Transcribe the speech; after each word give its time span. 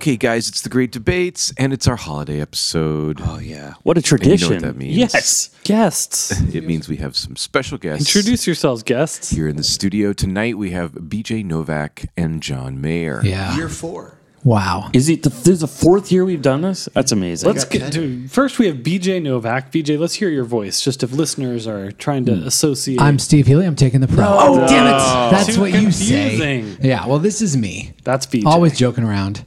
Okay, 0.00 0.16
guys, 0.16 0.48
it's 0.48 0.62
the 0.62 0.70
Great 0.70 0.92
Debates, 0.92 1.52
and 1.58 1.74
it's 1.74 1.86
our 1.86 1.94
holiday 1.94 2.40
episode. 2.40 3.18
Oh 3.20 3.38
yeah, 3.38 3.74
what 3.82 3.98
a 3.98 4.00
And 4.00 4.06
you 4.06 4.16
know 4.16 4.16
tradition! 4.16 4.52
what 4.54 4.62
that 4.62 4.76
means. 4.76 4.96
Yes, 4.96 5.50
Guests. 5.62 6.40
It 6.54 6.64
means 6.64 6.88
we 6.88 6.96
have 6.96 7.14
some 7.14 7.36
special 7.36 7.76
guests. 7.76 8.08
Introduce 8.08 8.46
yourselves, 8.46 8.82
guests. 8.82 9.28
Here 9.28 9.46
in 9.46 9.56
the 9.56 9.62
studio 9.62 10.14
tonight, 10.14 10.56
we 10.56 10.70
have 10.70 10.92
BJ 10.92 11.44
Novak 11.44 12.06
and 12.16 12.42
John 12.42 12.80
Mayer. 12.80 13.20
Yeah. 13.22 13.54
Year 13.54 13.68
four. 13.68 14.16
Wow. 14.42 14.88
is 14.94 15.10
it 15.10 15.22
the, 15.22 15.28
this 15.28 15.48
is 15.48 15.60
the 15.60 15.66
fourth 15.66 16.10
year 16.10 16.24
we've 16.24 16.40
done 16.40 16.62
this? 16.62 16.88
That's 16.94 17.12
amazing. 17.12 17.46
Let's 17.46 17.66
get 17.66 17.92
to 17.92 18.26
first. 18.28 18.58
We 18.58 18.68
have 18.68 18.76
BJ 18.76 19.20
Novak. 19.20 19.70
BJ, 19.70 19.98
let's 19.98 20.14
hear 20.14 20.30
your 20.30 20.44
voice, 20.44 20.80
just 20.80 21.02
if 21.02 21.12
listeners 21.12 21.66
are 21.66 21.92
trying 21.92 22.24
to 22.24 22.36
hmm. 22.36 22.46
associate. 22.46 23.02
I'm 23.02 23.18
Steve 23.18 23.46
Healy. 23.46 23.66
I'm 23.66 23.76
taking 23.76 24.00
the 24.00 24.08
pro. 24.08 24.24
oh, 24.26 24.66
damn 24.66 24.86
it. 24.86 24.94
Oh. 24.94 25.28
That's 25.30 25.56
Too 25.56 25.60
what 25.60 25.72
you 25.72 25.92
say. 25.92 26.60
Yeah, 26.80 27.06
well, 27.06 27.18
this 27.18 27.42
is 27.42 27.54
me. 27.54 27.92
That's 28.02 28.24
BJ. 28.24 28.46
Always 28.46 28.78
joking 28.78 29.04
around. 29.04 29.44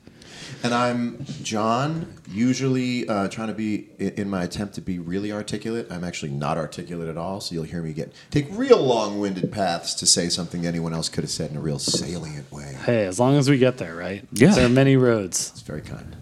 And 0.63 0.73
I'm 0.73 1.25
John, 1.43 2.13
usually 2.31 3.05
uh, 3.09 3.27
trying 3.27 3.49
to 3.49 3.53
be, 3.53 3.89
in 3.99 4.29
my 4.29 4.43
attempt 4.43 4.75
to 4.75 4.81
be 4.81 4.97
really 4.97 5.29
articulate, 5.33 5.87
I'm 5.91 6.05
actually 6.05 6.31
not 6.31 6.57
articulate 6.57 7.09
at 7.09 7.17
all. 7.17 7.41
So 7.41 7.53
you'll 7.53 7.65
hear 7.65 7.81
me 7.81 7.91
get 7.91 8.13
take 8.31 8.47
real 8.51 8.81
long 8.81 9.19
winded 9.19 9.51
paths 9.51 9.93
to 9.95 10.05
say 10.05 10.29
something 10.29 10.65
anyone 10.65 10.93
else 10.93 11.09
could 11.09 11.25
have 11.25 11.31
said 11.31 11.51
in 11.51 11.57
a 11.57 11.59
real 11.59 11.79
salient 11.79 12.49
way. 12.49 12.77
Hey, 12.85 13.05
as 13.05 13.19
long 13.19 13.35
as 13.35 13.49
we 13.49 13.57
get 13.57 13.77
there, 13.77 13.93
right? 13.93 14.25
Yeah. 14.31 14.53
There 14.53 14.65
are 14.65 14.69
many 14.69 14.95
roads. 14.95 15.49
It's 15.51 15.61
very 15.61 15.81
kind. 15.81 16.15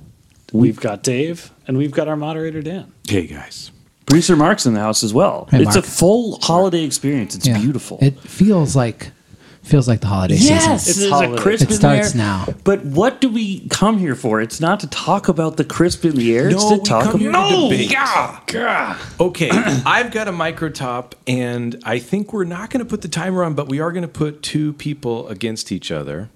We've 0.52 0.80
got 0.80 1.04
Dave, 1.04 1.52
and 1.68 1.78
we've 1.78 1.92
got 1.92 2.08
our 2.08 2.18
moderator 2.18 2.62
Dan. 2.64 2.92
Hey, 3.08 3.28
guys. 3.28 3.72
Producer 4.08 4.36
Mark's 4.36 4.66
in 4.66 4.74
the 4.74 4.80
house 4.82 5.04
as 5.04 5.14
well. 5.14 5.48
Hey, 5.52 5.62
it's 5.62 5.76
a 5.78 5.82
full 5.84 6.40
holiday 6.42 6.84
experience. 6.84 7.36
It's 7.36 7.48
Yeah. 7.48 7.60
beautiful. 7.60 8.00
It 8.02 8.20
feels 8.20 8.76
like 8.76 9.12
feels 9.64 9.88
like 9.88 10.02
the 10.02 10.08
holiday 10.08 10.36
yes, 10.36 10.86
season. 10.86 10.92
It's 10.92 11.00
there's 11.00 11.12
holiday. 11.12 11.34
a 11.34 11.38
crisp 11.38 11.64
It 11.66 11.70
in 11.72 11.76
starts 11.78 12.12
there. 12.14 12.24
now. 12.24 12.46
But 12.64 12.84
what 12.84 13.22
do 13.22 13.30
we 13.30 13.68
come 13.70 13.98
here 14.00 14.16
for? 14.16 14.42
It's 14.42 14.60
not 14.60 14.80
to 14.82 14.88
talk 14.88 15.28
about 15.28 15.58
the 15.58 15.64
crisp 15.64 16.04
in 16.06 16.16
the 16.16 16.36
air. 16.36 16.50
it's 16.50 16.62
No, 16.64 16.70
to 16.72 16.78
we 16.78 16.84
talk 16.84 17.12
come 17.12 17.20
here 17.20 17.30
about 17.30 17.50
to 17.50 17.70
debate. 17.70 17.92
Gah. 18.48 18.98
Okay, 19.20 19.50
I've 19.86 20.12
got 20.12 20.28
a 20.28 20.32
micro 20.32 20.70
top, 20.70 21.16
and 21.28 21.80
I 21.86 22.00
think 22.00 22.34
we're 22.34 22.44
not 22.44 22.70
going 22.70 22.84
to 22.84 22.90
put 22.90 23.02
the 23.02 23.08
timer 23.08 23.44
on, 23.44 23.54
but 23.54 23.68
we 23.70 23.80
are 23.80 23.92
going 23.92 24.02
to 24.04 24.08
put 24.08 24.42
two 24.42 24.74
people 24.74 25.28
against 25.28 25.72
each 25.72 25.92
other. 25.92 26.30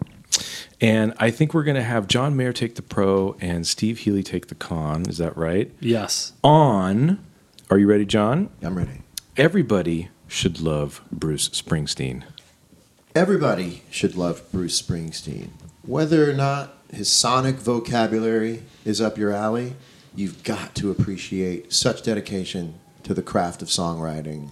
And 0.82 1.14
I 1.18 1.32
think 1.32 1.54
we're 1.54 1.64
going 1.64 1.78
to 1.78 1.84
have 1.84 2.08
John 2.08 2.36
Mayer 2.36 2.52
take 2.54 2.76
the 2.76 2.82
pro 2.82 3.36
and 3.40 3.66
Steve 3.66 4.00
Healy 4.00 4.24
take 4.24 4.48
the 4.48 4.56
con. 4.56 5.08
Is 5.10 5.18
that 5.18 5.36
right? 5.38 5.72
Yes. 5.80 6.34
On, 6.44 7.20
are 7.70 7.78
you 7.78 7.88
ready, 7.88 8.06
John? 8.06 8.50
I'm 8.62 8.78
ready. 8.78 9.02
Everybody 9.38 10.10
should 10.28 10.60
love 10.60 11.02
Bruce 11.12 11.48
Springsteen. 11.50 12.24
Everybody 13.16 13.82
should 13.90 14.18
love 14.18 14.44
Bruce 14.52 14.82
Springsteen. 14.82 15.52
Whether 15.84 16.30
or 16.30 16.34
not 16.34 16.74
his 16.92 17.10
sonic 17.10 17.56
vocabulary 17.56 18.64
is 18.84 19.00
up 19.00 19.18
your 19.18 19.32
alley, 19.32 19.76
you've 20.14 20.44
got 20.44 20.76
to 20.76 20.92
appreciate 20.92 21.72
such 21.72 22.04
dedication 22.04 22.74
to 23.04 23.14
the 23.14 23.22
craft 23.22 23.62
of 23.62 23.70
songwriting. 23.70 24.50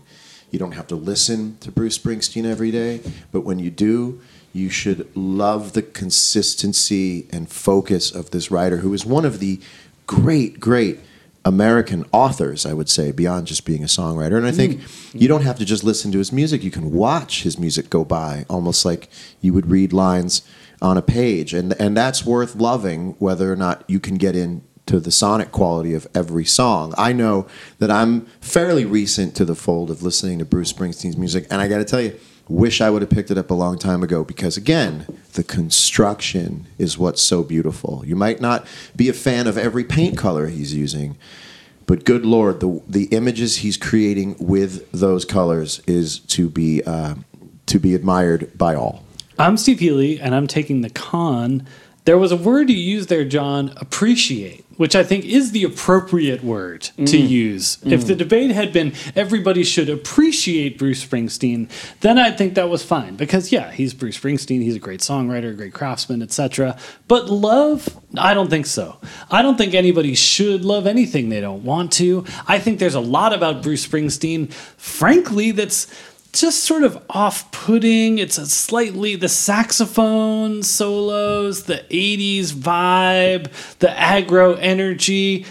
You 0.50 0.60
don't 0.60 0.72
have 0.72 0.88
to 0.88 0.96
listen 0.96 1.58
to 1.60 1.74
Bruce 1.74 1.98
Springsteen 1.98 2.46
every 2.46 2.72
day, 2.72 3.02
but 3.34 3.42
when 3.42 3.60
you 3.60 3.70
do, 3.70 4.22
you 4.54 4.70
should 4.70 5.14
love 5.14 5.74
the 5.74 5.82
consistency 5.82 7.28
and 7.34 7.50
focus 7.52 8.16
of 8.16 8.32
this 8.32 8.50
writer 8.50 8.78
who 8.78 8.94
is 8.94 9.06
one 9.06 9.26
of 9.26 9.42
the 9.42 9.60
great, 10.08 10.62
great 10.62 11.02
American 11.46 12.06
authors, 12.12 12.66
I 12.66 12.74
would 12.74 12.90
say, 12.90 13.12
beyond 13.12 13.48
just 13.48 13.66
being 13.66 13.84
a 13.84 13.88
songwriter. 13.88 14.38
And 14.38 14.46
I 14.46 14.52
think 14.52 14.80
mm-hmm. 14.80 15.18
you 15.18 15.28
don't 15.28 15.44
have 15.44 15.60
to 15.60 15.66
just 15.66 15.84
listen 15.84 16.12
to 16.14 16.18
his 16.18 16.32
music, 16.32 16.64
you 16.64 16.72
can 16.72 16.92
watch 16.92 17.44
his 17.44 17.60
music 17.60 17.90
go 17.90 18.06
by, 18.06 18.46
almost 18.50 18.86
like 18.86 19.10
you 19.42 19.54
would 19.54 19.70
read 19.70 19.92
lines 19.92 20.42
on 20.82 20.98
a 20.98 21.02
page. 21.02 21.54
And, 21.54 21.74
and 21.80 21.98
that's 21.98 22.26
worth 22.26 22.56
loving, 22.56 23.16
whether 23.20 23.52
or 23.52 23.56
not 23.56 23.84
you 23.88 24.00
can 24.00 24.16
get 24.16 24.36
into 24.36 25.00
the 25.00 25.12
sonic 25.12 25.52
quality 25.52 25.94
of 25.94 26.08
every 26.16 26.46
song. 26.46 26.94
I 26.98 27.12
know 27.12 27.48
that 27.80 27.92
I'm 27.92 28.26
fairly 28.40 28.86
recent 28.86 29.36
to 29.36 29.46
the 29.46 29.56
fold 29.56 29.92
of 29.92 30.02
listening 30.02 30.40
to 30.40 30.46
Bruce 30.46 30.72
Springsteen's 30.72 31.18
music, 31.18 31.48
and 31.50 31.62
I 31.62 31.68
got 31.68 31.80
to 31.80 31.86
tell 31.86 32.02
you, 32.02 32.18
wish 32.48 32.82
I 32.82 32.90
would 32.90 33.02
have 33.02 33.10
picked 33.10 33.32
it 33.32 33.38
up 33.38 33.50
a 33.50 33.54
long 33.54 33.78
time 33.78 34.04
ago 34.04 34.24
because 34.24 34.58
again, 34.58 35.06
the 35.34 35.44
construction 35.44 36.68
is 36.78 36.98
what's 36.98 37.22
so 37.22 37.44
beautiful. 37.44 38.04
You 38.06 38.16
might 38.16 38.42
not 38.42 38.68
be 38.96 39.10
a 39.10 39.14
fan 39.14 39.48
of 39.48 39.58
every 39.58 39.84
paint 39.84 40.18
color 40.18 40.48
he's 40.48 40.74
using, 40.74 41.18
but 41.86 42.06
good 42.06 42.26
lord, 42.26 42.60
the 42.60 42.82
the 42.88 43.06
images 43.06 43.58
he's 43.58 43.78
creating 43.78 44.36
with 44.40 44.90
those 44.92 45.26
colors 45.26 45.82
is 45.88 46.20
to 46.20 46.50
be 46.50 46.84
uh, 46.84 47.16
to 47.66 47.80
be 47.80 47.96
admired 47.96 48.58
by 48.58 48.76
all. 48.76 49.04
I'm 49.40 49.58
Steve 49.58 49.80
Healy, 49.80 50.20
and 50.20 50.36
I'm 50.36 50.48
taking 50.48 50.82
the 50.82 50.90
con. 50.90 51.66
There 52.06 52.18
was 52.18 52.32
a 52.32 52.38
word 52.38 52.70
you 52.70 52.76
used 52.76 53.10
there, 53.10 53.26
John, 53.26 53.74
appreciate, 53.78 54.63
which 54.78 54.96
I 54.96 55.04
think 55.04 55.26
is 55.26 55.52
the 55.52 55.64
appropriate 55.64 56.44
word 56.44 56.82
to 56.82 57.04
mm. 57.04 57.30
use. 57.30 57.78
Mm. 57.78 57.92
If 57.92 58.08
the 58.08 58.16
debate 58.16 58.52
had 58.52 58.74
been 58.74 58.94
everybody 59.16 59.64
should 59.64 59.90
appreciate 59.90 60.78
Bruce 60.78 61.06
Springsteen, 61.06 61.70
then 62.02 62.18
I'd 62.18 62.38
think 62.38 62.56
that 62.56 62.70
was 62.70 62.84
fine. 62.84 63.16
Because, 63.16 63.52
yeah, 63.52 63.72
he's 63.72 63.94
Bruce 63.94 64.18
Springsteen, 64.18 64.62
he's 64.62 64.76
a 64.76 64.80
great 64.80 65.02
songwriter, 65.02 65.52
a 65.52 65.54
great 65.54 65.74
craftsman, 65.74 66.22
etc. 66.22 66.78
But 67.08 67.30
love, 67.30 68.00
I 68.18 68.34
don't 68.34 68.50
think 68.50 68.66
so. 68.66 68.98
I 69.30 69.42
don't 69.42 69.58
think 69.58 69.74
anybody 69.74 70.16
should 70.16 70.66
love 70.66 70.88
anything 70.88 71.30
they 71.30 71.42
don't 71.42 71.64
want 71.64 71.92
to. 71.94 72.26
I 72.48 72.60
think 72.60 72.80
there's 72.80 72.96
a 72.96 73.00
lot 73.00 73.34
about 73.34 73.64
Bruce 73.64 73.86
Springsteen, 73.86 74.52
frankly, 74.52 75.52
that's 75.52 75.88
just 76.34 76.64
sort 76.64 76.84
of 76.84 77.02
off-putting. 77.10 78.18
It's 78.18 78.38
a 78.38 78.46
slightly 78.46 79.16
the 79.16 79.30
saxophone 79.30 80.64
solos, 80.64 81.64
the 81.64 81.86
'80s 81.90 82.48
vibe, 82.52 83.52
the 83.80 83.88
aggro 83.88 84.58
energy. 84.60 85.46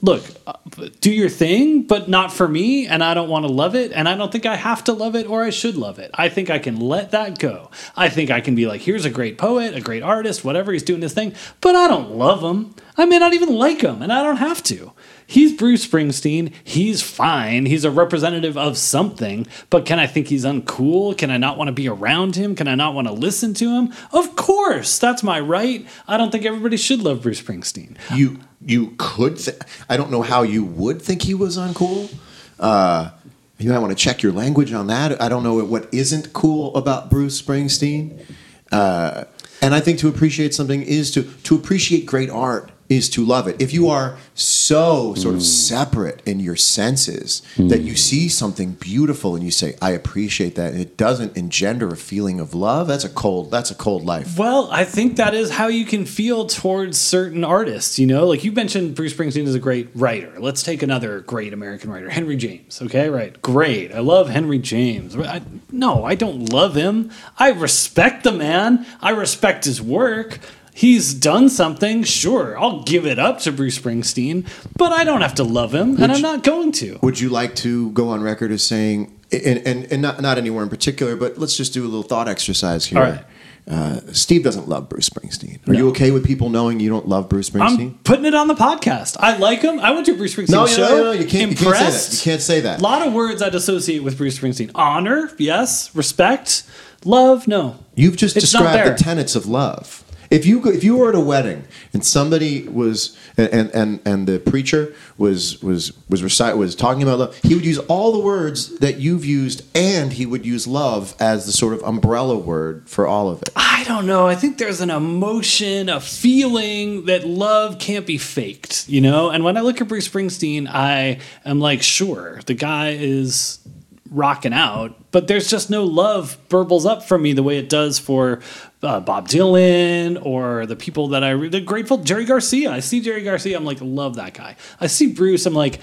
Look, 0.00 0.22
uh, 0.46 0.52
do 1.00 1.10
your 1.10 1.28
thing, 1.28 1.82
but 1.82 2.08
not 2.08 2.32
for 2.32 2.46
me, 2.46 2.86
and 2.86 3.02
I 3.02 3.14
don't 3.14 3.28
want 3.28 3.46
to 3.46 3.52
love 3.52 3.74
it, 3.74 3.90
and 3.90 4.08
I 4.08 4.16
don't 4.16 4.30
think 4.30 4.46
I 4.46 4.54
have 4.54 4.84
to 4.84 4.92
love 4.92 5.16
it 5.16 5.26
or 5.26 5.42
I 5.42 5.50
should 5.50 5.74
love 5.74 5.98
it. 5.98 6.12
I 6.14 6.28
think 6.28 6.50
I 6.50 6.60
can 6.60 6.78
let 6.78 7.10
that 7.10 7.40
go. 7.40 7.72
I 7.96 8.08
think 8.08 8.30
I 8.30 8.40
can 8.40 8.54
be 8.54 8.66
like, 8.66 8.82
here's 8.82 9.04
a 9.04 9.10
great 9.10 9.38
poet, 9.38 9.74
a 9.74 9.80
great 9.80 10.04
artist, 10.04 10.44
whatever, 10.44 10.70
he's 10.70 10.84
doing 10.84 11.02
his 11.02 11.14
thing, 11.14 11.34
but 11.60 11.74
I 11.74 11.88
don't 11.88 12.12
love 12.12 12.42
him. 12.44 12.76
I 12.96 13.06
may 13.06 13.18
not 13.18 13.34
even 13.34 13.52
like 13.52 13.80
him, 13.80 14.00
and 14.00 14.12
I 14.12 14.22
don't 14.22 14.36
have 14.36 14.62
to. 14.64 14.92
He's 15.30 15.52
Bruce 15.52 15.86
Springsteen. 15.86 16.54
He's 16.64 17.02
fine. 17.02 17.66
He's 17.66 17.84
a 17.84 17.90
representative 17.90 18.56
of 18.56 18.78
something. 18.78 19.46
But 19.68 19.84
can 19.84 19.98
I 19.98 20.06
think 20.06 20.28
he's 20.28 20.42
uncool? 20.42 21.18
Can 21.18 21.30
I 21.30 21.36
not 21.36 21.58
want 21.58 21.68
to 21.68 21.72
be 21.72 21.86
around 21.86 22.34
him? 22.34 22.54
Can 22.54 22.66
I 22.66 22.74
not 22.74 22.94
want 22.94 23.08
to 23.08 23.12
listen 23.12 23.52
to 23.54 23.68
him? 23.68 23.92
Of 24.10 24.36
course. 24.36 24.98
That's 24.98 25.22
my 25.22 25.38
right. 25.38 25.86
I 26.08 26.16
don't 26.16 26.32
think 26.32 26.46
everybody 26.46 26.78
should 26.78 27.02
love 27.02 27.20
Bruce 27.20 27.42
Springsteen. 27.42 27.98
You 28.14 28.40
you 28.64 28.94
could 28.96 29.36
th- 29.36 29.58
I 29.86 29.98
don't 29.98 30.10
know 30.10 30.22
how 30.22 30.44
you 30.44 30.64
would 30.64 31.02
think 31.02 31.20
he 31.20 31.34
was 31.34 31.58
uncool. 31.58 32.10
Uh, 32.58 33.10
you 33.58 33.70
might 33.70 33.80
want 33.80 33.90
to 33.90 34.02
check 34.02 34.22
your 34.22 34.32
language 34.32 34.72
on 34.72 34.86
that. 34.86 35.20
I 35.20 35.28
don't 35.28 35.42
know 35.42 35.62
what 35.62 35.92
isn't 35.92 36.32
cool 36.32 36.74
about 36.74 37.10
Bruce 37.10 37.40
Springsteen. 37.40 38.24
Uh, 38.72 39.24
and 39.60 39.74
I 39.74 39.80
think 39.80 39.98
to 39.98 40.08
appreciate 40.08 40.54
something 40.54 40.80
is 40.80 41.10
to 41.10 41.22
to 41.22 41.54
appreciate 41.54 42.06
great 42.06 42.30
art 42.30 42.70
is 42.88 43.08
to 43.10 43.24
love 43.24 43.46
it. 43.46 43.60
If 43.60 43.72
you 43.72 43.88
are 43.88 44.16
so 44.34 45.14
sort 45.14 45.34
of 45.34 45.40
mm. 45.40 45.44
separate 45.44 46.22
in 46.24 46.40
your 46.40 46.56
senses 46.56 47.42
mm. 47.56 47.68
that 47.68 47.82
you 47.82 47.96
see 47.96 48.28
something 48.28 48.72
beautiful 48.72 49.34
and 49.34 49.44
you 49.44 49.50
say, 49.50 49.76
"I 49.82 49.90
appreciate 49.90 50.54
that," 50.54 50.72
and 50.72 50.80
it 50.80 50.96
doesn't 50.96 51.36
engender 51.36 51.88
a 51.88 51.96
feeling 51.96 52.40
of 52.40 52.54
love, 52.54 52.88
that's 52.88 53.04
a 53.04 53.08
cold 53.08 53.50
that's 53.50 53.70
a 53.70 53.74
cold 53.74 54.04
life. 54.04 54.38
Well, 54.38 54.68
I 54.70 54.84
think 54.84 55.16
that 55.16 55.34
is 55.34 55.50
how 55.50 55.68
you 55.68 55.84
can 55.84 56.06
feel 56.06 56.46
towards 56.46 56.98
certain 56.98 57.44
artists. 57.44 57.98
You 57.98 58.06
know, 58.06 58.26
like 58.26 58.44
you 58.44 58.52
mentioned, 58.52 58.94
Bruce 58.94 59.12
Springsteen 59.12 59.46
is 59.46 59.54
a 59.54 59.60
great 59.60 59.88
writer. 59.94 60.34
Let's 60.38 60.62
take 60.62 60.82
another 60.82 61.20
great 61.20 61.52
American 61.52 61.90
writer, 61.90 62.08
Henry 62.08 62.36
James. 62.36 62.80
Okay, 62.80 63.08
right, 63.10 63.40
great. 63.42 63.92
I 63.92 64.00
love 64.00 64.28
Henry 64.28 64.58
James. 64.58 65.16
I, 65.16 65.42
no, 65.70 66.04
I 66.04 66.14
don't 66.14 66.52
love 66.52 66.74
him. 66.74 67.10
I 67.38 67.50
respect 67.50 68.24
the 68.24 68.32
man. 68.32 68.86
I 69.00 69.10
respect 69.10 69.64
his 69.64 69.82
work. 69.82 70.38
He's 70.78 71.12
done 71.12 71.48
something. 71.48 72.04
Sure, 72.04 72.56
I'll 72.56 72.84
give 72.84 73.04
it 73.04 73.18
up 73.18 73.40
to 73.40 73.50
Bruce 73.50 73.76
Springsteen, 73.76 74.46
but 74.76 74.92
I 74.92 75.02
don't 75.02 75.22
have 75.22 75.34
to 75.34 75.42
love 75.42 75.74
him, 75.74 76.00
and 76.00 76.12
I'm 76.12 76.22
not 76.22 76.44
going 76.44 76.70
to. 76.70 77.00
Would 77.02 77.18
you 77.18 77.30
like 77.30 77.56
to 77.56 77.90
go 77.90 78.10
on 78.10 78.22
record 78.22 78.52
as 78.52 78.62
saying, 78.62 79.12
and, 79.32 79.58
and, 79.66 79.90
and 79.90 80.00
not, 80.00 80.22
not 80.22 80.38
anywhere 80.38 80.62
in 80.62 80.68
particular, 80.68 81.16
but 81.16 81.36
let's 81.36 81.56
just 81.56 81.74
do 81.74 81.82
a 81.82 81.88
little 81.88 82.04
thought 82.04 82.28
exercise 82.28 82.86
here. 82.86 82.98
All 83.00 83.10
right. 83.10 83.24
Uh, 83.66 84.00
Steve 84.12 84.44
doesn't 84.44 84.68
love 84.68 84.88
Bruce 84.88 85.10
Springsteen. 85.10 85.66
Are 85.68 85.74
you 85.74 85.88
okay 85.88 86.12
with 86.12 86.24
people 86.24 86.48
knowing 86.48 86.78
you 86.78 86.90
don't 86.90 87.08
love 87.08 87.28
Bruce 87.28 87.50
Springsteen? 87.50 87.80
I'm 87.80 87.98
putting 88.04 88.24
it 88.24 88.36
on 88.36 88.46
the 88.46 88.54
podcast. 88.54 89.16
I 89.18 89.36
like 89.36 89.62
him. 89.62 89.80
I 89.80 89.90
went 89.90 90.06
to 90.06 90.16
Bruce 90.16 90.36
Springsteen 90.36 90.50
no, 90.50 90.60
no, 90.60 90.66
show. 90.68 90.88
no, 90.88 91.02
no, 91.02 91.10
you 91.10 91.26
can't, 91.26 91.50
you 91.50 91.56
can't 91.56 91.58
say 91.58 91.64
that. 91.64 91.74
Impressed. 91.74 92.12
You 92.12 92.30
can't 92.30 92.40
say 92.40 92.60
that. 92.60 92.78
A 92.78 92.82
lot 92.84 93.04
of 93.04 93.12
words 93.12 93.42
I'd 93.42 93.56
associate 93.56 94.04
with 94.04 94.16
Bruce 94.16 94.38
Springsteen. 94.38 94.70
Honor, 94.76 95.28
yes. 95.38 95.92
Respect, 95.92 96.62
love, 97.04 97.48
no. 97.48 97.80
You've 97.96 98.16
just 98.16 98.36
It's 98.36 98.48
described 98.52 98.88
the 98.88 98.94
tenets 98.94 99.34
of 99.34 99.46
love. 99.46 100.04
If 100.30 100.44
you 100.44 100.64
if 100.66 100.84
you 100.84 100.96
were 100.96 101.08
at 101.08 101.14
a 101.14 101.20
wedding 101.20 101.64
and 101.92 102.04
somebody 102.04 102.68
was 102.68 103.16
and 103.36 103.70
and 103.74 104.00
and, 104.04 104.26
the 104.26 104.38
preacher 104.38 104.94
was 105.16 105.62
was 105.62 105.92
was 106.08 106.22
recite 106.22 106.56
was 106.56 106.74
talking 106.74 107.02
about 107.02 107.18
love, 107.18 107.36
he 107.42 107.54
would 107.54 107.64
use 107.64 107.78
all 107.78 108.12
the 108.12 108.18
words 108.18 108.78
that 108.80 108.98
you've 108.98 109.24
used, 109.24 109.64
and 109.76 110.12
he 110.12 110.26
would 110.26 110.44
use 110.44 110.66
love 110.66 111.14
as 111.18 111.46
the 111.46 111.52
sort 111.52 111.72
of 111.72 111.82
umbrella 111.82 112.36
word 112.36 112.88
for 112.88 113.06
all 113.06 113.28
of 113.30 113.40
it. 113.42 113.50
I 113.56 113.84
don't 113.84 114.06
know. 114.06 114.26
I 114.26 114.34
think 114.34 114.58
there's 114.58 114.80
an 114.80 114.90
emotion, 114.90 115.88
a 115.88 116.00
feeling 116.00 117.06
that 117.06 117.26
love 117.26 117.78
can't 117.78 118.06
be 118.06 118.18
faked, 118.18 118.88
you 118.88 119.00
know? 119.00 119.30
And 119.30 119.44
when 119.44 119.56
I 119.56 119.60
look 119.60 119.80
at 119.80 119.88
Bruce 119.88 120.08
Springsteen, 120.08 120.68
I 120.68 121.20
am 121.44 121.60
like, 121.60 121.82
sure, 121.82 122.40
the 122.46 122.54
guy 122.54 122.90
is 122.90 123.60
rocking 124.10 124.52
out, 124.52 124.96
but 125.10 125.28
there's 125.28 125.48
just 125.48 125.70
no 125.70 125.84
love 125.84 126.38
burbles 126.48 126.86
up 126.86 127.02
for 127.02 127.18
me 127.18 127.32
the 127.32 127.42
way 127.42 127.58
it 127.58 127.68
does 127.68 127.98
for 127.98 128.40
uh, 128.82 129.00
Bob 129.00 129.28
Dylan 129.28 130.24
or 130.24 130.66
the 130.66 130.76
people 130.76 131.08
that 131.08 131.24
I 131.24 131.30
re- 131.30 131.48
the 131.48 131.60
grateful 131.60 131.98
Jerry 131.98 132.24
Garcia. 132.24 132.70
I 132.70 132.80
see 132.80 133.00
Jerry 133.00 133.22
Garcia, 133.22 133.56
I'm 133.56 133.64
like, 133.64 133.78
love 133.80 134.16
that 134.16 134.34
guy. 134.34 134.56
I 134.80 134.86
see 134.86 135.12
Bruce, 135.12 135.46
I'm 135.46 135.54
like, 135.54 135.80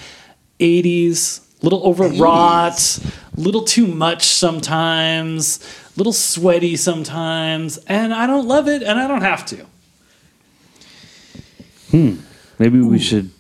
80s, 0.59 1.41
little 1.61 1.83
overwrought, 1.83 2.99
a 3.37 3.39
little 3.39 3.63
too 3.63 3.87
much 3.87 4.25
sometimes, 4.25 5.59
little 5.97 6.13
sweaty 6.13 6.75
sometimes, 6.75 7.77
and 7.87 8.13
I 8.13 8.27
don't 8.27 8.47
love 8.47 8.67
it, 8.67 8.83
and 8.83 8.99
I 8.99 9.07
don't 9.07 9.21
have 9.21 9.45
to. 9.47 9.65
Hmm. 11.91 12.15
Maybe 12.59 12.79
we 12.79 12.99
should 12.99 13.31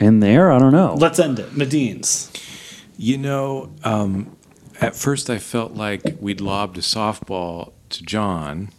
end 0.00 0.22
there. 0.22 0.50
I 0.50 0.58
don't 0.58 0.72
know. 0.72 0.94
Let's 0.94 1.18
end 1.18 1.38
it. 1.38 1.56
Medina's. 1.56 2.30
You 2.96 3.18
know, 3.18 3.70
um, 3.82 4.36
at 4.80 4.94
first 4.94 5.28
I 5.28 5.38
felt 5.38 5.72
like 5.72 6.02
we'd 6.20 6.40
lobbed 6.40 6.78
a 6.78 6.80
softball 6.80 7.72
to 7.90 8.02
John, 8.04 8.70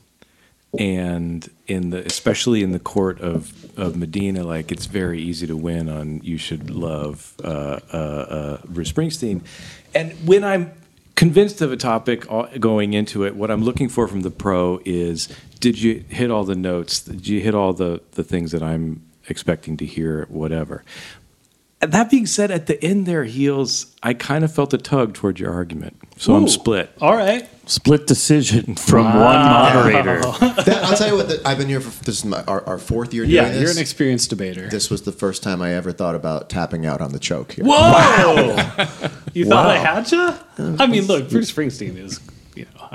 and 0.78 1.50
in 1.68 1.90
the 1.90 2.06
especially 2.06 2.64
in 2.64 2.72
the 2.72 2.80
court 2.80 3.20
of 3.20 3.78
of 3.78 3.96
Medina, 3.96 4.44
like 4.44 4.72
it's 4.72 4.86
very 4.86 5.22
easy 5.22 5.48
to 5.48 5.58
win 5.58 5.90
on 5.90 6.22
"You 6.24 6.38
Should 6.38 6.70
Love" 6.70 7.34
uh, 7.44 7.80
uh, 7.92 7.98
uh, 7.98 8.58
Bruce 8.66 8.92
Springsteen, 8.92 9.42
and 9.94 10.12
when 10.26 10.44
I'm 10.44 10.72
convinced 11.16 11.62
of 11.62 11.72
a 11.72 11.78
topic 11.78 12.26
going 12.60 12.94
into 12.94 13.26
it, 13.26 13.36
what 13.36 13.50
I'm 13.52 13.64
looking 13.64 13.90
for 13.90 14.08
from 14.08 14.22
the 14.22 14.32
pro 14.32 14.80
is: 14.86 15.28
Did 15.60 15.82
you 15.82 16.06
hit 16.10 16.32
all 16.32 16.44
the 16.44 16.56
notes? 16.56 17.02
Did 17.02 17.28
you 17.28 17.42
hit 17.42 17.54
all 17.54 17.74
the 17.74 18.02
the 18.12 18.24
things 18.24 18.52
that 18.52 18.64
I'm 18.64 19.02
expecting 19.28 19.76
to 19.78 19.86
hear? 19.86 20.26
Whatever. 20.30 20.84
That 21.82 22.10
being 22.10 22.26
said, 22.26 22.52
at 22.52 22.68
the 22.68 22.82
end 22.84 23.06
there, 23.06 23.26
heels, 23.26 23.94
I 24.02 24.14
kind 24.14 24.44
of 24.44 24.52
felt 24.54 24.74
a 24.74 24.78
tug 24.78 25.14
toward 25.14 25.40
your 25.40 25.52
argument. 25.54 25.98
So 26.18 26.34
I'm 26.34 26.48
split. 26.48 26.90
All 27.02 27.16
right. 27.16 27.48
Split 27.68 28.08
decision 28.08 28.76
from 28.76 29.06
one 29.06 29.16
moderator. 29.16 30.20
That, 30.66 30.80
I'll 30.84 30.96
tell 30.98 31.10
you 31.10 31.16
what. 31.16 31.28
The, 31.28 31.42
I've 31.46 31.58
been 31.58 31.68
here 31.68 31.82
for 31.82 32.04
this 32.06 32.20
is 32.20 32.26
my, 32.26 32.42
our, 32.46 32.64
our 32.66 32.78
fourth 32.78 33.14
year 33.14 33.24
doing 33.26 33.36
Yeah, 33.36 33.50
this. 33.50 33.62
you're 33.62 33.72
an 33.72 33.78
experienced 33.78 34.30
debater. 34.30 34.70
this 34.70 34.90
was 34.90 35.02
the 35.02 35.12
first 35.12 35.44
time 35.44 35.62
I 35.62 35.74
ever 35.74 35.92
thought 35.92 36.16
about 36.16 36.50
tapping 36.50 36.86
out 36.86 37.02
on 37.02 37.12
the 37.12 37.20
choke 37.20 37.52
here. 37.54 37.66
Whoa! 37.68 38.56
you 39.34 39.46
thought 39.46 39.68
I 39.68 39.78
had 39.78 40.12
you? 40.12 40.34
I 40.80 40.88
mean, 40.88 41.04
look, 41.06 41.30
Bruce 41.30 41.52
Springsteen 41.52 41.98
is, 41.98 42.20
you 42.20 42.26
know, 42.28 42.35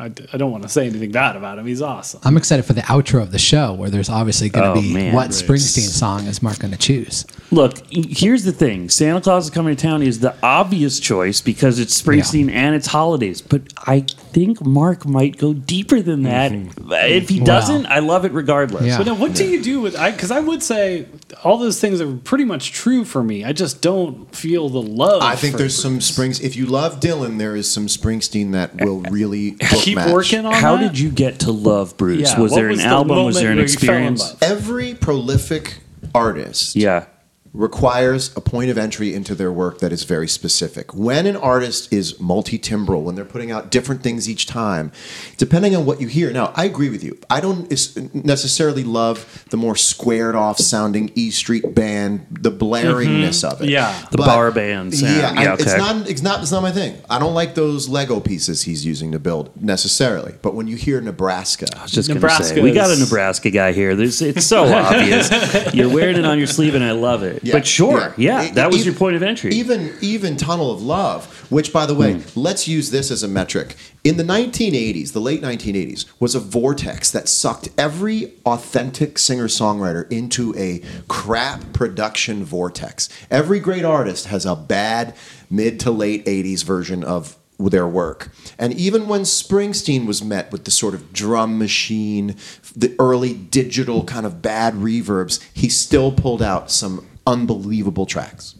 I, 0.00 0.10
I 0.32 0.36
don't 0.38 0.50
want 0.50 0.62
to 0.62 0.68
say 0.70 0.86
anything 0.86 1.12
bad 1.12 1.36
about 1.36 1.58
him. 1.58 1.66
He's 1.66 1.82
awesome. 1.82 2.20
I'm 2.24 2.36
excited 2.36 2.64
for 2.64 2.72
the 2.72 2.80
outro 2.82 3.20
of 3.22 3.32
the 3.32 3.38
show 3.38 3.74
where 3.74 3.90
there's 3.90 4.08
obviously 4.08 4.48
going 4.48 4.66
Oh, 4.66 4.74
to 4.76 4.80
be 4.80 4.92
man. 4.94 5.14
what 5.14 5.20
Right. 5.26 5.30
Springsteen 5.30 5.88
song 5.88 6.26
is 6.26 6.42
Mark 6.42 6.58
going 6.58 6.72
to 6.72 6.78
choose. 6.78 7.26
Look, 7.50 7.74
here's 7.90 8.44
the 8.44 8.52
thing: 8.52 8.88
Santa 8.88 9.20
Claus 9.20 9.44
is 9.44 9.50
coming 9.50 9.76
to 9.76 9.80
town 9.82 10.02
is 10.02 10.20
the 10.20 10.34
obvious 10.42 10.98
choice 11.00 11.40
because 11.40 11.78
it's 11.78 12.00
Springsteen 12.00 12.50
and 12.50 12.74
it's 12.74 12.86
holidays. 12.86 13.42
But 13.42 13.62
I 13.86 14.06
think 14.32 14.64
Mark 14.64 15.04
might 15.06 15.36
go 15.38 15.52
deeper 15.52 16.00
than 16.00 16.22
that. 16.22 16.52
Mm-hmm. 16.52 16.92
If 16.92 17.28
he 17.28 17.40
Wow. 17.40 17.46
doesn't, 17.46 17.86
I 17.86 17.98
love 17.98 18.24
it 18.24 18.32
regardless. 18.32 18.84
Yeah. 18.86 18.98
But 18.98 19.06
now, 19.06 19.14
what 19.14 19.34
do 19.34 19.44
you 19.46 19.62
do 19.62 19.80
with? 19.80 19.96
I 19.96 20.10
Because 20.10 20.30
I 20.30 20.40
would 20.40 20.62
say 20.62 21.06
all 21.44 21.58
those 21.58 21.80
things 21.80 22.00
are 22.00 22.12
pretty 22.16 22.44
much 22.44 22.72
true 22.72 23.04
for 23.04 23.22
me. 23.22 23.44
I 23.44 23.52
just 23.52 23.82
don't 23.82 24.34
feel 24.34 24.68
the 24.68 24.82
love. 24.82 25.22
I 25.22 25.36
think 25.36 25.56
there's 25.56 25.74
Bruce. 25.74 25.82
some 25.82 26.00
Springs. 26.00 26.40
If 26.40 26.56
you 26.56 26.66
love 26.66 27.00
Dylan, 27.00 27.38
there 27.38 27.54
is 27.56 27.70
some 27.70 27.86
Springsteen 27.86 28.52
that 28.52 28.80
will 28.80 29.00
really 29.02 29.52
book 29.52 29.60
keep 29.70 29.96
match. 29.96 30.12
working 30.12 30.46
on. 30.46 30.52
How 30.54 30.76
that? 30.76 30.82
did 30.88 30.98
you 30.98 31.10
get 31.10 31.40
to 31.40 31.52
love 31.52 31.96
Bruce? 31.96 32.32
Yeah, 32.32 32.40
was 32.40 32.52
what 32.52 32.56
there 32.58 32.70
an 32.70 32.78
the 32.78 32.84
album? 32.84 33.24
Was 33.24 33.36
there 33.36 33.50
an 33.50 33.58
where 33.58 33.66
you 33.66 33.72
fell 33.76 33.94
in 33.96 34.02
experience? 34.14 34.36
Every 34.42 34.94
prolific 34.94 35.78
artist 36.14 36.74
Yeah. 36.76 37.04
Requires 37.52 38.36
a 38.36 38.40
point 38.40 38.70
of 38.70 38.78
entry 38.78 39.12
into 39.12 39.34
their 39.34 39.50
work 39.50 39.80
that 39.80 39.92
is 39.92 40.04
very 40.04 40.28
specific. 40.28 40.94
When 40.94 41.26
an 41.26 41.36
artist 41.36 41.92
is 41.92 42.20
multi-timbral, 42.20 43.02
when 43.02 43.16
they're 43.16 43.24
putting 43.24 43.50
out 43.50 43.70
different 43.70 44.02
things 44.02 44.28
each 44.28 44.46
time, 44.46 44.92
depending 45.36 45.74
on 45.74 45.84
what 45.84 46.00
you 46.00 46.06
hear. 46.06 46.32
Now, 46.32 46.52
I 46.54 46.64
agree 46.64 46.90
with 46.90 47.02
you. 47.02 47.18
I 47.28 47.40
don't 47.40 47.68
necessarily 48.14 48.84
love 48.84 49.44
the 49.50 49.56
more 49.56 49.74
squared 49.74 50.36
off 50.36 50.58
sounding 50.58 51.10
E 51.16 51.30
Street 51.30 51.74
band, 51.74 52.26
the 52.30 52.52
blaringness 52.52 53.42
mm-hmm. 53.42 53.52
of 53.52 53.62
it. 53.62 53.70
Yeah. 53.70 54.00
The 54.10 54.18
But- 54.18 54.26
bar 54.26 54.52
band 54.52 54.94
sound. 54.94 55.16
Yeah, 55.16 55.34
I- 55.36 55.42
Yeah, 55.42 55.54
it's 55.54 55.76
not 55.76 56.08
it's 56.08 56.22
not 56.22 56.42
it's 56.42 56.52
not 56.52 56.62
my 56.62 56.70
thing. 56.70 56.98
I 57.10 57.18
don't 57.18 57.34
like 57.34 57.54
those 57.56 57.88
Lego 57.88 58.20
pieces 58.20 58.62
he's 58.62 58.86
using 58.86 59.12
to 59.12 59.18
build 59.18 59.50
necessarily. 59.60 60.34
But 60.42 60.54
when 60.54 60.68
you 60.68 60.76
hear 60.76 61.00
Nebraska, 61.00 61.66
I 61.76 61.82
was 61.82 61.92
just 61.92 62.08
gonna 62.08 62.20
Nebraska 62.20 62.44
say 62.44 62.60
we 62.60 62.72
got 62.72 62.90
a 62.90 62.98
Nebraska 62.98 63.50
guy 63.50 63.72
here. 63.72 63.96
There's, 63.96 64.22
it's 64.22 64.46
so 64.46 64.64
obvious. 64.72 65.30
You're 65.74 65.88
wearing 65.92 66.16
it 66.16 66.24
on 66.24 66.38
your 66.38 66.46
sleeve, 66.46 66.74
and 66.74 66.84
I 66.84 66.92
love 66.92 67.22
it. 67.22 67.39
Yeah, 67.42 67.52
but 67.54 67.66
sure, 67.66 68.12
yeah, 68.16 68.44
E- 68.46 68.50
that 68.52 68.70
was 68.70 68.82
e- 68.82 68.84
your 68.84 68.94
point 68.94 69.16
of 69.16 69.22
entry. 69.22 69.52
Even 69.54 69.92
even 70.00 70.36
Tunnel 70.36 70.70
of 70.70 70.82
Love, 70.82 71.26
which 71.50 71.72
by 71.72 71.86
the 71.86 71.94
way, 71.94 72.14
Hmm. 72.14 72.40
let's 72.40 72.68
use 72.68 72.90
this 72.90 73.10
as 73.10 73.22
a 73.22 73.28
metric. 73.28 73.76
In 74.04 74.16
the 74.16 74.24
1980s, 74.24 75.12
the 75.12 75.20
late 75.20 75.42
1980s, 75.42 76.04
was 76.18 76.34
a 76.34 76.40
vortex 76.40 77.10
that 77.10 77.28
sucked 77.28 77.68
every 77.78 78.32
authentic 78.46 79.18
singer-songwriter 79.18 80.10
into 80.10 80.54
a 80.56 80.80
crap 81.08 81.72
production 81.72 82.44
vortex. 82.44 83.08
Every 83.30 83.58
great 83.60 83.84
artist 83.84 84.26
has 84.26 84.44
a 84.46 84.54
bad 84.56 85.14
mid 85.50 85.80
to 85.80 85.90
late 85.90 86.24
80s 86.26 86.62
version 86.62 87.02
of 87.04 87.36
their 87.58 87.86
work. 87.86 88.30
And 88.58 88.72
even 88.72 89.06
when 89.06 89.22
Springsteen 89.22 90.06
was 90.06 90.24
met 90.24 90.50
with 90.50 90.64
the 90.64 90.70
sort 90.70 90.94
of 90.94 91.12
drum 91.12 91.58
machine, 91.58 92.36
the 92.74 92.94
early 92.98 93.34
digital 93.34 94.02
kind 94.04 94.24
of 94.24 94.40
bad 94.40 94.74
reverbs, 94.76 95.40
he 95.52 95.68
still 95.68 96.10
pulled 96.10 96.40
out 96.40 96.70
some 96.70 97.04
unbelievable 97.26 98.06
tracks. 98.06 98.54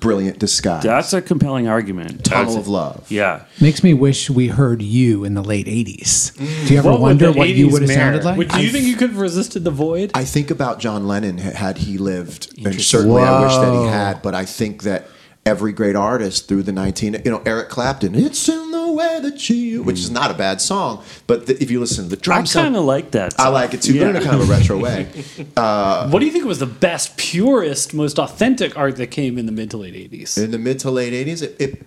Brilliant 0.00 0.38
disguise. 0.38 0.84
That's 0.84 1.12
a 1.12 1.20
compelling 1.20 1.66
argument. 1.66 2.24
Tunnel 2.24 2.44
That's- 2.44 2.56
of 2.56 2.68
Love. 2.68 3.06
Yeah. 3.10 3.42
Makes 3.60 3.82
me 3.82 3.94
wish 3.94 4.30
we 4.30 4.46
heard 4.48 4.80
you 4.80 5.24
in 5.24 5.34
the 5.34 5.42
late 5.42 5.66
80s. 5.66 6.36
Do 6.68 6.72
you 6.74 6.78
ever 6.78 6.90
What 6.90 7.00
would 7.00 7.02
wonder 7.06 7.32
the 7.32 7.38
what 7.38 7.48
you 7.48 7.66
80s 7.68 7.72
would 7.72 7.82
have 7.82 7.88
mirror? 7.88 8.00
sounded 8.00 8.24
like? 8.24 8.38
Would, 8.38 8.48
do 8.50 8.62
you 8.62 8.70
think 8.70 8.84
you 8.86 8.94
could 8.96 9.10
have 9.10 9.18
resisted 9.18 9.64
the 9.64 9.72
void? 9.72 10.12
I 10.14 10.24
think 10.24 10.52
about 10.52 10.78
John 10.78 11.08
Lennon 11.08 11.40
h- 11.40 11.54
had 11.54 11.78
he 11.78 11.98
lived, 11.98 12.56
and 12.64 12.80
certainly 12.80 13.22
I 13.22 13.42
wish 13.42 13.54
that 13.56 13.72
he 13.82 13.88
had. 13.88 14.22
But 14.22 14.34
I 14.36 14.44
think 14.44 14.84
that 14.84 15.08
every 15.44 15.72
great 15.72 15.96
artist 15.96 16.46
through 16.48 16.62
the 16.62 16.72
19, 16.72 17.22
you 17.24 17.30
know, 17.32 17.42
Eric 17.44 17.68
Clapton, 17.68 18.14
"It's 18.14 18.48
in 18.48 18.65
the 18.96 19.30
way 19.30 19.78
which 19.78 19.98
is 19.98 20.10
not 20.10 20.30
a 20.30 20.34
bad 20.34 20.60
song, 20.60 21.02
but 21.26 21.46
the, 21.46 21.62
if 21.62 21.70
you 21.70 21.80
listen 21.80 22.04
to 22.08 22.10
the 22.10 22.16
I 22.16 22.20
drum 22.20 22.46
sound, 22.46 22.64
kind 22.66 22.76
of 22.76 22.84
like 22.84 23.10
that. 23.12 23.38
I 23.38 23.48
like 23.48 23.74
it 23.74 23.82
too, 23.82 23.98
but 23.98 24.08
in 24.10 24.16
a 24.16 24.20
kind 24.22 24.40
of 24.40 24.48
a 24.48 24.52
retro 24.52 24.78
way. 24.86 25.04
what 25.54 26.18
do 26.20 26.26
you 26.26 26.32
think 26.32 26.44
was 26.44 26.58
the 26.58 26.66
best, 26.66 27.16
purest, 27.16 27.94
most 27.94 28.18
authentic 28.18 28.76
art 28.76 28.96
that 28.96 29.08
came 29.08 29.38
in 29.38 29.46
the 29.46 29.52
mid 29.52 29.70
to 29.72 29.76
late 29.76 29.94
80s? 29.94 30.42
in 30.42 30.50
the 30.50 30.58
mid 30.58 30.78
to 30.80 30.90
late 30.90 31.12
80s 31.12 31.42
it, 31.42 31.56
it 31.60 31.82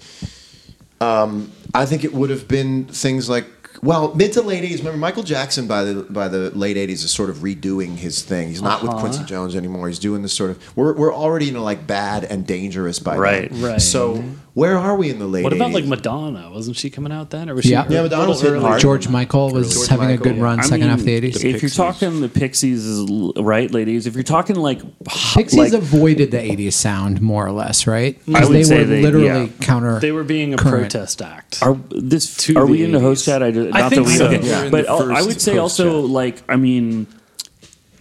um, 1.02 1.52
i 1.74 1.86
think 1.86 2.04
it 2.04 2.14
would 2.14 2.30
have 2.30 2.48
been 2.48 2.86
things 2.86 3.30
like 3.30 3.46
well 3.82 4.14
mid 4.16 4.34
to 4.34 4.42
late 4.42 4.64
80s 4.64 4.80
remember 4.80 4.98
michael 4.98 5.24
jackson 5.24 5.68
by 5.68 5.84
the 5.84 6.04
by 6.04 6.28
the 6.28 6.50
late 6.52 6.76
80s 6.76 7.04
is 7.06 7.12
sort 7.12 7.30
of 7.30 7.38
redoing 7.38 7.96
his 7.96 8.22
thing 8.24 8.50
he's 8.50 8.62
not 8.62 8.82
with 8.82 8.92
Uh-huh. 8.92 9.00
quincy 9.00 9.24
jones 9.24 9.56
anymore 9.56 9.88
he's 9.88 10.00
doing 10.00 10.22
this 10.22 10.34
sort 10.34 10.52
of 10.52 10.78
we're, 10.78 10.94
we're 10.94 11.14
already 11.14 11.48
into 11.48 11.62
like 11.62 11.88
bad 11.88 12.24
and 12.26 12.46
dangerous 12.46 13.00
by 13.00 13.18
Right. 13.18 13.50
then. 13.52 13.62
Right. 13.62 13.82
so 13.82 14.24
where 14.60 14.78
are 14.78 14.96
we 14.96 15.10
in 15.10 15.20
the 15.20 15.28
late 15.28 15.44
what 15.44 15.54
about 15.54 15.72
80s? 15.72 15.74
like 15.74 15.86
Madonna? 15.86 16.50
Wasn't 16.52 16.76
she 16.76 16.90
coming 16.90 17.12
out 17.12 17.30
then? 17.30 17.50
Or 17.50 17.56
was 17.56 17.66
she 17.66 17.72
Yeah. 17.72 17.86
Yeah, 17.90 18.04
Madonna 18.04 18.28
was 18.28 18.42
little 18.44 18.52
hitting 18.54 18.62
early? 18.64 18.70
hard. 18.72 18.82
George 18.82 19.08
Michael 19.08 19.52
was 19.52 19.74
George 19.74 19.88
having 19.88 20.08
Michael, 20.10 20.22
a 20.22 20.30
good 20.30 20.36
yeah. 20.38 20.44
run 20.44 20.60
I 20.60 20.64
second 20.64 20.80
mean, 20.82 20.90
half 20.90 21.00
of 21.00 21.06
the 21.06 21.22
80s. 21.22 21.44
If 21.44 21.62
you're 21.62 21.70
talking 21.70 22.22
the 22.22 22.30
Pixies, 22.30 22.86
is 22.86 23.10
right, 23.38 23.72
ladies. 23.72 24.06
If 24.08 24.16
you're 24.16 24.24
talking 24.24 24.56
like 24.58 24.82
Pixies 25.36 25.58
like, 25.58 25.74
avoided 25.74 26.32
the 26.32 26.38
80s 26.38 26.74
sound 26.74 27.22
more 27.22 27.46
or 27.46 27.52
less, 27.52 27.88
right? 27.88 28.18
I 28.28 28.32
'Cause 28.40 28.50
would 28.50 28.56
they 28.58 28.64
say 28.64 28.80
were 28.80 28.86
they- 28.86 29.02
literally 29.02 29.26
yeah. 29.28 29.48
counter. 29.62 30.00
They 30.00 30.12
were 30.12 30.24
being 30.24 30.54
a 30.54 30.58
current. 30.58 30.92
protest 30.92 31.22
act. 31.22 31.60
Are 31.62 31.78
this 31.92 32.36
To 32.46 32.58
are 32.58 32.66
we 32.66 32.84
in 32.84 32.92
the 32.92 33.00
host 33.00 33.26
chat? 33.26 33.42
I, 33.42 33.52
do- 33.52 33.72
I 33.74 33.82
not 33.82 33.90
think 33.92 34.06
that 34.06 34.12
we 34.12 34.18
so. 34.18 34.26
okay. 34.28 34.64
We're 34.66 34.70
but 34.70 34.90
I'll- 34.90 35.12
I 35.12 35.16
first 35.16 35.28
would 35.28 35.42
say 35.42 35.58
also 35.58 36.02
chat. 36.02 36.10
like 36.12 36.44
I 36.50 36.56
mean, 36.58 37.08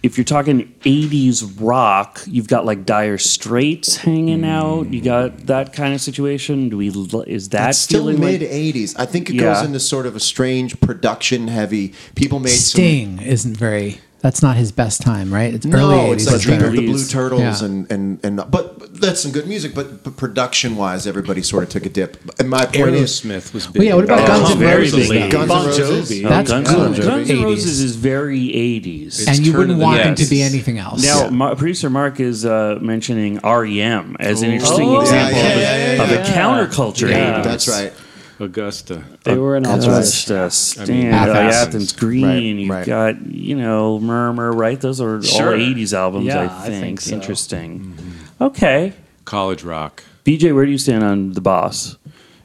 if 0.03 0.17
you're 0.17 0.25
talking 0.25 0.73
'80s 0.81 1.57
rock, 1.59 2.21
you've 2.27 2.47
got 2.47 2.65
like 2.65 2.85
Dire 2.85 3.17
Straits 3.17 3.97
hanging 3.97 4.39
hmm. 4.39 4.45
out. 4.45 4.93
You 4.93 5.01
got 5.01 5.47
that 5.47 5.73
kind 5.73 5.93
of 5.93 6.01
situation. 6.01 6.69
Do 6.69 6.77
we? 6.77 6.89
Is 6.89 7.49
that 7.49 7.69
it's 7.69 7.77
still 7.77 8.01
feeling 8.01 8.19
mid 8.19 8.41
like- 8.41 8.49
80s 8.49 8.95
i 8.97 9.05
think 9.05 9.29
it 9.29 9.35
Yeah. 9.35 9.53
goes 9.53 9.65
into 9.65 9.79
sort 9.79 10.05
of 10.05 10.15
a 10.15 10.19
strange 10.19 10.79
production 10.79 11.47
heavy 11.47 11.93
people 12.15 12.39
made 12.39 12.49
some 12.49 12.81
Sting 12.81 13.21
isn't 13.21 13.57
very 13.57 13.99
That's 14.21 14.41
not 14.43 14.57
his 14.57 14.71
best 14.73 15.01
time, 15.01 15.33
right? 15.33 15.53
It's 15.53 15.65
No, 15.65 15.77
early 15.77 16.11
it's 16.11 16.25
80s. 16.25 16.31
like 16.33 16.41
Dream 16.41 16.63
of 16.63 16.71
the 16.73 16.85
Blue 16.87 17.05
Turtles 17.05 17.61
Yeah. 17.61 17.65
and, 17.67 17.89
and 17.91 18.19
and 18.25 18.35
but, 18.51 18.77
but 18.79 18.99
that's 18.99 19.21
some 19.21 19.31
good 19.31 19.47
music. 19.47 19.73
But, 19.73 20.03
but 20.03 20.17
production 20.17 20.75
wise, 20.75 21.07
everybody 21.07 21.41
sort 21.41 21.63
of 21.63 21.69
took 21.69 21.85
a 21.85 21.89
dip. 21.89 22.17
And 22.37 22.49
my 22.49 22.65
point 22.65 22.95
is, 22.95 23.21
Aerosmith 23.21 23.53
was 23.53 23.67
big. 23.67 23.77
Well, 23.77 23.85
yeah, 23.87 23.93
what 23.95 24.03
about 24.03 24.19
Oh, 24.21 24.27
Guns 24.27 24.51
N' 24.51 24.57
very 24.59 24.77
Roses? 24.91 25.09
Guns 25.09 25.47
Bon 25.47 25.61
N' 25.61 25.67
Roses. 25.67 26.11
Jovi. 26.11 26.25
Oh, 26.25 26.29
That's 26.29 26.49
Guns, 26.51 26.67
good. 26.69 26.77
Guns 27.05 27.29
N' 27.29 27.37
80s. 27.37 27.43
Roses 27.43 27.79
is 27.79 27.95
very 27.95 28.39
80s. 28.49 29.27
and 29.27 29.37
you 29.45 29.51
turn 29.53 29.59
wouldn't 29.59 29.79
want 29.79 30.01
him 30.01 30.15
to 30.15 30.25
be 30.25 30.41
anything 30.41 30.79
else. 30.79 31.01
Now, 31.03 31.29
Ma- 31.29 31.55
producer 31.55 31.89
Mark 31.89 32.19
is 32.19 32.45
uh, 32.45 32.77
mentioning 32.81 33.39
REM 33.43 34.17
as 34.19 34.41
an 34.41 34.51
interesting 34.51 34.89
Oh, 34.89 34.99
example 35.01 35.37
yeah, 35.39 35.47
of, 35.49 35.57
a, 35.57 35.61
yeah, 35.61 35.93
yeah, 35.93 36.03
of 36.03 36.11
a 36.11 36.29
counterculture. 36.29 37.09
Yeah. 37.09 37.39
80s. 37.39 37.43
that's 37.45 37.67
right. 37.69 37.93
Augusta. 38.39 39.03
They 39.23 39.37
were 39.37 39.55
an 39.55 39.63
That's 39.63 39.85
Athens. 39.85 40.31
uh, 40.31 40.49
Stand, 40.49 41.13
Athens. 41.15 41.55
Athens 41.55 41.91
Green. 41.93 42.25
Right, 42.25 42.37
You've 42.43 42.69
right. 42.69 42.85
got 42.85 43.25
you 43.25 43.55
know 43.55 43.99
Murmur, 43.99 44.51
right? 44.51 44.79
Those 44.79 45.01
are 45.01 45.21
Sure. 45.21 45.47
all 45.53 45.59
'80s 45.59 45.93
albums. 45.93 46.25
Yeah, 46.25 46.41
I 46.41 46.65
I 46.65 46.67
think. 46.69 46.81
think 46.83 47.01
so. 47.01 47.15
Interesting. 47.15 47.95
Okay, 48.41 48.93
College 49.25 49.63
rock. 49.63 50.03
BJ, 50.25 50.53
where 50.53 50.65
do 50.65 50.71
you 50.71 50.77
stand 50.77 51.03
on 51.03 51.33
the 51.33 51.41
boss? 51.41 51.97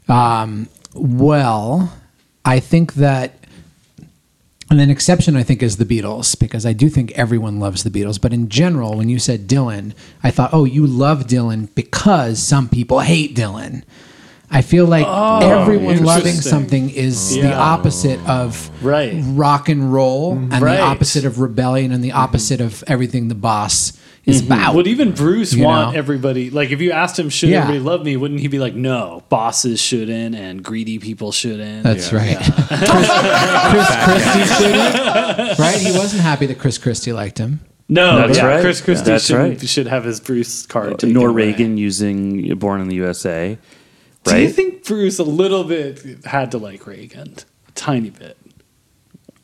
Um, 0.09 0.69
well, 0.95 1.93
I 2.45 2.61
think 2.61 2.95
that, 2.95 3.39
and 4.71 4.81
an 4.81 4.91
exception, 4.91 5.37
I 5.37 5.43
think, 5.43 5.63
is 5.63 5.77
the 5.77 5.85
Beatles, 5.85 6.39
because 6.39 6.67
I 6.67 6.73
do 6.73 6.89
think 6.89 7.13
everyone 7.13 7.59
loves 7.61 7.85
the 7.85 7.91
Beatles. 7.91 8.21
But 8.21 8.33
in 8.33 8.49
general, 8.49 8.97
when 8.97 9.09
you 9.09 9.19
said 9.19 9.47
Dylan, 9.49 9.93
I 10.23 10.31
thought, 10.31 10.51
oh, 10.53 10.65
you 10.65 10.87
love 10.87 11.25
Dylan 11.27 11.69
because 11.75 12.39
some 12.43 12.69
people 12.69 13.01
hate 13.01 13.35
Dylan. 13.37 13.83
I 14.55 14.63
feel 14.63 14.87
like 14.87 15.05
oh, 15.09 15.61
everyone 15.63 16.05
loving 16.05 16.35
something 16.35 16.89
is 16.89 17.35
the 17.35 17.53
opposite 17.53 18.21
of 18.29 18.71
Right. 18.81 19.13
rock 19.27 19.69
and 19.69 19.93
roll, 19.93 20.33
and 20.35 20.53
Right. 20.63 20.77
the 20.77 20.83
opposite 20.83 21.25
of 21.25 21.41
rebellion, 21.41 21.91
and 21.91 22.05
the 22.05 22.11
mm-hmm. 22.11 22.19
opposite 22.19 22.61
of 22.61 22.85
everything 22.87 23.27
the 23.27 23.35
boss 23.35 23.95
is 24.25 24.43
mm-hmm. 24.43 24.53
about. 24.53 24.75
Would 24.77 24.87
even 24.87 25.11
Bruce 25.11 25.53
You 25.55 25.65
want 25.65 25.93
know? 25.93 25.99
everybody 25.99 26.51
like 26.51 26.71
if 26.71 26.81
you 26.81 26.93
asked 26.93 27.19
him 27.19 27.31
should 27.31 27.49
Yeah. 27.49 27.63
everybody 27.63 27.81
love 27.81 28.05
me? 28.05 28.17
Wouldn't 28.17 28.39
he 28.41 28.47
be 28.49 28.61
like, 28.61 28.75
no, 28.77 29.25
bosses 29.29 29.81
shouldn't 29.81 30.37
and 30.37 30.63
greedy 30.63 30.99
people 31.01 31.33
shouldn't? 31.33 31.83
That's 31.83 32.13
Yeah. 32.13 32.19
right. 32.19 32.37
Chris, 32.69 33.91
Chris 34.05 34.25
Christie 34.25 34.55
shouldn't, 34.55 35.59
right? 35.59 35.81
He 35.81 35.99
wasn't 35.99 36.23
happy 36.23 36.47
that 36.47 36.61
Chris 36.61 36.79
Christie 36.79 37.13
liked 37.13 37.39
him. 37.39 37.59
no, 37.89 38.27
That's 38.27 38.39
yeah, 38.39 38.47
right. 38.47 38.61
Chris 38.63 38.81
Christie 38.81 39.05
That's 39.11 39.27
should, 39.27 39.37
right. 39.37 39.69
should 39.69 39.89
have 39.89 40.05
his 40.05 40.21
Bruce 40.21 40.65
card. 40.65 41.01
taken 41.01 41.13
Nor 41.13 41.29
away. 41.31 41.47
Reagan 41.49 41.77
using 41.77 42.57
"Born 42.57 42.81
in 42.81 42.89
the 42.89 42.97
USA." 42.97 43.59
Do 44.25 44.41
you 44.41 44.49
think 44.51 44.85
Bruce 44.85 45.19
a 45.19 45.25
little 45.25 45.65
bit 45.65 46.25
had 46.25 46.51
to 46.53 46.59
like 46.59 46.87
Reagan? 46.87 47.35
A 47.69 47.73
tiny 47.73 48.11
bit. 48.11 48.37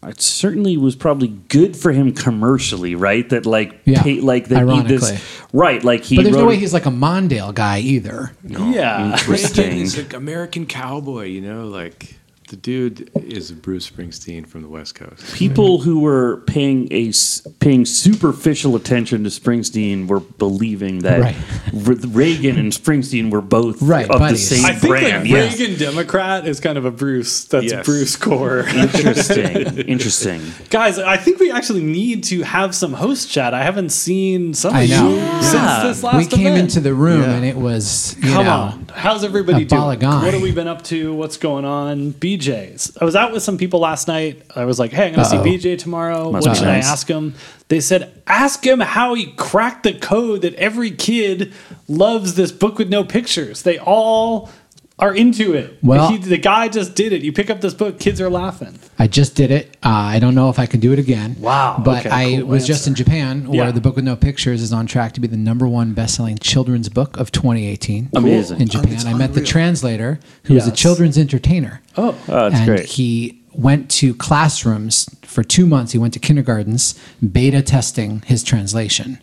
it 0.02 0.20
certainly 0.20 0.76
was 0.76 0.96
probably 0.96 1.28
good 1.28 1.76
for 1.76 1.92
him 1.92 2.12
commercially, 2.14 2.94
right? 2.94 3.28
That 3.28 3.46
like, 3.46 3.80
Yeah, 3.84 4.02
pay, 4.02 4.20
like 4.20 4.48
that 4.48 4.56
he 4.56 4.60
ironically. 4.62 4.96
this, 4.96 5.42
right? 5.52 5.82
Like 5.84 6.02
he 6.04 6.16
But 6.16 6.22
there's 6.22 6.36
wrote 6.36 6.42
no 6.42 6.48
way 6.48 6.56
he's 6.56 6.72
like 6.72 6.86
a 6.86 6.90
Mondale 6.90 7.54
guy 7.54 7.80
either. 7.80 8.32
Yeah. 8.44 9.12
interesting. 9.12 9.72
He's 9.72 9.96
like 9.98 10.14
American 10.14 10.66
cowboy, 10.66 11.24
you 11.26 11.40
know, 11.42 11.66
like 11.66 12.16
the 12.50 12.56
dude 12.56 13.10
is 13.14 13.50
Bruce 13.52 13.88
Springsteen 13.88 14.46
from 14.46 14.62
the 14.62 14.68
West 14.68 14.94
Coast. 14.96 15.34
people 15.34 15.80
who 15.80 16.00
were 16.00 16.38
paying 16.46 16.88
a 16.92 17.08
s- 17.08 17.46
paying 17.60 17.84
superficial 17.86 18.74
attention 18.76 19.22
to 19.24 19.30
Springsteen 19.30 20.08
were 20.08 20.20
believing 20.20 20.98
that 21.00 21.20
Right. 21.20 21.36
Reagan 21.72 22.58
and 22.58 22.72
Springsteen 22.72 23.30
were 23.30 23.40
both 23.40 23.80
Right, 23.80 24.08
of 24.10 24.18
buddies. 24.18 24.48
the 24.48 24.56
same 24.56 24.64
I 24.66 24.72
think 24.74 24.90
brand. 24.90 25.22
like 25.22 25.30
yes. 25.30 25.58
Reagan 25.58 25.78
Democrat 25.78 26.46
is 26.46 26.60
kind 26.60 26.76
of 26.76 26.84
a 26.84 26.90
Bruce. 26.90 27.44
That's 27.44 27.66
Yes. 27.66 27.86
Bruce 27.86 28.16
core. 28.16 28.66
Interesting. 28.68 29.78
Interesting. 29.88 30.40
Guys, 30.70 30.98
I 30.98 31.16
think 31.16 31.38
we 31.38 31.50
actually 31.50 31.82
need 31.82 32.24
to 32.24 32.42
have 32.42 32.74
some 32.74 32.92
host 32.94 33.30
chat. 33.30 33.54
I 33.54 33.62
haven't 33.62 33.90
seen 33.90 34.54
some 34.54 34.74
I 34.74 34.82
of 34.82 34.90
know. 34.90 35.08
you 35.10 35.14
Yeah. 35.16 35.40
since 35.40 35.96
this 35.98 36.02
last 36.04 36.16
we 36.16 36.26
came 36.26 36.46
event. 36.48 36.58
into 36.58 36.80
the 36.80 36.94
room 36.94 37.22
Yeah. 37.22 37.36
and 37.36 37.44
it 37.44 37.56
was, 37.56 38.16
you 38.22 38.30
Come 38.32 38.44
know, 38.44 38.50
on. 38.50 38.86
How's 38.94 39.22
everybody 39.24 39.64
doing? 39.64 39.80
What 39.82 40.00
have 40.34 40.42
we 40.42 40.50
been 40.52 40.68
up 40.68 40.82
to? 40.84 41.14
What's 41.14 41.36
going 41.36 41.64
on? 41.64 42.10
BJ's. 42.40 42.96
I 43.00 43.04
was 43.04 43.14
out 43.16 43.32
with 43.32 43.42
some 43.42 43.58
people 43.58 43.80
last 43.80 44.08
night. 44.08 44.42
I 44.54 44.64
was 44.64 44.78
like, 44.78 44.92
hey, 44.92 45.08
I'm 45.08 45.14
going 45.14 45.24
to 45.24 45.30
see 45.30 45.36
BJ 45.36 45.78
tomorrow. 45.78 46.30
Must 46.30 46.46
what 46.46 46.54
be 46.54 46.58
should 46.58 46.66
nice. 46.66 46.86
I 46.88 46.92
ask 46.92 47.08
him? 47.08 47.34
They 47.68 47.80
said, 47.80 48.22
ask 48.26 48.64
him 48.64 48.80
how 48.80 49.14
he 49.14 49.32
cracked 49.32 49.84
the 49.84 49.94
code 49.94 50.42
that 50.42 50.54
every 50.54 50.90
kid 50.90 51.52
loves 51.88 52.34
this 52.34 52.52
book 52.52 52.78
with 52.78 52.88
no 52.88 53.04
pictures. 53.04 53.62
They 53.62 53.78
all 53.78 54.50
are 55.00 55.14
into 55.14 55.54
it. 55.54 55.78
Well- 55.82 56.10
He- 56.10 56.18
the 56.18 56.36
guy 56.38 56.68
just 56.68 56.94
did 56.94 57.12
it. 57.12 57.22
You 57.22 57.32
pick 57.32 57.50
up 57.50 57.60
this 57.60 57.74
book, 57.74 57.98
kids 57.98 58.20
are 58.20 58.30
laughing. 58.30 58.78
I 58.98 59.06
just 59.06 59.34
did 59.34 59.50
it. 59.50 59.76
Uh, 59.82 59.88
I 59.88 60.18
don't 60.18 60.34
know 60.34 60.50
if 60.50 60.58
I 60.58 60.66
can 60.66 60.78
do 60.78 60.92
it 60.92 60.98
again. 60.98 61.36
Wow, 61.40 61.80
But 61.84 62.06
okay, 62.06 62.10
I 62.10 62.36
cool 62.40 62.48
was 62.48 62.66
just 62.66 62.86
in 62.86 62.94
Japan 62.94 63.48
Yeah. 63.50 63.62
where 63.62 63.72
the 63.72 63.80
book 63.80 63.96
with 63.96 64.04
no 64.04 64.14
pictures 64.14 64.60
is 64.62 64.72
on 64.72 64.86
track 64.86 65.12
to 65.14 65.20
be 65.20 65.26
the 65.26 65.36
number 65.38 65.66
one 65.66 65.92
best-selling 65.94 66.38
children's 66.38 66.88
book 66.88 67.16
of 67.18 67.32
2018. 67.32 68.10
Amazing. 68.14 68.60
In 68.60 68.68
Japan, 68.68 68.92
it's 68.92 69.04
I 69.06 69.14
met 69.14 69.32
the 69.34 69.42
translator 69.42 70.20
who 70.44 70.54
was 70.54 70.66
a 70.66 70.72
children's 70.72 71.16
entertainer. 71.18 71.80
Oh, 71.96 72.14
Oh, 72.28 72.50
that's 72.50 72.54
and 72.56 72.66
great. 72.66 72.84
he 72.86 73.40
went 73.54 73.88
to 73.90 74.14
classrooms 74.14 75.08
for 75.22 75.42
two 75.42 75.66
months. 75.66 75.92
He 75.92 75.98
went 75.98 76.12
to 76.12 76.18
kindergartens, 76.18 76.94
beta 77.32 77.62
testing 77.62 78.22
his 78.26 78.42
translation. 78.42 79.18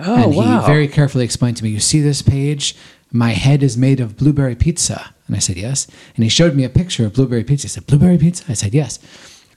Oh, 0.00 0.14
and 0.24 0.34
wow. 0.34 0.60
he 0.60 0.66
very 0.66 0.88
carefully 0.88 1.24
explained 1.24 1.56
to 1.58 1.64
me, 1.64 1.70
"You 1.70 1.78
see 1.80 2.00
this 2.00 2.20
page? 2.20 2.74
My 3.14 3.30
head 3.30 3.62
is 3.62 3.76
made 3.78 4.00
of 4.00 4.16
blueberry 4.18 4.54
pizza." 4.56 5.14
And 5.26 5.34
I 5.36 5.38
said, 5.38 5.56
"Yes." 5.56 5.86
And 6.16 6.22
he 6.24 6.28
showed 6.28 6.54
me 6.54 6.64
a 6.64 6.68
picture 6.68 7.06
of 7.06 7.14
blueberry 7.14 7.44
pizza. 7.44 7.64
He 7.66 7.70
said, 7.70 7.86
"Blueberry 7.86 8.18
pizza?" 8.18 8.44
I 8.48 8.54
said, 8.54 8.74
"Yes." 8.74 8.98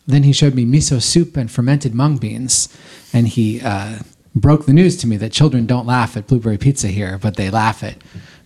Then 0.06 0.24
he 0.24 0.32
showed 0.32 0.56
me 0.56 0.64
miso 0.66 1.02
soup 1.02 1.36
and 1.36 1.52
fermented 1.52 1.94
mung 1.94 2.16
beans, 2.18 2.70
and 3.12 3.28
he 3.28 3.60
uh, 3.62 4.00
broke 4.34 4.66
the 4.66 4.72
news 4.74 4.96
to 4.98 5.08
me 5.08 5.18
that 5.18 5.32
children 5.34 5.66
don't 5.66 5.86
laugh 5.86 6.16
at 6.16 6.28
blueberry 6.28 6.58
pizza 6.58 6.88
here, 6.88 7.18
but 7.22 7.36
they 7.36 7.50
laugh 7.50 7.84
at 7.84 7.96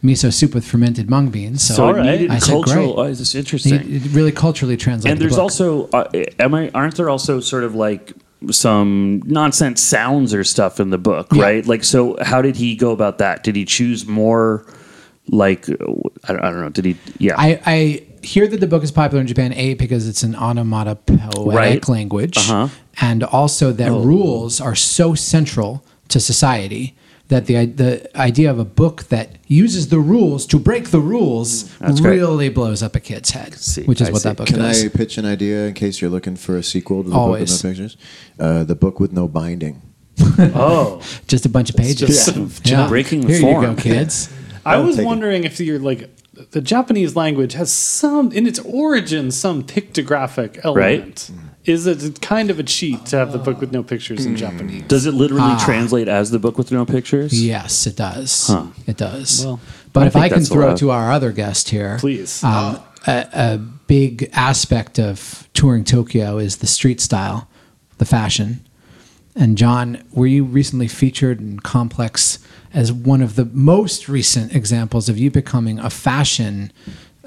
miso 0.04 0.34
soup 0.34 0.56
with 0.56 0.66
fermented 0.66 1.08
mung 1.08 1.30
beans. 1.30 1.62
So, 1.62 1.74
So 1.76 1.86
All 1.86 1.94
right. 1.94 2.06
needed 2.20 2.32
I 2.32 2.40
said, 2.40 2.52
cultural. 2.54 2.94
great. 2.96 3.06
Oh, 3.06 3.08
this 3.10 3.20
is 3.22 3.32
he, 3.34 3.40
interesting. 3.40 3.74
it 3.98 4.04
really 4.12 4.32
culturally 4.32 4.76
translated. 4.78 5.12
and 5.12 5.22
there's 5.22 5.34
book. 5.36 5.44
also, 5.44 5.88
uh, 5.90 6.10
am 6.40 6.56
I? 6.56 6.72
Aren't 6.74 6.96
there 6.96 7.10
also 7.10 7.40
sort 7.40 7.64
of 7.64 7.76
like 7.76 8.14
some 8.50 9.22
nonsense 9.26 9.82
sounds 9.82 10.34
or 10.34 10.44
stuff 10.44 10.80
in 10.80 10.90
the 10.90 10.98
book, 10.98 11.28
Yeah. 11.32 11.44
right? 11.44 11.68
Like, 11.68 11.84
so 11.84 12.18
how 12.22 12.42
did 12.42 12.56
he 12.56 12.76
go 12.76 12.90
about 12.92 13.20
that? 13.20 13.44
Did 13.44 13.56
he 13.56 13.66
choose 13.66 14.08
more? 14.08 14.66
Like, 15.32 15.68
uh, 15.70 15.74
I 16.28 16.34
don't, 16.34 16.44
I 16.44 16.52
don't 16.52 16.62
know. 16.62 16.70
Did 16.70 16.86
he? 16.86 16.98
Yeah. 17.18 17.36
I, 17.38 17.60
I 17.66 18.04
hear 18.22 18.48
that 18.48 18.60
the 18.60 18.68
book 18.68 18.84
is 18.84 18.92
popular 18.92 19.22
in 19.22 19.28
Japan, 19.28 19.54
A, 19.54 19.74
because 19.76 20.08
it's 20.08 20.24
an 20.24 20.36
onomatopoeic 20.36 21.56
Right. 21.56 21.88
language, 21.90 22.38
Uh-huh. 22.38 22.68
and 23.00 23.24
also 23.24 23.72
that 23.72 23.90
Oh. 23.90 24.02
rules 24.04 24.60
are 24.62 24.76
so 24.76 25.16
central 25.16 25.84
to 26.10 26.20
society 26.20 26.96
that 27.30 27.46
the, 27.46 27.66
the 27.66 28.18
idea 28.20 28.52
of 28.52 28.60
a 28.60 28.66
book 28.66 29.04
that 29.08 29.38
uses 29.48 29.88
the 29.88 30.00
rules 30.00 30.46
to 30.48 30.60
break 30.60 30.90
the 30.92 31.00
rules 31.00 31.70
That's 31.80 32.02
great. 32.02 32.18
really 32.20 32.50
blows 32.50 32.84
up 32.84 32.94
a 32.94 33.00
kid's 33.00 33.30
head, 33.32 33.54
See, 33.54 33.84
which 33.84 34.02
is 34.02 34.10
I 34.10 34.12
what 34.12 34.22
see. 34.22 34.30
that 34.30 34.36
book 34.38 34.48
Can 34.48 34.60
does. 34.60 34.82
Can 34.82 34.92
I 34.94 34.98
pitch 34.98 35.18
an 35.18 35.26
idea 35.26 35.66
in 35.68 35.74
case 35.74 36.02
you're 36.02 36.12
looking 36.12 36.36
for 36.36 36.58
a 36.58 36.64
sequel 36.64 37.04
to 37.06 37.10
the 37.10 37.16
Always. 37.16 37.40
book 37.40 37.50
with 37.52 37.64
no 37.64 37.70
pictures? 37.70 37.98
Uh, 38.38 38.64
the 38.66 38.76
book 38.76 39.00
with 39.00 39.14
no 39.14 39.30
binding. 39.30 39.82
oh. 40.54 41.02
Just 41.28 41.46
a 41.46 41.50
bunch 41.50 41.70
of 41.70 41.78
pages. 41.78 42.02
just 42.10 42.26
some 42.26 42.52
Yeah. 42.66 42.88
breaking 42.90 43.22
the 43.22 43.30
Here 43.34 43.40
form. 43.42 43.62
you 43.64 43.70
go, 43.70 43.82
kids. 43.82 44.30
I 44.66 44.76
I'll 44.76 44.84
was 44.86 44.96
take 44.98 45.04
it. 45.04 45.08
wondering 45.08 45.44
if 45.44 45.60
you're 45.60 45.80
like 45.80 46.10
the 46.52 46.62
Japanese 46.62 47.16
language 47.16 47.54
has 47.54 47.72
some 47.72 48.32
in 48.32 48.48
its 48.48 48.60
origin 48.60 49.32
some 49.32 49.64
pictographic 49.64 50.60
element. 50.64 51.30
Right? 51.30 51.32
Is 51.66 51.86
it 51.86 52.22
kind 52.22 52.50
of 52.50 52.58
a 52.58 52.64
cheat 52.64 53.06
to 53.08 53.18
have 53.18 53.32
the 53.34 53.38
book 53.38 53.60
with 53.62 53.72
no 53.72 53.84
pictures 53.84 54.26
in 54.26 54.36
Japanese? 54.36 54.84
Does 54.88 55.06
it 55.06 55.14
literally 55.14 55.44
Ah. 55.44 55.64
translate 55.64 56.08
as 56.08 56.32
the 56.32 56.40
book 56.40 56.58
with 56.58 56.72
no 56.72 56.86
pictures? 56.86 57.32
Yes, 57.44 57.86
it 57.86 57.96
does. 57.96 58.48
Huh. 58.48 58.66
It 58.88 58.98
does. 58.98 59.46
Well, 59.46 59.60
but 59.94 60.04
I 60.04 60.08
if 60.08 60.16
I 60.16 60.30
can 60.30 60.44
throw 60.44 60.68
allowed. 60.70 60.78
to 60.78 60.90
our 60.92 61.12
other 61.12 61.32
guest 61.32 61.70
here, 61.70 61.98
Please. 62.00 62.44
um, 62.44 62.80
a, 63.06 63.28
a 63.34 63.58
big 63.88 64.30
aspect 64.34 64.98
of 65.00 65.48
touring 65.54 65.84
Tokyo 65.84 66.40
is 66.40 66.58
the 66.58 66.68
street 66.68 67.00
style, 67.00 67.48
the 68.00 68.06
fashion. 68.06 68.62
And 69.36 69.56
John, 69.58 70.02
were 70.14 70.28
you 70.28 70.44
recently 70.44 70.88
featured 70.88 71.40
in 71.42 71.60
Complex 71.60 72.40
as 72.74 72.92
one 72.92 73.22
of 73.22 73.36
the 73.36 73.46
most 73.46 74.08
recent 74.08 74.56
examples 74.56 75.10
of 75.10 75.18
you 75.18 75.30
becoming 75.32 75.80
a 75.80 75.90
fashion 75.90 76.72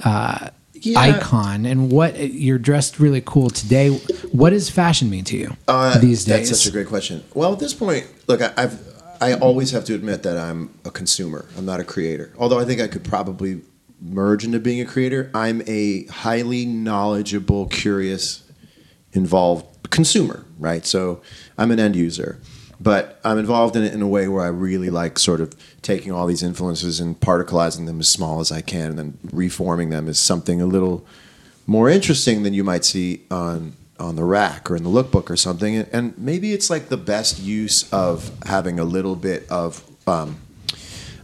uh, 0.04 0.48
Yeah. 0.72 0.98
icon? 1.00 1.66
And 1.66 1.90
what 1.92 2.18
you're 2.18 2.58
dressed 2.58 2.98
really 2.98 3.22
cool 3.24 3.50
today. 3.50 3.88
What 4.32 4.50
does 4.50 4.70
fashion 4.70 5.08
mean 5.10 5.24
to 5.24 5.36
you 5.36 5.56
Uh, 5.68 5.98
these 5.98 6.24
days? 6.24 6.48
That's 6.48 6.60
such 6.62 6.68
a 6.70 6.72
great 6.72 6.88
question. 6.88 7.22
Well, 7.34 7.52
at 7.52 7.58
this 7.58 7.74
point, 7.74 8.06
look, 8.26 8.40
I, 8.42 8.52
I've 8.56 8.78
I 9.20 9.34
always 9.34 9.70
have 9.70 9.84
to 9.86 9.94
admit 9.94 10.22
that 10.24 10.36
I'm 10.36 10.70
a 10.84 10.90
consumer. 10.90 11.46
I'm 11.56 11.64
not 11.64 11.80
a 11.80 11.84
creator. 11.84 12.32
Although 12.36 12.58
I 12.58 12.64
think 12.64 12.80
I 12.80 12.88
could 12.88 13.04
probably 13.04 13.62
merge 14.02 14.44
into 14.44 14.58
being 14.58 14.80
a 14.80 14.84
creator. 14.84 15.30
I'm 15.32 15.62
a 15.66 16.04
highly 16.06 16.66
knowledgeable, 16.66 17.66
curious, 17.68 18.42
involved 19.12 19.88
consumer. 19.90 20.44
Right. 20.58 20.84
So 20.84 21.22
I'm 21.56 21.70
an 21.70 21.78
end 21.80 21.96
user, 21.96 22.38
but 22.84 23.18
I'm 23.24 23.38
involved 23.38 23.76
in 23.76 23.82
it 23.82 23.94
in 23.94 24.02
a 24.02 24.06
way 24.06 24.28
where 24.28 24.44
I 24.44 24.48
really 24.48 24.90
like 24.90 25.18
sort 25.18 25.40
of 25.40 25.54
taking 25.80 26.12
all 26.12 26.26
these 26.26 26.42
influences 26.42 27.00
and 27.00 27.18
particleizing 27.18 27.86
them 27.86 27.98
as 27.98 28.08
small 28.08 28.40
as 28.40 28.52
I 28.52 28.60
can, 28.60 28.90
and 28.90 28.98
then 28.98 29.18
reforming 29.32 29.88
them 29.88 30.06
as 30.06 30.18
something 30.18 30.60
a 30.60 30.66
little 30.66 31.04
more 31.66 31.88
interesting 31.88 32.42
than 32.42 32.52
you 32.52 32.62
might 32.62 32.84
see 32.84 33.22
on 33.30 33.72
on 33.98 34.16
the 34.16 34.24
rack 34.24 34.70
or 34.70 34.76
in 34.76 34.82
the 34.82 34.90
lookbook 34.90 35.30
or 35.30 35.36
something, 35.36 35.76
and, 35.76 36.18
maybe 36.18 36.52
it's 36.52 36.68
like 36.68 36.88
the 36.88 36.96
best 36.96 37.40
use 37.40 37.90
of 37.92 38.30
having 38.46 38.78
a 38.78 38.84
little 38.84 39.16
bit 39.16 39.48
of. 39.50 39.82
Um, 40.06 40.40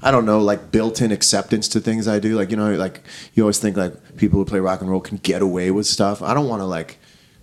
I 0.02 0.10
don't 0.10 0.24
know, 0.24 0.40
like 0.40 0.70
built-in 0.72 1.12
acceptance 1.12 1.68
to 1.68 1.80
things 1.80 2.08
I 2.08 2.20
do. 2.20 2.34
Like 2.34 2.50
you 2.50 2.56
know, 2.56 2.74
like 2.74 3.02
you 3.34 3.42
always 3.42 3.58
think 3.58 3.76
like 3.76 4.16
people 4.16 4.38
who 4.38 4.46
play 4.46 4.58
rock 4.58 4.80
and 4.80 4.88
roll 4.88 5.00
can 5.00 5.18
get 5.18 5.42
away 5.42 5.70
with 5.70 5.86
stuff. 5.86 6.22
I 6.22 6.32
don't 6.32 6.48
want 6.48 6.62
to 6.62 6.64
like 6.64 6.98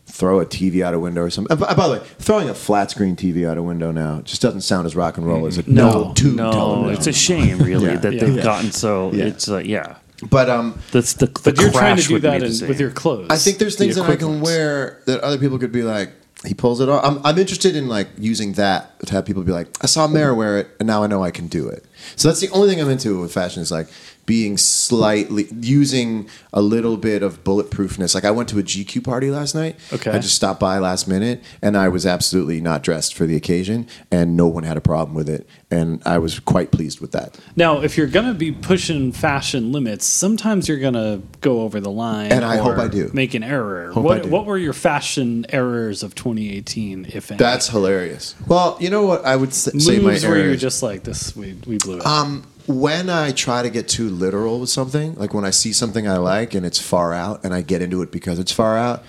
throw 0.09 0.39
a 0.39 0.45
TV 0.45 0.81
out 0.83 0.93
a 0.93 0.99
window 0.99 1.21
or 1.21 1.29
something. 1.29 1.55
By, 1.57 1.73
by 1.73 1.87
the 1.87 1.93
way, 1.93 1.99
throwing 2.17 2.49
a 2.49 2.53
flat 2.53 2.89
screen 2.91 3.15
TV 3.15 3.47
out 3.47 3.57
a 3.57 3.61
window 3.63 3.91
now 3.91 4.21
just 4.21 4.41
doesn't 4.41 4.61
sound 4.61 4.85
as 4.87 4.95
rock 4.95 5.17
and 5.17 5.27
roll 5.27 5.45
as 5.45 5.57
it 5.57 5.67
No. 5.67 5.91
no 6.07 6.13
tube 6.13 6.35
No, 6.35 6.89
it's 6.89 7.07
a 7.07 7.13
shame, 7.13 7.59
really, 7.59 7.85
Yeah. 7.87 7.97
that 7.97 8.13
Yeah. 8.13 8.19
they've 8.25 8.35
Yeah. 8.37 8.43
gotten 8.43 8.71
so. 8.71 9.11
Yeah. 9.13 9.25
It's 9.25 9.47
uh, 9.49 9.57
yeah. 9.57 9.95
but 10.29 10.49
um, 10.49 10.79
That's 10.91 11.13
the. 11.13 11.27
the 11.27 11.41
But 11.43 11.59
you're 11.59 11.69
trying 11.71 11.97
to 11.97 12.01
crash 12.01 12.07
do 12.07 12.13
would 12.13 12.21
that 12.23 12.41
in, 12.41 12.51
same. 12.53 12.67
with 12.69 12.79
your 12.79 12.89
clothes. 12.91 13.27
I 13.29 13.37
think 13.37 13.59
there's 13.59 13.75
the 13.75 13.83
things 13.83 13.95
that 13.97 14.09
I 14.09 14.15
can 14.15 14.41
wear 14.41 15.01
that 15.05 15.19
other 15.21 15.37
people 15.37 15.59
could 15.59 15.71
be 15.71 15.83
like, 15.83 16.11
he 16.45 16.53
pulls 16.53 16.79
it 16.81 16.87
off. 16.89 17.03
I'm, 17.03 17.19
I'm 17.25 17.37
interested 17.37 17.75
in 17.75 17.87
like 17.87 18.07
using 18.17 18.53
that 18.53 18.99
to 19.07 19.11
have 19.13 19.25
people 19.25 19.43
be 19.43 19.51
like, 19.51 19.67
I 19.81 19.87
saw 19.87 20.07
Mayer 20.07 20.33
wear 20.33 20.57
it, 20.59 20.67
and 20.79 20.87
now 20.87 21.03
I 21.03 21.07
know 21.07 21.23
I 21.23 21.31
can 21.31 21.47
do 21.47 21.67
it. 21.67 21.83
So 22.15 22.27
that's 22.27 22.39
the 22.39 22.49
only 22.49 22.69
thing 22.69 22.81
I'm 22.81 22.89
into 22.89 23.19
with 23.21 23.33
fashion 23.33 23.61
is 23.61 23.71
like 23.71 23.87
being 24.27 24.57
slightly 24.57 25.47
using 25.61 26.29
a 26.51 26.61
little 26.61 26.97
bit 26.97 27.23
of 27.23 27.43
bulletproofness. 27.45 28.13
Like 28.13 28.25
I 28.25 28.31
went 28.31 28.49
to 28.49 28.59
a 28.59 28.61
GQ 28.63 29.03
party 29.03 29.31
last 29.31 29.55
night. 29.55 29.77
Okay. 29.91 30.11
I 30.11 30.19
just 30.19 30.35
stopped 30.35 30.59
by 30.59 30.77
last 30.79 31.07
minute, 31.07 31.41
and 31.61 31.77
I 31.77 31.87
was 31.87 32.05
absolutely 32.05 32.59
not 32.59 32.83
dressed 32.83 33.13
for 33.15 33.25
the 33.25 33.37
occasion, 33.37 33.87
and 34.11 34.35
no 34.35 34.45
one 34.45 34.63
had 34.63 34.75
a 34.75 34.81
problem 34.81 35.15
with 35.15 35.29
it, 35.29 35.47
and 35.71 36.03
I 36.05 36.17
was 36.17 36.39
quite 36.39 36.71
pleased 36.71 36.99
with 36.99 37.13
that. 37.13 37.39
Now, 37.55 37.79
if 37.81 37.97
you're 37.97 38.07
gonna 38.07 38.33
be 38.33 38.51
pushing 38.51 39.13
fashion 39.13 39.71
limits, 39.71 40.05
sometimes 40.05 40.67
you're 40.67 40.79
gonna 40.79 41.21
go 41.39 41.61
over 41.61 41.79
the 41.79 41.89
line, 41.91 42.31
And 42.31 42.43
I 42.43 42.57
hope 42.57 42.77
I 42.77 42.89
do. 42.89 43.09
Make 43.13 43.33
an 43.33 43.43
error. 43.43 43.93
Hope 43.93 44.03
what 44.03 44.25
What 44.25 44.45
were 44.45 44.57
your 44.57 44.73
fashion 44.73 45.45
errors 45.49 46.03
of 46.03 46.15
2018, 46.15 47.07
if 47.13 47.31
any? 47.31 47.37
That's 47.37 47.69
hilarious. 47.69 48.35
Well, 48.45 48.75
you 48.81 48.89
know 48.89 49.05
what 49.05 49.23
I 49.23 49.37
would 49.37 49.53
say 49.53 49.71
my 49.73 50.03
moves 50.03 50.25
where 50.25 50.43
you're 50.43 50.57
just 50.57 50.83
like 50.83 51.03
this. 51.03 51.33
We 51.33 51.55
we 51.65 51.77
blew 51.77 51.96
Um, 52.05 52.43
when 52.67 53.09
I 53.09 53.31
try 53.31 53.61
to 53.61 53.69
get 53.69 53.87
too 53.87 54.09
literal 54.09 54.59
with 54.59 54.69
something, 54.69 55.15
like 55.15 55.33
when 55.33 55.45
I 55.45 55.51
see 55.51 55.71
something 55.71 56.07
I 56.07 56.17
like 56.17 56.53
and 56.53 56.65
it's 56.65 56.79
far 56.79 57.13
out, 57.13 57.43
and 57.43 57.53
I 57.53 57.61
get 57.61 57.81
into 57.81 58.01
it 58.01 58.11
because 58.11 58.39
it's 58.39 58.51
far 58.51 58.77
out, 58.77 59.03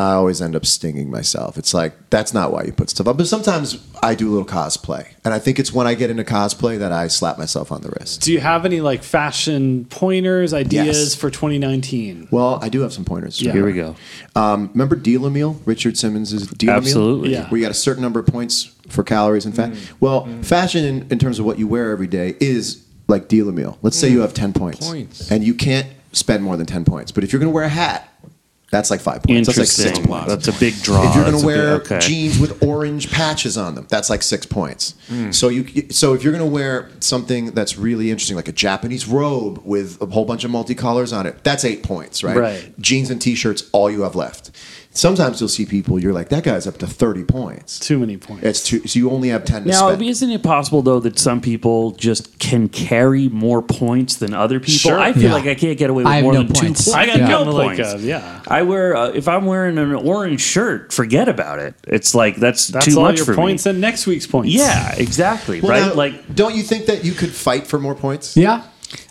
I 0.00 0.12
always 0.14 0.40
end 0.40 0.56
up 0.56 0.64
stinging 0.64 1.10
myself. 1.10 1.58
It's 1.58 1.74
like 1.74 1.92
that's 2.10 2.32
not 2.32 2.52
why 2.52 2.64
you 2.64 2.72
put 2.72 2.90
stuff 2.90 3.06
up. 3.06 3.16
But 3.16 3.26
sometimes 3.26 3.78
I 4.02 4.14
do 4.14 4.28
a 4.28 4.32
little 4.32 4.46
cosplay, 4.46 5.06
and 5.24 5.34
I 5.34 5.38
think 5.38 5.58
it's 5.58 5.72
when 5.72 5.86
I 5.86 5.94
get 5.94 6.10
into 6.10 6.24
cosplay 6.24 6.78
that 6.78 6.92
I 6.92 7.08
slap 7.08 7.38
myself 7.38 7.70
on 7.72 7.82
the 7.82 7.90
wrist. 7.90 8.22
Do 8.22 8.32
you 8.32 8.40
have 8.40 8.64
any 8.64 8.80
like 8.80 9.02
fashion 9.02 9.84
pointers, 9.90 10.54
ideas 10.54 10.86
Yes. 10.98 11.14
for 11.14 11.30
2019? 11.30 12.28
Well, 12.30 12.58
I 12.62 12.68
do 12.68 12.80
have 12.80 12.92
some 12.92 13.04
pointers. 13.04 13.40
Yeah. 13.42 13.52
Here 13.52 13.64
we 13.64 13.72
go. 13.72 13.96
Um, 14.34 14.70
remember 14.72 14.96
Deal 14.96 15.28
Meal? 15.30 15.60
Richard 15.64 15.98
Simmons' 15.98 16.46
Deal 16.48 16.70
Absolutely. 16.70 17.32
Yeah. 17.32 17.48
Where 17.48 17.58
you 17.58 17.64
got 17.64 17.70
a 17.70 17.74
certain 17.74 18.02
number 18.02 18.20
of 18.20 18.26
points 18.26 18.64
for 18.88 19.02
calories 19.04 19.44
and 19.44 19.54
fat. 19.54 19.74
Well, 20.00 20.26
fashion 20.42 20.84
in, 20.84 21.06
in 21.10 21.18
terms 21.18 21.38
of 21.38 21.44
what 21.44 21.58
you 21.58 21.68
wear 21.68 21.90
every 21.90 22.06
day 22.06 22.34
is 22.40 22.84
like 23.08 23.28
Deal 23.28 23.48
a 23.48 23.52
Meal. 23.52 23.78
Let's 23.82 23.96
say 23.96 24.08
you 24.08 24.20
have 24.20 24.34
10 24.34 24.52
points, 24.52 24.86
Points. 24.88 25.30
and 25.30 25.44
you 25.44 25.52
can't 25.54 25.86
spend 26.12 26.42
more 26.42 26.56
than 26.56 26.66
10 26.66 26.84
points. 26.84 27.12
But 27.12 27.22
if 27.24 27.32
you're 27.32 27.40
going 27.40 27.50
to 27.52 27.54
wear 27.54 27.64
a 27.64 27.68
hat, 27.68 28.09
that's 28.70 28.90
like 28.90 29.00
five 29.00 29.22
points. 29.24 29.48
That's 29.48 29.58
like 29.58 29.66
six 29.66 29.80
Interesting. 29.98 30.06
points. 30.06 30.28
That's 30.28 30.48
a 30.48 30.60
big 30.60 30.74
draw. 30.82 31.08
if 31.08 31.14
you're 31.16 31.24
going 31.24 31.32
That's 31.32 31.42
to 31.42 31.48
a 31.48 31.52
big- 31.52 31.64
wear 31.64 31.74
okay. 31.98 31.98
jeans 31.98 32.38
with 32.38 32.62
orange 32.62 33.10
patches 33.10 33.58
on 33.58 33.74
them, 33.74 33.86
that's 33.90 34.08
like 34.08 34.22
six 34.22 34.46
points. 34.46 34.94
Hmm. 35.08 35.32
So 35.32 35.48
you, 35.48 35.90
so 35.90 36.14
if 36.14 36.22
you're 36.22 36.32
going 36.32 36.44
to 36.44 36.50
wear 36.50 36.88
something 37.00 37.46
that's 37.52 37.76
really 37.76 38.10
interesting, 38.10 38.36
like 38.36 38.46
a 38.48 38.52
Japanese 38.52 39.08
robe 39.08 39.60
with 39.64 40.00
a 40.00 40.06
whole 40.06 40.24
bunch 40.24 40.44
of 40.44 40.50
multicolors 40.52 41.16
on 41.16 41.26
it, 41.26 41.42
that's 41.42 41.64
eight 41.64 41.82
points, 41.82 42.22
right? 42.22 42.36
Right. 42.36 42.78
Jeans 42.80 43.10
and 43.10 43.20
t-shirts, 43.20 43.68
all 43.72 43.90
you 43.90 44.02
have 44.02 44.14
left. 44.14 44.50
Sometimes 44.92 45.38
you'll 45.40 45.48
see 45.48 45.66
people, 45.66 46.00
you're 46.00 46.12
like, 46.12 46.30
that 46.30 46.42
guy's 46.42 46.66
up 46.66 46.78
to 46.78 46.86
thirty 46.86 47.22
points. 47.22 47.78
Too 47.78 47.98
many 48.00 48.16
points. 48.16 48.42
It's 48.44 48.64
two, 48.64 48.86
so 48.88 48.98
you 48.98 49.10
only 49.10 49.28
have 49.28 49.44
ten 49.44 49.62
to 49.62 49.68
Now, 49.68 49.88
spend. 49.90 50.02
isn't 50.02 50.30
it 50.30 50.42
possible 50.42 50.82
though 50.82 50.98
that 50.98 51.16
some 51.16 51.40
people 51.40 51.92
just 51.92 52.40
can 52.40 52.68
carry 52.68 53.28
more 53.28 53.62
points 53.62 54.16
than 54.16 54.34
other 54.34 54.58
people? 54.58 54.74
Sure. 54.74 54.98
I 54.98 55.12
feel 55.12 55.22
Yeah. 55.24 55.32
like 55.34 55.46
I 55.46 55.54
can't 55.54 55.78
get 55.78 55.90
away 55.90 56.02
with 56.02 56.08
I 56.12 56.16
have 56.16 56.24
more 56.24 56.32
no 56.32 56.42
than 56.42 56.52
two 56.52 56.60
points. 56.62 56.84
points. 56.86 56.94
I 56.96 57.06
got 57.06 57.18
Yeah. 57.18 57.28
no 57.28 57.38
kinda 57.38 57.52
like 57.52 57.76
points. 57.76 57.94
a- 57.94 57.98
yeah. 58.06 58.40
I 58.48 58.62
wear 58.62 58.96
uh, 58.96 59.08
if 59.10 59.28
I'm 59.28 59.46
wearing 59.46 59.78
an 59.78 59.94
orange 59.94 60.40
shirt, 60.40 60.92
forget 60.92 61.28
about 61.28 61.60
it. 61.60 61.74
It's 61.86 62.12
like 62.14 62.36
that's, 62.36 62.66
That's 62.66 62.86
too 62.86 62.96
all 62.98 63.04
much 63.04 63.18
your 63.18 63.26
for 63.26 63.34
points 63.36 63.66
me. 63.66 63.70
and 63.70 63.80
next 63.80 64.08
week's 64.08 64.26
points. 64.26 64.52
Yeah, 64.52 64.92
exactly. 64.96 65.60
Well, 65.60 65.70
right? 65.70 65.86
now, 65.86 65.94
like 65.94 66.34
don't 66.34 66.56
you 66.56 66.64
think 66.64 66.86
that 66.86 67.04
you 67.04 67.12
could 67.12 67.30
fight 67.30 67.68
for 67.68 67.78
more 67.78 67.94
points? 67.94 68.36
Yeah. 68.36 68.62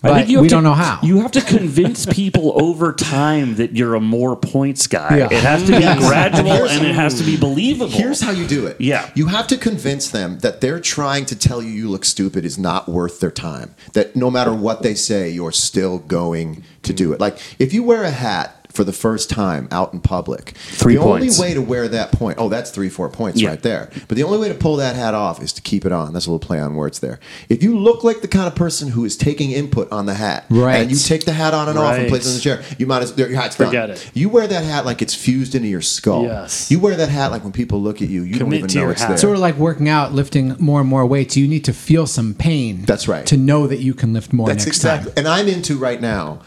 I 0.04 0.14
think 0.14 0.30
you 0.30 0.38
have 0.38 0.42
we 0.44 0.50
to- 0.50 0.56
don't 0.56 0.64
know 0.64 0.74
how. 0.74 1.00
You 1.04 1.22
have 1.22 1.32
to 1.32 1.42
convince 1.42 2.06
people 2.06 2.54
over 2.62 2.94
time 2.94 3.56
that 3.56 3.76
you're 3.76 3.96
a 3.96 4.00
more 4.02 4.36
points 4.36 4.88
guy. 4.88 5.18
Yeah. 5.18 5.26
It 5.32 5.44
has 5.44 5.62
to 5.64 5.72
be 5.72 5.80
gradual 6.08 6.52
and 6.68 6.86
it 6.86 6.96
has 6.96 7.18
to 7.20 7.24
be 7.24 7.38
believable. 7.38 7.92
Here's 7.92 8.22
how 8.22 8.32
you 8.32 8.48
do 8.48 8.66
it. 8.68 8.80
Yeah. 8.80 9.10
You 9.16 9.28
have 9.28 9.48
to 9.48 9.58
convince 9.58 10.10
them 10.10 10.40
that 10.40 10.62
they're 10.62 10.80
trying 10.80 11.26
to 11.28 11.36
tell 11.36 11.62
you 11.62 11.70
you 11.70 11.90
look 11.90 12.06
stupid 12.06 12.46
is 12.46 12.58
not 12.58 12.88
worth 12.90 13.20
their 13.20 13.32
time. 13.32 13.76
That 13.94 14.16
no 14.16 14.30
matter 14.30 14.54
what 14.54 14.82
they 14.84 14.96
say, 14.96 15.30
you're 15.30 15.52
still 15.52 16.00
going 16.00 16.64
to 16.84 16.94
do 16.94 17.14
it. 17.14 17.20
Like 17.20 17.38
if 17.60 17.74
you 17.74 17.84
wear 17.84 18.04
a 18.04 18.12
hat 18.12 18.59
for 18.72 18.84
the 18.84 18.94
first 18.94 19.30
time 19.32 19.68
out 19.72 19.94
in 19.94 20.00
public, 20.00 20.54
Three 20.72 20.96
the 20.96 21.02
points. 21.02 21.40
only 21.40 21.50
way 21.50 21.54
to 21.56 21.62
wear 21.62 21.88
that 21.88 22.12
point, 22.12 22.38
oh, 22.40 22.50
that's 22.50 22.70
three, 22.70 22.88
four 22.88 23.10
points 23.10 23.42
Yeah. 23.42 23.50
right 23.50 23.62
there. 23.64 23.90
But 24.08 24.16
the 24.16 24.24
only 24.24 24.38
way 24.38 24.48
to 24.48 24.54
pull 24.54 24.76
that 24.78 24.96
hat 24.96 25.16
off 25.16 25.42
is 25.42 25.52
to 25.54 25.62
keep 25.62 25.86
it 25.88 25.92
on. 25.92 26.14
That's 26.14 26.28
a 26.28 26.30
little 26.30 26.40
play 26.40 26.60
on 26.60 26.76
words 26.76 27.00
there. 27.00 27.20
If 27.50 27.64
you 27.64 27.78
look 27.78 28.04
like 28.04 28.22
the 28.22 28.28
kind 28.28 28.46
of 28.46 28.54
person 28.54 28.90
who 28.90 29.04
is 29.06 29.18
taking 29.18 29.52
input 29.52 29.92
on 29.92 30.06
the 30.06 30.14
hat, 30.14 30.46
Right. 30.50 30.76
and 30.82 30.92
you 30.92 30.98
take 30.98 31.26
the 31.26 31.34
hat 31.34 31.54
on 31.56 31.68
and 31.68 31.80
off 31.80 31.94
and 31.96 32.04
Right. 32.04 32.10
place 32.10 32.26
it 32.26 32.30
in 32.30 32.36
the 32.36 32.42
chair, 32.42 32.62
you 32.78 32.86
might 32.86 33.02
as 33.02 33.18
your 33.18 33.30
hat's 33.36 33.56
Forget 33.56 33.88
done. 33.88 33.90
it. 33.92 34.06
You 34.14 34.30
wear 34.30 34.46
that 34.48 34.64
hat 34.64 34.86
like 34.86 35.02
it's 35.02 35.16
fused 35.16 35.56
into 35.56 35.68
your 35.68 35.82
skull. 35.82 36.24
Yes. 36.26 36.70
You 36.70 36.80
wear 36.80 36.96
that 36.96 37.10
hat 37.10 37.32
like 37.32 37.44
when 37.44 37.52
people 37.52 37.82
look 37.82 38.04
at 38.04 38.10
you, 38.10 38.22
you 38.22 38.36
don't 38.38 38.54
even 38.54 38.68
to 38.70 38.76
know 38.78 38.82
your 38.84 38.92
it's 38.92 39.02
hat. 39.02 39.10
there. 39.10 39.18
Sort 39.18 39.34
of 39.34 39.40
like 39.42 39.58
working 39.58 39.90
out, 39.90 40.14
lifting 40.14 40.56
more 40.60 40.80
and 40.80 40.88
more 40.90 41.06
weights. 41.08 41.36
You 41.36 41.48
need 41.48 41.64
to 41.66 41.74
feel 41.74 42.06
some 42.06 42.36
pain. 42.36 42.84
That's 42.86 43.08
right. 43.08 43.26
To 43.26 43.36
know 43.36 43.66
that 43.66 43.80
you 43.80 43.96
can 43.96 44.14
lift 44.14 44.32
more 44.32 44.48
That's 44.48 44.66
next 44.66 44.78
exactly. 44.78 45.12
time. 45.14 45.26
And 45.26 45.28
I'm 45.28 45.48
into 45.48 45.76
right 45.76 46.00
now 46.00 46.40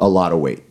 a 0.00 0.08
lot 0.08 0.32
of 0.32 0.40
weight. 0.40 0.64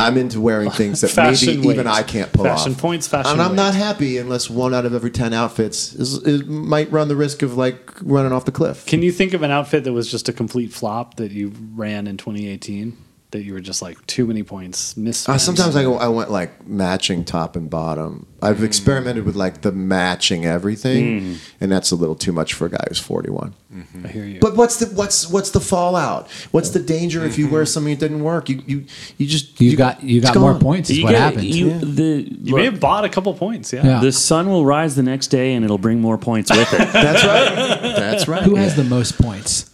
I'm 0.00 0.16
into 0.16 0.40
wearing 0.40 0.70
things 0.82 1.00
that 1.00 1.16
maybe 1.16 1.68
even. 1.68 1.86
I 1.86 2.02
can't 2.02 2.32
pull 2.32 2.44
Fashion 2.44 2.72
off. 2.72 2.78
points, 2.80 3.08
fashion 3.08 3.32
And 3.32 3.42
I'm 3.42 3.50
weight. 3.50 3.56
not 3.56 3.74
happy 3.74 4.16
unless 4.18 4.48
one 4.48 4.72
out 4.74 4.84
of 4.86 4.94
every 4.94 5.10
ten 5.10 5.32
outfits 5.32 5.92
is, 5.94 6.14
is 6.24 6.44
might 6.46 6.90
run 6.92 7.08
the 7.08 7.16
risk 7.16 7.42
of 7.42 7.56
like 7.56 7.92
running 8.02 8.32
off 8.32 8.44
the 8.44 8.52
cliff. 8.52 8.86
Can 8.86 9.02
you 9.02 9.10
think 9.10 9.34
of 9.34 9.42
an 9.42 9.50
outfit 9.50 9.84
that 9.84 9.92
was 9.92 10.10
just 10.10 10.28
a 10.28 10.32
complete 10.32 10.72
flop 10.72 11.14
that 11.16 11.32
you 11.32 11.52
ran 11.74 12.06
in 12.06 12.16
2018? 12.16 12.96
That 13.30 13.42
you 13.42 13.52
were 13.52 13.60
just 13.60 13.82
like 13.82 14.04
too 14.06 14.26
many 14.26 14.42
points, 14.42 14.96
miss. 14.96 15.28
Uh, 15.28 15.36
sometimes 15.36 15.76
I 15.76 15.82
go. 15.82 15.98
I 15.98 16.08
went 16.08 16.30
like 16.30 16.66
matching 16.66 17.26
top 17.26 17.56
and 17.56 17.68
bottom. 17.68 18.26
I've 18.40 18.58
mm. 18.58 18.64
experimented 18.64 19.26
with 19.26 19.36
like 19.36 19.60
the 19.60 19.70
matching 19.70 20.46
everything, 20.46 21.20
mm. 21.20 21.38
and 21.60 21.70
that's 21.70 21.90
a 21.90 21.96
little 21.96 22.14
too 22.14 22.32
much 22.32 22.54
for 22.54 22.66
a 22.66 22.70
guy 22.70 22.82
who's 22.88 22.98
41. 22.98 23.52
Mm-hmm. 23.70 24.06
I 24.06 24.08
hear 24.08 24.24
you. 24.24 24.40
But 24.40 24.56
what's 24.56 24.78
the 24.78 24.86
what's 24.96 25.28
what's 25.28 25.50
the 25.50 25.60
fallout? 25.60 26.30
What's 26.52 26.70
the 26.70 26.78
danger 26.80 27.22
if 27.22 27.36
you 27.36 27.50
wear 27.50 27.64
mm-hmm. 27.64 27.66
something 27.66 27.92
that 27.92 28.00
didn't 28.00 28.24
work? 28.24 28.48
You 28.48 28.62
you 28.66 28.86
you 29.18 29.26
just 29.26 29.60
You 29.60 29.76
got 29.76 30.02
you 30.02 30.20
it's 30.20 30.30
got 30.30 30.40
more 30.40 30.58
points. 30.58 30.88
Is 30.88 30.96
you 30.96 31.04
what 31.04 31.10
get- 31.10 31.20
happens. 31.20 31.44
You, 31.44 31.68
Yeah. 31.68 31.78
the, 31.82 32.38
you 32.42 32.56
may 32.56 32.64
have 32.64 32.80
bought 32.80 33.04
a 33.04 33.10
couple 33.10 33.34
points. 33.34 33.74
Yeah. 33.74 33.84
Yeah. 33.84 34.00
the 34.00 34.10
sun 34.10 34.48
will 34.48 34.64
rise 34.64 34.96
the 34.96 35.02
next 35.02 35.26
day 35.26 35.52
and 35.52 35.66
it'll 35.66 35.76
bring 35.76 36.00
more 36.00 36.16
points 36.16 36.50
with 36.50 36.72
it. 36.72 36.78
That's 36.92 37.24
right. 37.24 37.82
That's 37.96 38.26
right. 38.26 38.42
Who 38.42 38.54
has 38.54 38.74
the 38.74 38.84
most 38.84 39.20
points? 39.20 39.70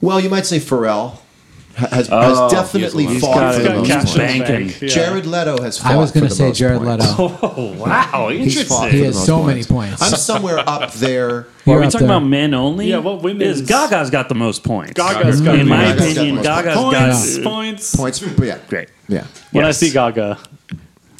Well, 0.00 0.18
you 0.18 0.28
might 0.28 0.46
say 0.46 0.58
Pharrell 0.58 1.18
ha- 1.18 1.22
has, 1.78 2.08
Oh, 2.10 2.20
has 2.20 2.52
definitely 2.52 3.06
he's 3.06 3.20
fought 3.20 3.34
got 3.36 3.54
for 3.54 3.62
the 3.62 3.70
most 3.70 3.88
got 3.88 3.96
points. 3.98 4.14
cash 4.14 4.32
in 4.34 4.38
the 4.38 4.44
bank. 4.44 4.80
Yeah. 4.82 4.88
Jared 4.88 5.26
Leto 5.26 5.62
has 5.62 5.78
fought 5.78 5.92
I 5.92 5.96
was 5.96 6.10
going 6.12 6.24
gonna 6.24 6.34
say 6.34 6.52
Jared 6.52 6.82
Leto. 6.82 7.04
oh 7.08 7.74
wow, 7.78 8.30
interesting. 8.30 8.90
He 8.90 9.00
has 9.02 9.14
most 9.14 9.26
so 9.26 9.42
many 9.42 9.64
points. 9.64 10.02
I'm 10.02 10.10
somewhere 10.18 10.58
up 10.58 10.92
there. 10.94 11.28
Are 11.30 11.46
You're 11.66 11.80
we 11.80 11.84
talking 11.86 12.06
there. 12.06 12.16
about 12.16 12.26
men 12.26 12.54
only? 12.54 12.88
Yeah, 12.88 12.98
what 12.98 13.22
women 13.22 13.42
Is 13.42 13.60
is- 13.60 13.68
Gaga's 13.68 14.10
got 14.10 14.28
the 14.28 14.34
most 14.34 14.64
points? 14.64 14.92
Gaga's 14.94 15.40
got 15.40 15.54
in 15.54 15.66
the 15.66 15.70
my 15.70 15.84
most 15.94 15.98
points. 15.98 16.12
opinion, 16.16 16.42
Gaga's 16.42 16.74
Gaga's 16.74 16.76
Points, 16.82 17.36
got 17.36 17.44
points. 17.44 17.96
Points. 17.96 18.18
For, 18.20 18.44
yeah, 18.44 18.58
great. 18.68 18.88
yeah. 19.08 19.24
When 19.52 19.64
I 19.64 19.70
see 19.72 19.90
Gaga, 19.90 20.38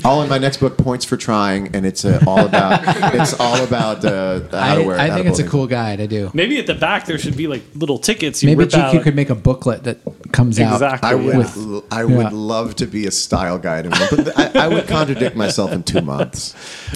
All 0.05 0.23
in 0.23 0.29
my 0.29 0.39
next 0.39 0.59
book, 0.59 0.79
Points 0.79 1.05
for 1.05 1.17
Trying, 1.17 1.75
and 1.75 1.85
it's 1.85 2.05
uh, 2.05 2.23
all 2.27 2.45
about 2.47 2.83
it's 3.15 3.35
all 3.41 3.63
about 3.65 4.05
uh, 4.05 4.41
how 4.51 4.73
I, 4.73 4.75
to 4.77 4.83
wear. 4.87 4.99
I 4.99 5.09
how 5.09 5.17
think 5.17 5.27
it's 5.27 5.41
a 5.41 5.47
cool 5.49 5.67
guide. 5.67 6.01
I 6.01 6.07
do. 6.07 6.31
maybe 6.33 6.57
at 6.59 6.67
the 6.69 6.75
back 6.75 7.07
there 7.07 7.19
should 7.19 7.37
be 7.37 7.49
like 7.49 7.63
little 7.75 7.99
tickets. 7.99 8.43
You 8.43 8.49
Maybe 8.51 8.61
rip 8.61 8.75
out. 8.75 8.95
GQ 8.95 9.03
could 9.03 9.17
make 9.17 9.29
a 9.29 9.35
booklet 9.35 9.85
that 9.85 9.99
comes 10.33 10.61
out. 10.61 10.75
Exactly. 10.75 11.09
I 11.09 11.15
would, 11.17 11.47
Yeah. 11.57 11.81
I 11.91 12.05
Yeah. 12.05 12.29
love 12.33 12.77
to 12.77 12.87
be 12.87 13.07
a 13.07 13.11
style 13.11 13.59
guide, 13.59 13.87
in 13.87 13.91
one, 13.93 14.09
but 14.11 14.39
I, 14.57 14.67
I 14.67 14.69
would 14.69 14.87
contradict 14.87 15.35
myself 15.35 15.73
in 15.73 15.83
two 15.83 16.01
months. 16.01 16.55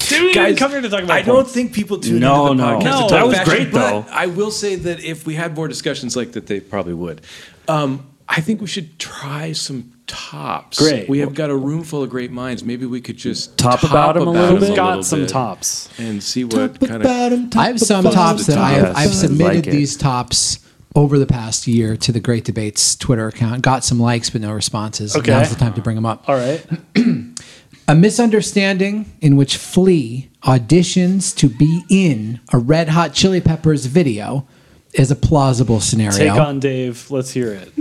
Dude, 0.08 0.22
we 0.22 0.32
didn't 0.32 0.56
come 0.56 0.70
here 0.70 0.80
to 0.80 0.88
talk 0.88 1.02
about. 1.02 1.16
I 1.16 1.22
don't 1.22 1.48
think 1.48 1.72
people 1.72 1.98
tune 1.98 2.20
No, 2.20 2.52
into 2.52 2.62
the 2.62 2.70
no. 2.70 2.78
podcast. 2.78 2.84
No, 2.84 3.08
to 3.08 3.14
that 3.14 3.26
was 3.26 3.36
fashion, 3.38 3.52
great, 3.54 3.72
but 3.72 3.90
though. 3.90 4.06
I 4.12 4.26
will 4.26 4.50
say 4.52 4.76
that 4.76 5.02
if 5.02 5.26
we 5.26 5.34
had 5.34 5.56
more 5.56 5.66
discussions 5.66 6.14
like 6.16 6.32
that, 6.32 6.46
they 6.46 6.60
probably 6.60 6.94
would. 6.94 7.20
Um, 7.68 8.06
I 8.34 8.40
think 8.40 8.60
we 8.62 8.66
should 8.66 8.98
try 8.98 9.52
some 9.52 9.92
tops. 10.06 10.78
Great. 10.78 11.08
We 11.08 11.18
have 11.18 11.34
got 11.34 11.50
a 11.50 11.56
room 11.56 11.84
full 11.84 12.02
of 12.02 12.08
great 12.08 12.30
minds. 12.30 12.64
Maybe 12.64 12.86
we 12.86 13.00
could 13.00 13.18
just 13.18 13.58
Top 13.58 13.82
about 13.82 14.16
'em 14.16 14.26
a 14.26 14.30
little 14.30 14.58
bit? 14.58 14.74
Got 14.74 15.04
some 15.04 15.26
tops. 15.26 15.90
and 15.98 16.22
see 16.22 16.44
what 16.44 16.80
kind 16.80 17.04
of. 17.04 17.56
I 17.56 17.66
have 17.66 17.78
some 17.80 18.04
tops 18.04 18.46
that 18.46 18.56
I 18.56 18.70
have, 18.70 18.82
Yes, 18.88 18.96
I've 18.96 19.14
submitted 19.14 19.66
like 19.66 19.74
these 19.74 19.96
tops 19.96 20.60
over 20.94 21.18
the 21.18 21.26
past 21.26 21.66
year 21.66 21.96
to 21.96 22.12
the 22.12 22.20
Great 22.20 22.44
Debates 22.44 22.96
Twitter 22.96 23.28
account. 23.28 23.62
Got 23.62 23.84
some 23.84 24.00
likes 24.00 24.30
but 24.30 24.40
no 24.40 24.52
responses. 24.52 25.14
Okay. 25.14 25.30
Now's 25.30 25.50
the 25.50 25.56
time 25.56 25.74
to 25.74 25.80
bring 25.82 25.96
them 25.96 26.06
up. 26.06 26.26
All 26.28 26.36
right. 26.36 26.64
A 27.88 27.94
misunderstanding 27.94 29.12
in 29.20 29.36
which 29.36 29.56
Flea 29.56 30.30
auditions 30.44 31.34
to 31.36 31.48
be 31.48 31.82
in 31.90 32.40
a 32.52 32.58
Red 32.58 32.90
Hot 32.90 33.12
Chili 33.12 33.40
Peppers 33.40 33.86
video 33.86 34.46
is 34.92 35.10
a 35.10 35.16
plausible 35.16 35.80
scenario. 35.80 36.16
Take 36.16 36.30
on 36.32 36.60
Dave. 36.60 37.10
Let's 37.10 37.30
hear 37.30 37.52
it. 37.52 37.72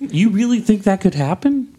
You 0.00 0.30
really 0.30 0.60
think 0.60 0.82
that 0.84 1.00
could 1.00 1.14
happen? 1.14 1.72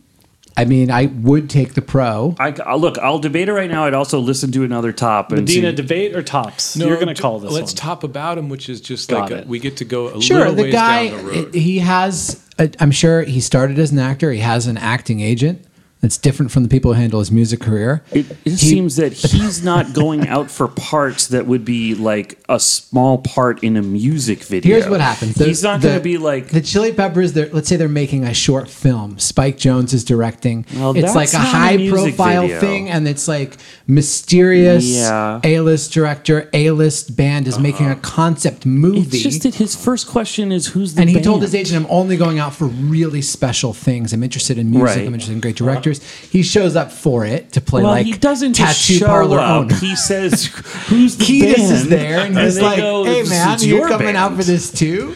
I 0.60 0.65
mean, 0.65 0.89
I 0.89 1.06
would 1.06 1.52
take 1.52 1.76
the 1.76 1.84
pro. 1.84 2.36
I, 2.39 2.47
I'll- 2.65 2.73
uh, 2.73 2.76
look, 2.78 2.97
I'll 2.97 3.19
debate 3.19 3.47
it 3.47 3.54
right 3.54 3.69
now. 3.69 3.86
I'd 3.86 3.93
also 3.93 4.19
listen 4.19 4.52
to 4.54 4.63
another 4.63 4.91
top 4.91 5.32
and 5.32 5.41
Medina, 5.41 5.69
see. 5.69 5.76
debate 5.76 6.15
or 6.15 6.23
tops? 6.23 6.76
You're 6.76 6.95
going 6.95 7.10
to 7.10 7.13
j- 7.13 7.21
call 7.21 7.39
this 7.39 7.52
Let's 7.54 7.73
one. 7.73 7.76
top 7.78 8.04
about 8.04 8.39
him, 8.39 8.50
which 8.50 8.67
is 8.67 8.82
just 8.82 9.08
Got 9.10 9.21
like 9.21 9.32
a, 9.32 9.38
it. 9.41 9.47
we 9.47 9.60
get 9.60 9.78
to 9.78 9.86
go 9.86 10.08
a 10.08 10.21
Sure, 10.21 10.39
little 10.39 10.56
the 10.56 10.63
ways 10.63 10.73
guy, 10.73 11.10
down 11.10 11.26
the 11.26 11.32
road. 11.32 11.54
he 11.54 11.78
has, 11.80 12.43
i 12.58 12.71
I'm 12.80 12.89
sure 12.89 13.21
he 13.21 13.39
started 13.39 13.78
as 13.78 13.91
an 13.91 14.00
actor. 14.00 14.32
He 14.32 14.39
has 14.39 14.65
an 14.65 14.78
acting 14.78 15.19
agent 15.19 15.63
that's 15.99 16.17
different 16.17 16.51
from 16.51 16.63
the 16.63 16.69
people 16.69 16.93
who 16.93 16.99
handle 16.99 17.19
his 17.19 17.31
music 17.31 17.60
career. 17.60 18.03
It, 18.12 18.29
it 18.45 18.51
He- 18.51 18.55
seems 18.55 18.97
that 18.97 19.13
he's 19.13 19.63
not 19.63 19.93
going 19.93 20.27
out 20.27 20.51
for 20.51 20.67
parts 20.67 21.27
that 21.27 21.47
would 21.47 21.65
be 21.65 21.95
like 21.95 22.39
a 22.47 22.60
small 22.60 23.17
part 23.17 23.63
in 23.63 23.75
a 23.75 23.81
music 23.81 24.43
video. 24.43 24.75
Here's 24.75 24.88
what 24.88 25.01
happens. 25.01 25.36
The- 25.36 25.45
he's 25.45 25.63
not 25.63 25.81
going 25.81 25.95
to 25.97 26.03
be 26.03 26.17
like. 26.17 26.49
the 26.49 26.62
Chili 26.62 26.93
Peppers. 26.93 27.33
They're, 27.33 27.49
let's 27.49 27.67
say 27.67 27.77
they're 27.77 27.88
making 27.89 28.25
a 28.25 28.33
short 28.33 28.69
film. 28.69 29.17
Spike 29.17 29.57
Jonze 29.57 29.93
is 29.93 30.03
directing. 30.03 30.65
Well, 30.75 30.95
it's 30.95 31.15
like 31.15 31.33
a 31.33 31.39
high-profile 31.39 32.47
thing, 32.60 32.89
and 32.89 33.07
it's 33.07 33.27
like 33.27 33.57
mysterious. 33.88 34.86
Yeah. 34.86 35.39
A 35.43 35.60
list 35.62 35.93
director, 35.93 36.47
A 36.53 36.71
list 36.71 37.15
band 37.15 37.47
is 37.47 37.57
making 37.57 37.88
a 37.88 37.93
uh-huh. 37.93 38.01
concept 38.01 38.65
movie. 38.65 38.99
it's 38.99 39.23
just 39.23 39.43
that 39.43 39.55
his 39.55 39.75
first 39.75 40.07
question 40.07 40.51
is 40.51 40.67
who's 40.67 40.93
the 40.93 41.01
and 41.01 41.10
he 41.10 41.15
band? 41.15 41.25
told 41.25 41.41
his 41.41 41.55
agent, 41.55 41.86
"I'm 41.86 41.91
only 41.91 42.17
going 42.17 42.38
out 42.38 42.53
for 42.53 42.65
really 42.65 43.21
special 43.23 43.73
things. 43.73 44.13
I'm 44.13 44.21
interested 44.23 44.60
in 44.60 44.69
music. 44.69 44.86
Right. 44.86 44.99
I'm 44.99 45.13
interested 45.13 45.33
in 45.33 45.41
great 45.41 45.55
directors." 45.55 45.87
He 45.93 46.43
shows 46.43 46.76
up 46.76 46.91
for 46.91 47.26
it 47.26 47.52
to 47.54 47.62
play 47.62 47.84
well, 47.84 47.91
like 47.91 48.06
he 48.06 48.13
doesn't 48.13 48.54
tattoo 48.54 49.00
parlor 49.00 49.39
up. 49.39 49.62
owner. 49.62 49.76
He 49.76 49.95
says, 49.95 50.45
"Who's 50.88 51.17
the 51.17 51.26
Kiedis 51.26 51.56
band?" 51.56 51.71
is 51.71 51.89
there, 51.89 52.19
and 52.19 52.38
he's 52.38 52.56
they 52.56 52.62
like, 52.62 52.78
go, 52.78 53.04
"Hey 53.04 53.23
man, 53.23 53.58
you're 53.62 53.80
your 53.80 53.88
coming 53.88 54.15
out 54.15 54.36
for 54.36 54.43
this 54.43 54.71
too." 54.71 55.15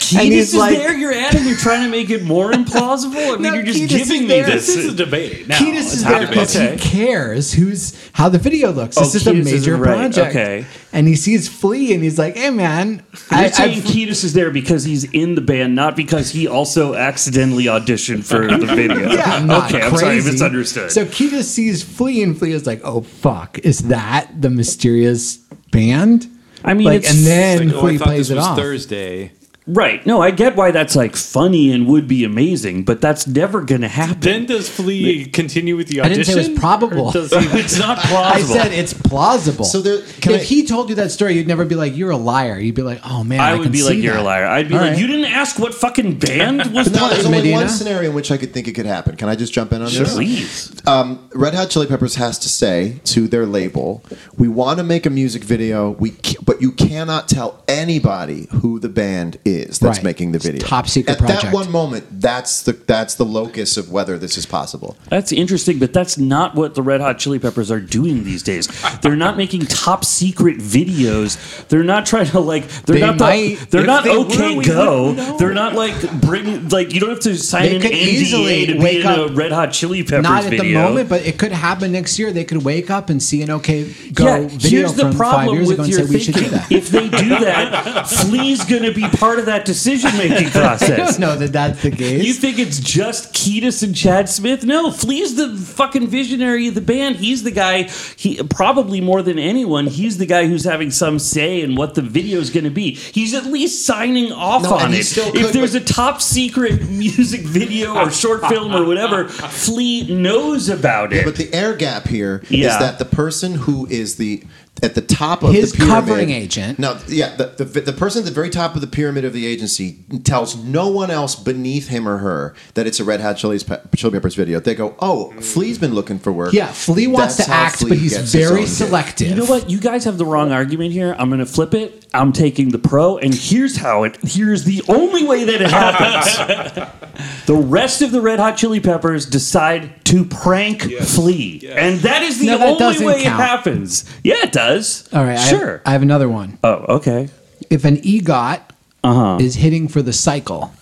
Kiedis 0.00 0.30
is 0.32 0.54
like- 0.54 0.76
there. 0.76 0.96
You're 0.96 1.12
at 1.12 1.34
him. 1.34 1.46
You're 1.46 1.56
trying 1.56 1.82
to 1.84 1.88
make 1.90 2.10
it 2.10 2.24
more 2.24 2.50
implausible. 2.52 3.16
I 3.16 3.32
mean, 3.32 3.42
No, 3.42 3.54
you're 3.54 3.62
just 3.62 3.78
Kiedis 3.80 3.88
giving 3.88 4.22
me 4.22 4.40
this. 4.42 4.66
This 4.66 4.76
is 4.76 4.92
a 4.94 4.96
debate. 4.96 5.46
Now. 5.46 5.58
Kiedis 5.58 5.76
is 5.94 6.04
there 6.04 6.20
to 6.20 6.26
because 6.26 6.56
Okay. 6.56 6.76
he 6.76 6.78
cares 6.78 7.52
who's 7.52 7.94
how 8.12 8.28
the 8.28 8.38
video 8.38 8.72
looks. 8.72 8.96
Oh, 8.96 9.02
This 9.02 9.14
is 9.16 9.26
a 9.26 9.32
Kiedis 9.32 9.46
is 9.46 9.52
major 9.60 9.76
right, 9.76 9.96
project. 9.96 10.30
okay. 10.30 10.64
And 10.92 11.06
he 11.06 11.14
sees 11.16 11.48
Flea 11.48 11.94
and 11.94 12.02
he's 12.02 12.18
like, 12.18 12.36
"Hey 12.36 12.50
man, 12.50 13.02
You're 13.30 13.40
I, 13.40 13.50
saying 13.50 13.78
I've- 13.78 13.88
Kiedis 13.88 14.24
is 14.24 14.32
there 14.32 14.50
because 14.50 14.84
he's 14.84 15.04
in 15.04 15.34
the 15.36 15.40
band, 15.40 15.74
not 15.76 15.96
because 15.96 16.30
he 16.30 16.48
also 16.48 16.94
accidentally 16.94 17.64
auditioned 17.64 18.24
for 18.24 18.46
the 18.46 18.66
video. 18.74 19.12
yeah, 19.12 19.22
I'm 19.34 19.46
not 19.46 19.70
okay, 19.72 19.82
I'm 19.82 19.90
crazy. 19.90 20.04
sorry, 20.04 20.16
I 20.18 20.20
misunderstood. 20.32 20.90
So 20.92 21.04
Kiedis 21.04 21.44
sees 21.44 21.82
Flea 21.82 22.22
and 22.22 22.36
Flea 22.38 22.52
is 22.52 22.66
like, 22.66 22.80
"Oh 22.84 23.02
fuck, 23.02 23.58
is 23.60 23.80
that 23.88 24.28
the 24.40 24.50
mysterious 24.50 25.36
band?" 25.70 26.26
I 26.64 26.74
mean, 26.74 26.86
like, 26.86 26.98
it's- 27.00 27.14
and 27.16 27.26
then 27.26 27.66
Like, 27.68 27.76
oh, 27.76 27.80
Flea 27.80 27.98
thought 27.98 28.04
plays 28.06 28.28
this 28.28 28.30
it 28.30 28.36
was 28.36 28.46
off. 28.46 28.58
Thursday. 28.58 29.32
Right? 29.66 30.04
No, 30.06 30.20
I 30.20 30.30
get 30.30 30.56
why 30.56 30.70
that's 30.70 30.96
like 30.96 31.14
funny 31.16 31.70
and 31.72 31.86
would 31.86 32.08
be 32.08 32.24
amazing, 32.24 32.84
but 32.84 33.00
that's 33.00 33.26
never 33.26 33.60
going 33.62 33.80
to 33.82 33.88
happen. 33.88 34.20
Then 34.20 34.46
does 34.46 34.68
Flea 34.68 35.26
continue 35.26 35.76
with 35.76 35.88
the 35.88 36.00
audition? 36.00 36.20
I 36.20 36.24
didn't 36.24 36.28
audition? 36.28 36.44
say 36.44 36.50
it 36.50 36.54
was 36.54 36.58
probable. 36.60 37.10
He- 37.12 37.18
it's 37.60 37.78
not 37.78 37.98
plausible. 37.98 38.54
I 38.54 38.62
said 38.62 38.72
it's 38.72 38.92
plausible. 38.94 39.64
So 39.64 39.80
there- 39.80 40.02
can 40.20 40.32
if 40.32 40.40
I- 40.42 40.44
he 40.44 40.66
told 40.66 40.88
you 40.88 40.94
that 40.96 41.10
story, 41.10 41.34
you'd 41.34 41.46
never 41.48 41.64
be 41.64 41.74
like, 41.74 41.96
"You're 41.96 42.10
a 42.10 42.16
liar." 42.16 42.58
You'd 42.58 42.74
be 42.74 42.82
like, 42.82 43.00
"Oh 43.04 43.22
man, 43.24 43.40
I, 43.40 43.50
I 43.50 43.54
would 43.54 43.62
can 43.64 43.72
be 43.72 43.82
like, 43.82 43.94
see 43.94 44.00
"You're 44.02 44.14
that." 44.14 44.20
a 44.22 44.24
liar." 44.24 44.46
I'd 44.46 44.68
be 44.68 44.74
All 44.74 44.80
like, 44.80 44.90
right. 44.92 44.98
"You 45.00 45.06
didn't 45.06 45.26
ask 45.32 45.58
what 45.58 45.74
fucking 45.74 46.18
band 46.18 46.58
was 46.74 46.88
But 46.88 46.98
now 47.00 47.08
there's 47.08 47.24
only 47.26 47.38
Medina? 47.38 47.56
one 47.56 47.68
scenario 47.68 48.10
in 48.10 48.14
which 48.16 48.30
I 48.30 48.36
could 48.38 48.52
think 48.52 48.66
it 48.68 48.72
could 48.72 48.86
happen. 48.86 49.16
Can 49.16 49.28
I 49.28 49.36
just 49.36 49.52
jump 49.52 49.72
in 49.72 49.82
on 49.82 49.92
this? 49.92 50.14
Please. 50.14 50.72
Um, 50.86 51.28
Red 51.34 51.54
Hot 51.54 51.70
Chili 51.70 51.86
Peppers 51.86 52.16
has 52.16 52.38
to 52.40 52.48
say 52.48 53.00
to 53.04 53.28
their 53.28 53.46
label, 53.46 54.02
"We 54.36 54.48
want 54.48 54.78
to 54.78 54.84
make 54.84 55.06
a 55.06 55.10
music 55.10 55.44
video, 55.44 55.90
we 55.90 56.10
ca- 56.10 56.40
but 56.44 56.60
you 56.60 56.72
cannot 56.72 57.28
tell 57.28 57.62
anybody 57.68 58.48
who 58.62 58.78
the 58.80 58.88
band 58.88 59.38
is 59.44 59.59
that's 59.66 59.82
Right. 59.98 60.04
making 60.04 60.32
the 60.32 60.36
It's 60.36 60.46
video." 60.46 60.66
top 60.66 60.88
secret 60.88 61.12
At 61.12 61.18
project. 61.18 61.42
that 61.44 61.52
one 61.52 61.70
moment, 61.70 62.04
that's 62.20 62.62
the 62.62 62.72
that's 62.86 63.14
the 63.14 63.24
locus 63.24 63.76
of 63.76 63.90
whether 63.90 64.18
this 64.18 64.36
is 64.36 64.46
possible. 64.46 64.96
That's 65.08 65.32
interesting, 65.32 65.78
but 65.78 65.92
that's 65.92 66.18
not 66.18 66.54
what 66.54 66.74
the 66.74 66.82
Red 66.82 67.00
Hot 67.00 67.18
Chili 67.18 67.38
Peppers 67.38 67.70
are 67.70 67.80
doing 67.80 68.24
these 68.24 68.42
days. 68.42 68.68
They're 69.02 69.16
not 69.16 69.36
making 69.36 69.66
top 69.66 70.04
secret 70.04 70.58
videos. 70.58 71.36
They're 71.68 71.82
not 71.84 72.06
trying 72.06 72.26
to 72.26 72.40
like. 72.40 72.68
They're 72.86 72.96
They 72.96 73.00
not. 73.06 73.18
the- 73.18 73.58
they're 73.70 73.86
not 73.86 74.04
they 74.04 74.16
okay. 74.16 74.56
we 74.56 74.64
go. 74.64 75.12
They're 75.38 75.54
not 75.54 75.74
like 75.74 76.20
bring 76.20 76.68
like 76.68 76.92
you 76.94 77.00
don't 77.00 77.10
have 77.10 77.20
to 77.20 77.36
sign 77.36 77.62
They 77.64 77.76
an 77.76 77.82
could 77.82 77.92
easily 77.92 78.64
NDA 78.64 78.66
to 78.66 78.72
be 78.74 78.78
wake 78.78 79.04
in 79.04 79.10
a 79.10 79.24
up- 79.24 79.36
Red 79.36 79.52
Hot 79.52 79.72
Chili 79.72 80.02
Peppers 80.02 80.22
Not 80.24 80.44
at 80.44 80.50
video. 80.50 80.64
the 80.64 80.88
moment, 80.88 81.08
but 81.08 81.26
it 81.26 81.38
could 81.38 81.52
happen 81.52 81.92
next 81.92 82.18
year. 82.18 82.32
They 82.32 82.44
could 82.44 82.64
wake 82.64 82.90
up 82.90 83.10
and 83.10 83.22
see 83.22 83.42
an 83.42 83.50
OK 83.50 83.92
Go 84.12 84.24
yeah, 84.24 84.38
video 84.48 84.70
here's 84.80 84.92
the 84.94 85.02
from 85.02 85.12
five 85.12 85.18
problem 85.18 85.56
years 85.56 85.68
with 85.68 85.74
ago 85.74 85.82
and 85.84 85.92
your 85.92 86.06
say 86.06 86.12
we 86.14 86.20
should 86.20 86.34
do 86.34 86.40
thinking. 86.42 86.58
that. 86.58 86.72
If 86.72 86.88
they 86.90 87.08
do 87.08 87.28
that, 87.28 88.08
Flea's 88.08 88.64
going 88.64 88.82
to 88.82 88.92
be 88.92 89.02
part 89.08 89.38
of 89.40 89.46
that 89.46 89.64
decision 89.64 90.16
making 90.16 90.46
I 90.46 90.50
process. 90.52 91.16
don't 91.16 91.18
know 91.18 91.36
that 91.36 91.52
that's 91.52 91.82
the 91.82 91.90
case. 91.90 92.24
You 92.24 92.32
think 92.32 92.58
it's 92.60 92.78
just 92.78 93.32
Kiedis 93.34 93.82
and 93.82 93.96
Chad 93.96 94.28
Smith? 94.28 94.64
No, 94.64 94.90
Flea's 94.92 95.34
the 95.34 95.56
fucking 95.56 96.06
visionary 96.06 96.68
of 96.68 96.74
the 96.74 96.80
band. 96.80 97.16
He's 97.16 97.42
the 97.42 97.50
guy. 97.50 97.84
He 98.16 98.40
probably 98.44 99.00
more 99.00 99.22
than 99.22 99.38
anyone. 99.38 99.86
He's 99.88 100.18
the 100.18 100.26
guy 100.26 100.46
who's 100.46 100.64
having 100.64 100.90
some 100.92 101.18
say 101.18 101.60
in 101.62 101.74
what 101.74 101.94
the 101.94 102.02
video 102.02 102.38
is 102.38 102.50
going 102.50 102.64
to 102.64 102.70
be. 102.70 102.94
He's 102.94 103.34
at 103.34 103.44
least 103.46 103.84
signing 103.84 104.30
off 104.32 104.62
No, 104.62 104.74
on 104.74 104.94
it. 104.94 105.04
still 105.04 105.34
if 105.34 105.52
there's 105.52 105.72
but- 105.72 105.82
a 105.82 105.84
top 105.84 106.22
secret 106.22 106.88
music 106.88 107.40
video 107.40 107.94
or 107.96 108.10
short 108.10 108.46
film 108.46 108.74
or 108.74 108.84
whatever, 108.84 109.28
Flea 109.28 110.06
knows 110.14 110.68
about 110.68 111.12
it. 111.12 111.24
But 111.24 111.36
the 111.36 111.52
air 111.52 111.74
gap 111.74 112.06
here 112.06 112.42
is 112.44 112.50
Yeah. 112.50 112.78
that 112.78 112.98
the 112.98 113.04
person 113.04 113.54
who 113.54 113.86
is 113.86 114.16
the 114.16 114.42
at 114.82 114.94
the 114.94 115.02
top 115.02 115.42
of 115.42 115.52
His 115.52 115.72
the 115.72 115.78
pyramid, 115.78 115.94
covering 116.08 116.30
agent. 116.30 116.78
No, 116.78 116.98
yeah, 117.06 117.36
the, 117.36 117.46
the 117.64 117.80
the 117.82 117.92
person 117.92 118.20
at 118.22 118.24
the 118.24 118.30
very 118.32 118.48
top 118.48 118.74
of 118.74 118.80
the 118.80 118.86
pyramid 118.86 119.26
of 119.26 119.34
the 119.34 119.46
agency 119.46 119.98
tells 120.24 120.56
no 120.56 120.88
one 120.88 121.10
else 121.10 121.34
beneath 121.36 121.88
him 121.88 122.08
or 122.08 122.18
her 122.18 122.54
that 122.74 122.86
it's 122.86 122.98
a 122.98 123.04
Red 123.04 123.20
Hot 123.20 123.36
Chili, 123.36 123.58
Pe- 123.58 123.76
Chili 123.94 124.12
Peppers 124.14 124.34
video. 124.36 124.58
They 124.58 124.74
go, 124.74 124.94
"Oh, 124.98 125.32
Flea's 125.40 125.76
been 125.76 125.92
looking 125.94 126.18
for 126.18 126.32
work." 126.32 126.54
yeah, 126.54 126.68
Flea 126.68 127.08
wants 127.08 127.36
That's 127.36 127.48
to 127.48 127.54
act, 127.54 127.76
Flea 127.76 127.88
but 127.90 127.98
he's 127.98 128.32
very 128.32 128.46
own 128.52 128.56
gig. 128.60 128.68
selective. 128.68 129.28
You 129.28 129.34
know 129.34 129.44
what? 129.44 129.68
You 129.68 129.78
guys 129.78 130.04
have 130.04 130.16
the 130.16 130.24
wrong 130.24 130.50
argument 130.50 130.92
here. 130.92 131.14
I'm 131.18 131.28
going 131.28 131.40
to 131.40 131.46
flip 131.46 131.74
it. 131.74 132.06
I'm 132.14 132.32
taking 132.32 132.70
the 132.70 132.78
pro, 132.78 133.18
and 133.18 133.34
here's 133.34 133.76
how 133.76 134.04
it. 134.04 134.16
Here's 134.22 134.64
the 134.64 134.82
only 134.88 135.24
way 135.24 135.44
that 135.44 135.60
it 135.60 135.70
happens. 135.70 137.44
the 137.46 137.54
rest 137.54 138.00
of 138.02 138.12
the 138.12 138.20
Red 138.22 138.38
Hot 138.38 138.56
Chili 138.56 138.80
Peppers 138.80 139.26
decide 139.26 140.04
to 140.06 140.24
prank 140.24 140.82
Flea, 140.82 141.68
and 141.70 142.00
that 142.00 142.22
is 142.22 142.38
the 142.40 142.46
No, 142.46 142.58
that 142.58 142.82
only 142.82 143.04
way 143.04 143.22
count. 143.22 143.40
it 143.40 143.44
happens. 143.44 144.04
Yeah, 144.24 144.36
it 144.42 144.52
does. 144.68 145.08
All 145.12 145.24
right, 145.24 145.36
I 145.38 145.40
have- 145.40 145.48
sure. 145.48 145.82
I 145.86 145.92
have 145.92 146.02
another 146.02 146.28
one. 146.28 146.58
oh, 146.64 146.96
okay. 146.96 147.28
If 147.70 147.84
an 147.84 147.96
EGOT 147.98 148.60
Uh 149.04 149.14
huh. 149.14 149.38
is 149.40 149.56
hitting 149.56 149.88
for 149.88 150.02
the 150.02 150.12
cycle, 150.12 150.72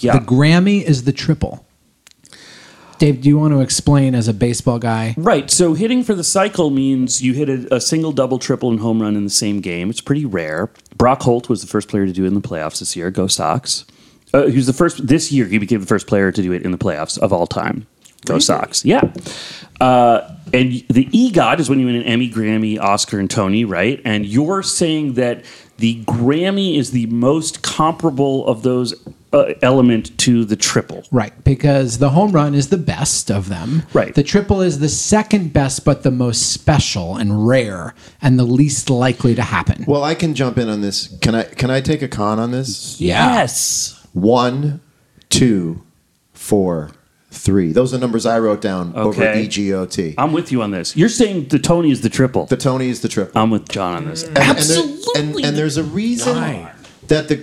Yeah. 0.00 0.14
the 0.18 0.24
Grammy 0.24 0.82
is 0.82 1.04
the 1.04 1.12
triple. 1.12 1.64
Dave, 2.98 3.22
do 3.22 3.28
you 3.30 3.38
want 3.38 3.54
to 3.54 3.60
explain 3.60 4.14
as 4.14 4.28
a 4.28 4.34
baseball 4.34 4.78
guy? 4.78 5.14
Right. 5.16 5.50
So 5.50 5.72
hitting 5.72 6.04
for 6.04 6.14
the 6.14 6.22
cycle 6.24 6.68
means 6.68 7.22
you 7.22 7.32
hit 7.32 7.48
a, 7.48 7.76
a 7.76 7.80
single, 7.80 8.12
double, 8.12 8.38
triple, 8.38 8.68
and 8.70 8.78
home 8.80 9.00
run 9.00 9.16
in 9.16 9.24
the 9.24 9.30
same 9.30 9.60
game. 9.62 9.88
It's 9.88 10.02
pretty 10.02 10.26
rare. 10.26 10.68
Brock 10.98 11.22
Holt 11.22 11.48
was 11.48 11.62
the 11.62 11.66
first 11.66 11.88
player 11.88 12.04
to 12.04 12.12
do 12.12 12.24
it 12.24 12.28
in 12.28 12.34
the 12.34 12.42
playoffs 12.42 12.80
this 12.80 12.94
year. 12.96 13.10
Go 13.10 13.26
Sox. 13.26 13.86
Uh, 14.34 14.46
he 14.48 14.56
was 14.56 14.66
the 14.66 14.74
first 14.74 15.06
this 15.06 15.32
year. 15.32 15.46
He 15.46 15.56
became 15.56 15.80
the 15.80 15.86
first 15.86 16.06
player 16.06 16.30
to 16.30 16.42
do 16.42 16.52
it 16.52 16.62
in 16.62 16.72
the 16.72 16.78
playoffs 16.78 17.16
of 17.18 17.32
all 17.32 17.46
time. 17.46 17.86
Go 18.26 18.38
Sox. 18.38 18.84
Yeah. 18.84 19.10
Uh, 19.80 20.20
and 20.52 20.72
the 20.88 21.06
EGOT 21.06 21.60
is 21.60 21.68
when 21.68 21.80
you 21.80 21.86
win 21.86 21.96
an 21.96 22.02
Emmy, 22.02 22.30
Grammy, 22.30 22.78
Oscar, 22.78 23.18
and 23.18 23.30
Tony, 23.30 23.64
right? 23.64 24.00
And 24.04 24.26
you're 24.26 24.62
saying 24.62 25.14
that 25.14 25.44
the 25.78 26.02
Grammy 26.04 26.76
is 26.76 26.90
the 26.90 27.06
most 27.06 27.62
comparable 27.62 28.46
of 28.46 28.62
those 28.62 28.94
uh, 29.32 29.54
element 29.62 30.16
to 30.18 30.44
the 30.44 30.56
triple. 30.56 31.04
Right, 31.10 31.32
because 31.44 31.98
the 31.98 32.10
home 32.10 32.32
run 32.32 32.54
is 32.54 32.68
the 32.68 32.78
best 32.78 33.30
of 33.30 33.48
them. 33.48 33.84
Right. 33.92 34.14
The 34.14 34.22
triple 34.22 34.60
is 34.60 34.80
the 34.80 34.88
second 34.88 35.52
best, 35.52 35.84
but 35.84 36.02
the 36.02 36.10
most 36.10 36.52
special 36.52 37.16
and 37.16 37.46
rare, 37.46 37.94
and 38.20 38.38
the 38.38 38.44
least 38.44 38.90
likely 38.90 39.34
to 39.34 39.42
happen. 39.42 39.84
Well, 39.86 40.02
I 40.04 40.14
can 40.14 40.34
jump 40.34 40.58
in 40.58 40.68
on 40.68 40.80
this. 40.80 41.16
Can 41.20 41.34
I? 41.34 41.44
Can 41.44 41.70
I 41.70 41.80
take 41.80 42.02
a 42.02 42.08
con 42.08 42.38
on 42.38 42.50
this? 42.50 43.00
Yeah. 43.00 43.34
Yes. 43.34 43.96
One, 44.12 44.80
two, 45.28 45.82
four, 46.32 46.90
three. 47.30 47.72
Those 47.72 47.92
are 47.94 47.96
the 47.96 48.00
numbers 48.00 48.26
I 48.26 48.38
wrote 48.38 48.60
down 48.60 48.92
over 48.94 49.22
Okay. 49.22 49.42
E 49.44 49.48
EGOT. 49.48 50.14
I'm 50.18 50.32
with 50.32 50.50
you 50.52 50.62
on 50.62 50.70
this. 50.70 50.96
You're 50.96 51.08
saying 51.08 51.48
the 51.48 51.58
Tony 51.58 51.90
is 51.90 52.00
the 52.00 52.08
triple. 52.08 52.46
The 52.46 52.56
Tony 52.56 52.88
is 52.88 53.00
the 53.00 53.08
triple. 53.08 53.40
I'm 53.40 53.50
with 53.50 53.68
John 53.68 53.96
on 53.96 54.04
this. 54.06 54.24
And- 54.24 54.36
and 54.36 54.38
there- 54.44 54.50
Absolutely. 54.56 55.20
And, 55.20 55.44
and 55.46 55.56
there's 55.56 55.76
a 55.76 55.84
reason 55.84 56.34
that 57.08 57.28
the 57.28 57.36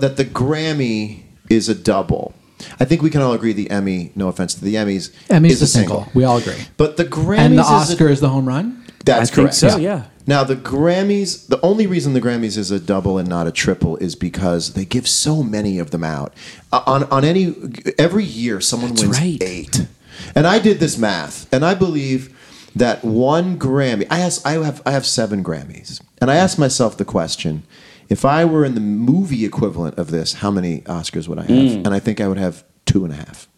that 0.00 0.16
the 0.16 0.24
Grammy 0.24 1.22
is 1.50 1.68
a 1.68 1.74
double. 1.74 2.34
I 2.80 2.84
think 2.86 3.02
we 3.02 3.10
can 3.10 3.20
all 3.20 3.34
agree 3.34 3.52
the 3.52 3.70
Emmy. 3.70 4.12
No 4.14 4.28
offense 4.28 4.54
to 4.54 4.64
the 4.64 4.74
Emmys. 4.76 5.12
Emmy's 5.28 5.52
is 5.54 5.62
a 5.62 5.66
single. 5.66 6.08
We 6.14 6.24
all 6.24 6.38
agree. 6.38 6.54
But 6.78 6.96
the 6.96 7.04
Grammy 7.04 7.38
And 7.38 7.58
the 7.58 7.62
is 7.62 7.68
a- 7.68 7.72
Oscar 7.72 8.08
is 8.08 8.20
the 8.20 8.30
home 8.30 8.46
run. 8.48 8.82
that's 9.04 9.30
I 9.30 9.34
think 9.34 9.34
correct. 9.34 9.54
so, 9.54 9.76
yeah. 9.76 10.04
Now 10.26 10.42
the 10.44 10.56
Grammys, 10.56 11.46
the 11.46 11.60
only 11.60 11.86
reason 11.86 12.12
the 12.12 12.20
Grammys 12.20 12.56
is 12.58 12.70
a 12.70 12.80
double 12.80 13.18
and 13.18 13.28
not 13.28 13.46
a 13.46 13.52
triple 13.52 13.96
is 13.98 14.16
because 14.16 14.72
they 14.72 14.84
give 14.84 15.06
so 15.06 15.42
many 15.42 15.78
of 15.78 15.90
them 15.90 16.02
out. 16.04 16.34
Uh, 16.72 16.82
on 16.86 17.04
on 17.04 17.24
any 17.24 17.54
every 17.98 18.24
year 18.24 18.60
someone 18.60 18.94
wins 18.94 19.20
right. 19.20 19.38
8. 19.40 19.86
And 20.34 20.46
I 20.46 20.58
did 20.58 20.80
this 20.80 20.98
math 20.98 21.52
and 21.52 21.64
I 21.64 21.74
believe 21.74 22.36
that 22.76 23.02
one 23.02 23.58
Grammy. 23.58 24.06
I 24.10 24.18
has, 24.18 24.44
I 24.44 24.52
have 24.62 24.82
I 24.84 24.92
have 24.92 25.06
seven 25.06 25.42
Grammys, 25.42 26.02
and 26.20 26.30
I 26.30 26.36
asked 26.36 26.58
myself 26.58 26.96
the 26.96 27.04
question: 27.06 27.62
if 28.08 28.24
I 28.24 28.44
were 28.44 28.64
in 28.64 28.74
the 28.74 28.80
movie 28.80 29.44
equivalent 29.44 29.98
of 29.98 30.10
this, 30.10 30.34
how 30.34 30.50
many 30.50 30.82
Oscars 30.82 31.26
would 31.26 31.38
I 31.38 31.42
have? 31.42 31.50
And 31.86 31.88
I 31.88 31.98
think 31.98 32.20
I 32.20 32.28
would 32.28 32.36
have 32.38 32.64
two 32.84 33.04
and 33.04 33.12
a 33.12 33.16
half. 33.16 33.48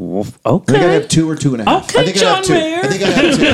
I 0.00 0.22
think 0.22 0.36
Okay. 0.70 0.94
have 0.94 1.08
two 1.08 1.28
or 1.28 1.36
two 1.36 1.52
and 1.54 1.60
a 1.62 1.64
half. 1.68 1.84
Okay, 1.90 2.00
I 2.00 2.04
think 2.06 2.16
I'd 2.16 2.24
have 2.36 2.44
two. 2.44 2.52
Mayer. 2.54 2.78
I 2.82 2.86
think 2.86 3.02
I'd 3.02 3.12
have 3.12 3.36
two. 3.36 3.46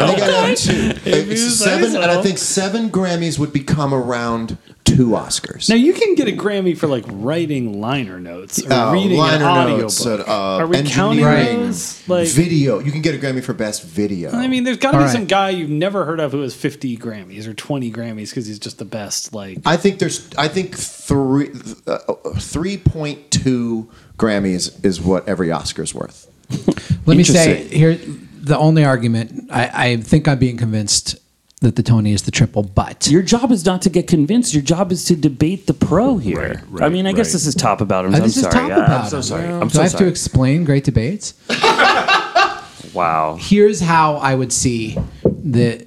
I 0.00 0.06
think 0.06 0.22
I'd 0.22 0.30
have 0.32 0.58
two. 0.58 0.92
It's 1.32 1.54
seven, 1.58 1.94
and 1.96 2.04
I 2.10 2.22
think 2.22 2.38
seven 2.38 2.88
Grammys 2.90 3.38
would 3.38 3.52
become 3.52 3.92
around 3.92 4.56
two 4.96 5.08
Oscars. 5.08 5.68
Now 5.68 5.74
you 5.76 5.92
can 5.92 6.14
get 6.14 6.28
a 6.28 6.32
Grammy 6.32 6.76
for 6.76 6.86
like 6.86 7.04
writing 7.08 7.80
liner 7.80 8.20
notes 8.20 8.62
or 8.64 8.72
Uh, 8.72 8.92
reading 8.92 9.12
an 9.12 9.18
liner 9.18 9.44
audiobook. 9.44 9.80
notes, 9.82 10.06
uh, 10.06 10.22
Are 10.26 10.66
we 10.66 10.82
counting 10.82 11.24
engineering, 11.24 11.60
those? 11.66 12.08
Like, 12.08 12.28
video. 12.28 12.78
You 12.78 12.92
can 12.92 13.02
get 13.02 13.14
a 13.14 13.18
Grammy 13.18 13.42
for 13.42 13.52
best 13.54 13.82
video. 13.82 14.30
I 14.30 14.46
mean, 14.48 14.64
there's 14.64 14.76
got 14.76 14.92
to 14.92 14.98
be 14.98 15.04
All 15.04 15.08
some 15.10 15.22
right. 15.22 15.28
guy 15.28 15.50
you've 15.50 15.70
never 15.70 16.04
heard 16.04 16.20
of 16.20 16.32
who 16.32 16.40
has 16.42 16.54
50 16.54 16.96
Grammys 16.96 17.46
or 17.46 17.54
20 17.54 17.90
Grammys 17.90 18.30
because 18.30 18.46
he's 18.46 18.58
just 18.58 18.78
the 18.78 18.84
best. 18.84 19.32
Like, 19.34 19.58
I 19.64 19.76
think 19.76 19.98
there's. 19.98 20.28
I 20.38 20.48
think 20.48 20.76
three 20.76 21.50
uh, 21.86 21.98
three 22.38 22.76
point 22.76 23.30
two 23.30 23.88
Grammys 24.18 24.84
is 24.84 25.00
what 25.00 25.28
every 25.28 25.50
Oscar's 25.50 25.94
worth. 25.94 26.26
Let 27.06 27.16
me 27.16 27.24
say 27.24 27.62
Interesting. 27.62 27.78
here 27.78 27.98
the 28.40 28.58
only 28.58 28.84
argument 28.84 29.48
I, 29.50 29.70
I 29.92 29.96
think 29.96 30.28
I'm 30.28 30.38
being 30.38 30.56
convinced 30.58 31.16
that 31.60 31.76
the 31.76 31.82
Tony 31.82 32.12
is 32.12 32.22
the 32.22 32.30
triple, 32.30 32.62
but 32.62 33.06
Your 33.10 33.22
job 33.22 33.50
is 33.50 33.64
not 33.64 33.80
to 33.82 33.90
get 33.90 34.06
convinced. 34.06 34.52
Your 34.52 34.62
job 34.62 34.92
is 34.92 35.04
to 35.06 35.16
debate 35.16 35.66
the 35.66 35.72
pro 35.74 36.18
here. 36.18 36.62
Right, 36.68 36.84
I 36.84 36.88
mean, 36.90 37.06
I 37.06 37.12
guess 37.12 37.32
this 37.32 37.46
is 37.46 37.54
top 37.54 37.80
about 37.80 38.04
him. 38.04 38.12
Uh, 38.12 38.18
I'm 38.18 38.22
this 38.24 38.36
is 38.36 38.42
sorry. 38.42 38.52
top 38.54 38.70
Uh, 38.78 38.82
about 38.82 39.04
I'm 39.04 39.08
so 39.10 39.16
him. 39.16 39.22
sorry. 39.22 39.44
I'm 39.46 39.68
do 39.68 39.74
so 39.74 39.80
I 39.80 39.82
have 39.84 39.92
sorry. 39.92 40.04
to 40.04 40.10
explain 40.10 40.64
great 40.64 40.84
debates? 40.84 41.34
wow. 42.92 43.36
Here's 43.40 43.80
how 43.80 44.16
I 44.16 44.34
would 44.34 44.52
see 44.52 44.98
the 45.24 45.86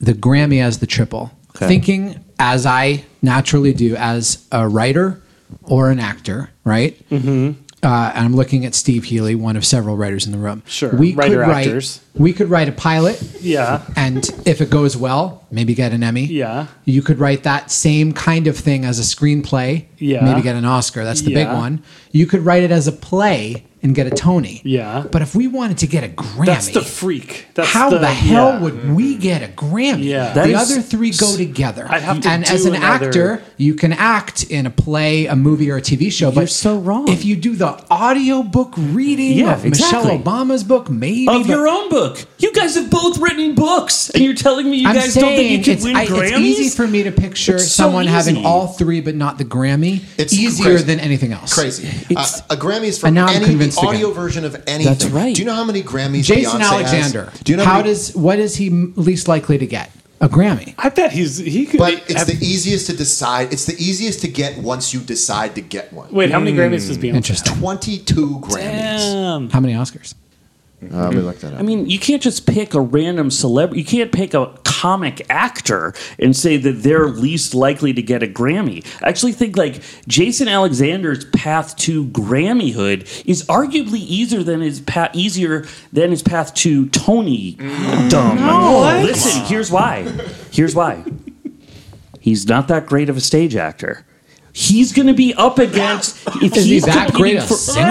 the 0.00 0.12
Grammy 0.12 0.62
as 0.62 0.78
the 0.78 0.86
triple. 0.86 1.30
Okay. 1.56 1.66
Thinking 1.68 2.22
as 2.38 2.66
I 2.66 3.04
naturally 3.22 3.72
do 3.72 3.96
as 3.96 4.46
a 4.52 4.68
writer 4.68 5.22
or 5.62 5.90
an 5.90 5.98
actor, 5.98 6.50
right? 6.64 6.96
Mm-hmm. 7.10 7.62
Uh, 7.86 8.10
and 8.16 8.24
I'm 8.24 8.34
looking 8.34 8.66
at 8.66 8.74
Steve 8.74 9.04
Healy, 9.04 9.36
one 9.36 9.56
of 9.56 9.64
several 9.64 9.96
writers 9.96 10.26
in 10.26 10.32
the 10.32 10.38
room. 10.38 10.64
Sure. 10.66 10.92
we 10.96 11.12
could 11.12 11.18
Writer 11.18 11.38
write. 11.38 11.66
actors. 11.68 12.00
We 12.14 12.32
could 12.32 12.50
write 12.50 12.68
a 12.68 12.72
pilot, 12.72 13.22
yeah. 13.40 13.86
and 13.94 14.28
if 14.44 14.60
it 14.60 14.70
goes 14.70 14.96
well, 14.96 15.46
maybe 15.52 15.72
get 15.72 15.92
an 15.92 16.02
Emmy. 16.02 16.24
Yeah. 16.24 16.66
You 16.84 17.00
could 17.00 17.20
write 17.20 17.44
that 17.44 17.70
same 17.70 18.12
kind 18.12 18.48
of 18.48 18.56
thing 18.56 18.84
as 18.84 18.98
a 18.98 19.02
screenplay. 19.02 19.84
Yeah. 19.98 20.24
Maybe 20.24 20.42
get 20.42 20.56
an 20.56 20.64
Oscar. 20.64 21.04
That's 21.04 21.20
the 21.20 21.32
big 21.32 21.46
one. 21.46 21.84
You 22.10 22.26
could 22.26 22.40
write 22.40 22.64
it 22.64 22.72
as 22.72 22.88
a 22.88 22.92
play 22.92 23.64
and 23.86 23.94
get 23.94 24.06
a 24.06 24.10
Tony. 24.10 24.60
Yeah. 24.64 25.04
But 25.10 25.22
if 25.22 25.34
we 25.36 25.46
wanted 25.46 25.78
to 25.78 25.86
get 25.86 26.02
a 26.04 26.08
Grammy, 26.08 26.46
That's 26.46 26.68
the 26.70 26.82
freak. 26.82 27.46
That's 27.54 27.68
how 27.68 27.88
the, 27.90 28.04
hell 28.06 28.54
yeah. 28.54 28.60
would 28.60 28.90
we 28.90 29.16
get 29.16 29.42
a 29.42 29.46
Grammy? 29.52 30.04
Yeah. 30.04 30.32
That 30.32 30.46
the 30.48 30.52
is- 30.54 30.72
other 30.72 30.82
three 30.82 31.12
go 31.12 31.36
together. 31.36 31.86
I'd 31.88 32.02
have 32.02 32.20
to 32.20 32.28
and 32.28 32.44
do 32.44 32.52
as 32.52 32.64
an 32.66 32.74
another- 32.74 33.06
actor, 33.06 33.42
you 33.56 33.74
can 33.74 33.92
act 33.92 34.42
in 34.50 34.66
a 34.66 34.70
play, 34.70 35.26
a 35.26 35.36
movie, 35.36 35.70
or 35.70 35.76
a 35.76 35.80
TV 35.80 36.10
show. 36.12 36.26
You're 36.30 36.42
but 36.42 36.50
so 36.50 36.78
wrong. 36.78 37.08
If 37.08 37.24
you 37.24 37.36
do 37.36 37.54
the 37.54 37.68
audiobook 37.92 38.74
reading 38.76 39.38
Yeah, 39.38 39.54
of 39.54 39.64
Michelle. 39.64 40.04
Obama's 40.18 40.64
book, 40.64 40.90
maybe 40.90 41.28
Of 41.28 41.42
but- 41.42 41.48
your 41.48 41.68
own 41.68 41.88
book. 41.88 42.24
You 42.38 42.52
guys 42.52 42.74
have 42.74 42.90
both 42.90 43.18
written 43.18 43.54
books, 43.54 44.10
and 44.10 44.22
you're 44.24 44.34
telling 44.34 44.68
me 44.70 44.78
you 44.78 44.88
I'm 44.88 44.94
guys 44.94 45.14
don't 45.14 45.34
think 45.36 45.66
you 45.66 45.72
it's, 45.72 45.82
can 45.84 45.92
win 45.92 45.96
I- 45.96 46.06
Grammys? 46.06 46.30
it's 46.30 46.38
easy 46.40 46.76
for 46.76 46.86
me 46.88 47.04
to 47.04 47.12
picture 47.12 47.54
It's 47.56 47.64
so 47.72 47.84
someone 47.84 48.06
having 48.06 48.44
all 48.44 48.66
three 48.68 49.00
but 49.00 49.14
not 49.14 49.38
the 49.38 49.44
Grammy. 49.44 50.02
It's 50.18 50.32
easier 50.34 50.64
crazy. 50.66 50.84
than 50.84 50.98
anything 51.00 51.32
else. 51.32 51.54
Crazy. 51.54 51.88
Uh, 52.16 52.26
a 52.50 52.56
Grammy 52.56 52.84
is 52.86 52.98
for 52.98 53.06
And 53.06 53.14
now 53.14 53.26
I'm 53.26 53.44
convinced 53.44 53.75
again. 53.78 53.88
audio 53.88 54.10
version 54.10 54.44
of 54.44 54.54
anything. 54.66 54.92
That's 54.92 55.06
right. 55.06 55.34
Do 55.34 55.42
you 55.42 55.46
know 55.46 55.54
how 55.54 55.64
many 55.64 55.82
Grammys 55.82 56.24
Jason 56.24 56.60
Beyonce 56.60 56.70
Alexander. 56.72 57.24
Has? 57.26 57.40
Do 57.40 57.52
you 57.52 57.56
know 57.56 57.64
how 57.64 57.78
many- 57.78 57.90
does 57.90 58.14
what 58.14 58.38
is 58.38 58.56
he 58.56 58.70
least 58.70 59.28
likely 59.28 59.58
to 59.58 59.66
get? 59.66 59.90
A 60.18 60.28
Grammy. 60.30 60.74
I 60.78 60.88
bet 60.88 61.12
he's 61.12 61.36
he 61.36 61.66
could. 61.66 61.78
But 61.78 61.94
it's 62.08 62.14
have- 62.14 62.26
the 62.26 62.38
easiest 62.44 62.86
to 62.86 62.96
decide. 62.96 63.52
It's 63.52 63.66
the 63.66 63.74
easiest 63.74 64.20
to 64.22 64.28
get 64.28 64.56
once 64.58 64.94
you 64.94 65.00
decide 65.00 65.54
to 65.56 65.60
get 65.60 65.92
one. 65.92 66.10
wait, 66.10 66.30
how 66.30 66.40
many 66.40 66.56
Grammys 66.56 66.86
does 66.88 66.96
hmm. 66.96 67.02
Beyonce? 67.02 67.14
Interesting. 67.16 67.54
Twenty-two 67.58 68.40
Grammys. 68.40 68.98
Damn. 68.98 69.50
How 69.50 69.60
many 69.60 69.74
Oscars? 69.74 70.14
Uh, 70.82 71.04
let 71.04 71.14
me 71.14 71.20
look 71.20 71.38
that 71.38 71.54
up. 71.54 71.58
I 71.60 71.62
mean, 71.62 71.88
you 71.88 71.98
can't 71.98 72.22
just 72.22 72.46
pick 72.46 72.74
a 72.74 72.80
random 72.80 73.30
celebrity. 73.30 73.80
You 73.80 73.86
can't 73.86 74.12
pick 74.12 74.34
a 74.34 74.54
comic 74.64 75.24
actor 75.30 75.94
and 76.18 76.36
say 76.36 76.58
that 76.58 76.82
they're 76.82 77.08
least 77.08 77.54
likely 77.54 77.94
to 77.94 78.02
get 78.02 78.22
a 78.22 78.26
Grammy. 78.26 78.84
I 79.02 79.08
actually 79.08 79.32
think 79.32 79.56
like 79.56 79.80
Jason 80.06 80.48
Alexander's 80.48 81.24
path 81.26 81.76
to 81.76 82.06
Grammyhood 82.08 83.08
is 83.24 83.42
arguably 83.46 84.00
easier 84.00 84.42
than 84.42 84.60
his 84.60 84.80
path 84.80 85.12
easier 85.14 85.66
than 85.92 86.10
his 86.10 86.22
path 86.22 86.52
to 86.54 86.88
Tony. 86.90 87.52
Dumb. 88.08 89.02
Listen, 89.02 89.44
here's 89.46 89.70
why. 89.70 90.02
Here's 90.52 90.74
why. 90.74 91.04
He's 92.20 92.46
not 92.46 92.68
that 92.68 92.84
great 92.86 93.08
of 93.08 93.16
a 93.16 93.20
stage 93.20 93.56
actor. 93.56 94.04
He's 94.58 94.90
going 94.94 95.06
to 95.08 95.12
be 95.12 95.34
up 95.34 95.58
against 95.58 96.16
if 96.42 96.56
Is 96.56 96.64
he 96.64 96.72
he's 96.74 96.84
that 96.86 97.12
great 97.12 97.36
competing 97.36 97.42
a 97.42 97.46
for- 97.46 97.54
singer? 97.54 97.90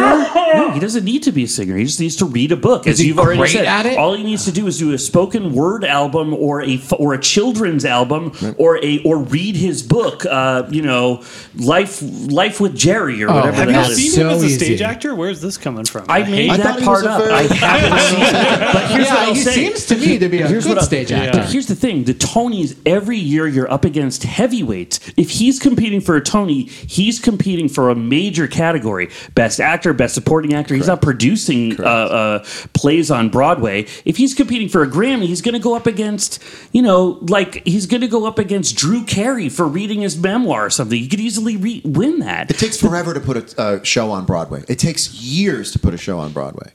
No, 0.56 0.72
he 0.74 0.80
doesn't 0.80 1.06
need 1.06 1.22
to 1.24 1.32
be 1.32 1.44
a 1.44 1.48
singer. 1.48 1.78
He 1.78 1.84
just 1.86 2.00
needs 2.00 2.16
to 2.16 2.26
read 2.26 2.52
a 2.52 2.56
book. 2.56 2.88
As 2.88 2.98
he 2.98 3.06
you've 3.08 3.20
already 3.20 3.38
great 3.38 3.52
said, 3.52 3.66
at 3.66 3.86
it? 3.86 4.00
all 4.00 4.16
he 4.16 4.24
needs 4.24 4.46
to 4.46 4.52
do 4.52 4.66
is 4.66 4.80
do 4.80 4.92
a 4.92 4.98
spoken 4.98 5.54
word 5.54 5.84
album 5.86 6.34
or 6.34 6.64
a 6.64 6.76
f- 6.78 6.94
or 6.98 7.14
a 7.14 7.20
children's 7.20 7.86
album 7.86 8.32
or 8.58 8.84
a 8.84 9.00
or 9.04 9.20
read 9.20 9.56
his 9.56 9.84
book. 9.84 10.26
Uh, 10.26 10.64
you 10.72 10.82
know, 10.82 11.24
life 11.56 12.02
life 12.02 12.60
with 12.60 12.76
Jerry 12.76 13.24
or 13.24 13.28
whatever. 13.28 13.52
Have 13.58 13.68
the 13.68 13.72
you 13.74 13.80
hell 13.80 13.92
it 13.92 13.96
seen 13.96 14.06
is. 14.08 14.16
So 14.16 14.22
him 14.22 14.28
as 14.30 14.44
a 14.44 14.50
stage 14.50 14.70
easy. 14.72 14.84
actor? 14.84 15.14
Where's 15.14 15.42
this 15.42 15.58
coming 15.60 15.86
from? 15.86 16.06
I 16.10 16.24
The 16.24 16.32
made 16.32 16.36
hate? 16.38 16.50
I 16.52 16.58
that 16.58 16.80
he 16.80 16.88
was 16.88 17.04
part 17.04 17.06
a 17.06 17.10
up. 17.12 17.22
very- 17.22 17.32
I 17.34 17.42
haven't 17.54 18.00
seen 18.00 18.26
it. 18.26 18.74
But 18.74 18.90
here's 18.92 19.08
what 19.10 19.20
yeah, 19.20 19.26
I'll 19.28 19.34
he 19.36 19.42
say. 19.42 19.52
seems 19.54 19.86
to 19.86 19.98
me 19.98 20.18
to 20.18 20.30
be 20.30 20.42
a 20.42 20.48
Here's 20.48 20.64
good 20.66 20.78
what 20.78 20.82
I- 20.84 20.86
stage 20.86 21.12
actor. 21.12 21.42
But 21.42 21.52
here's 21.52 21.68
the 21.68 21.76
thing: 21.76 22.06
the 22.06 22.16
Tonys 22.16 22.76
every 22.88 23.18
year 23.18 23.46
you're 23.48 23.72
up 23.72 23.86
against 23.86 24.24
heavyweights. 24.24 25.00
If 25.16 25.30
he's 25.30 25.60
competing 25.60 26.02
for 26.02 26.16
a 26.16 26.22
Tony, 26.22 26.55
he's 26.64 27.20
competing 27.20 27.70
for 27.70 27.90
a 27.90 27.96
major 27.96 28.48
category: 28.48 29.10
best 29.36 29.60
actor, 29.60 29.94
best 29.94 30.14
supporting 30.16 30.54
actor. 30.54 30.74
He's 30.76 30.88
not 30.88 31.02
producing 31.02 31.80
uh, 31.80 31.84
uh, 31.84 32.46
plays 32.74 33.12
on 33.12 33.30
Broadway. 33.30 33.86
If 34.06 34.18
he's 34.18 34.34
competing 34.34 34.70
for 34.70 34.82
a 34.84 34.88
Grammy, 34.88 35.28
he's 35.28 35.42
going 35.42 35.54
to 35.54 35.60
go 35.60 35.76
up 35.76 35.86
against, 35.88 36.42
you 36.72 36.82
know, 36.82 37.20
like 37.30 37.66
he's 37.68 37.86
going 37.86 38.02
to 38.02 38.08
go 38.08 38.26
up 38.26 38.40
against 38.40 38.76
Drew 38.76 39.04
Carey 39.06 39.50
for 39.50 39.68
reading 39.68 40.02
his 40.02 40.18
memoir 40.18 40.66
or 40.66 40.70
something. 40.70 40.98
He 40.98 41.08
could 41.08 41.20
easily 41.20 41.58
re- 41.58 41.82
win 41.86 42.20
that. 42.20 42.50
it 42.50 42.58
takes 42.58 42.78
forever 42.80 43.14
to 43.14 43.20
put 43.20 43.54
a 43.58 43.62
uh, 43.62 43.84
show 43.84 44.12
on 44.12 44.26
Broadway. 44.26 44.64
It 44.68 44.80
takes 44.80 45.14
years 45.14 45.72
to 45.72 45.80
put 45.80 45.94
a 45.94 45.98
show 45.98 46.20
on 46.20 46.32
Broadway. 46.32 46.72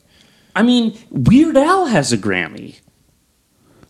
I 0.55 0.63
mean, 0.63 0.99
Weird 1.11 1.57
Al 1.57 1.87
has 1.87 2.13
a 2.13 2.19
Grammy, 2.19 2.81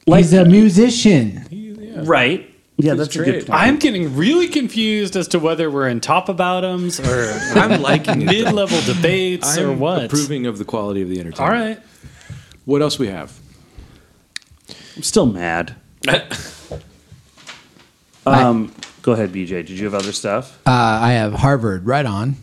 He's 0.06 0.32
a 0.32 0.44
musician. 0.44 2.04
right? 2.04 2.49
Yeah, 2.82 2.94
that's 2.94 3.14
a 3.16 3.24
good 3.24 3.46
point. 3.46 3.50
I'm 3.50 3.78
getting 3.78 4.16
really 4.16 4.48
confused 4.48 5.16
as 5.16 5.28
to 5.28 5.38
whether 5.38 5.70
we're 5.70 5.88
in 5.88 6.00
top 6.00 6.26
aboutums 6.28 6.98
or 7.04 7.58
I'm 7.60 7.80
liking 7.82 8.24
mid-level 8.24 8.80
debates 8.82 9.58
or 9.58 9.72
I'm 9.72 9.78
what. 9.80 10.04
approving 10.04 10.46
of 10.46 10.58
the 10.58 10.64
quality 10.64 11.02
of 11.02 11.08
the 11.08 11.20
entertainment. 11.20 11.40
All 11.40 11.50
right. 11.50 11.78
What 12.64 12.82
else 12.82 12.98
we 12.98 13.08
have? 13.08 13.38
I'm 14.96 15.02
still 15.02 15.26
mad. 15.26 15.76
um, 18.26 18.72
go 19.02 19.12
ahead, 19.12 19.32
BJ. 19.32 19.48
Did 19.48 19.70
you 19.70 19.84
have 19.84 19.94
other 19.94 20.12
stuff? 20.12 20.60
Uh, 20.66 20.70
I 20.70 21.12
have 21.12 21.34
Harvard 21.34 21.86
right 21.86 22.06
on. 22.06 22.36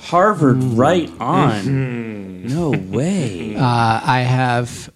Harvard, 0.00 0.62
right 0.62 1.10
on. 1.20 2.46
No 2.46 2.70
way. 2.70 3.56
Uh, 3.56 3.60
I 3.62 4.20
have 4.20 4.90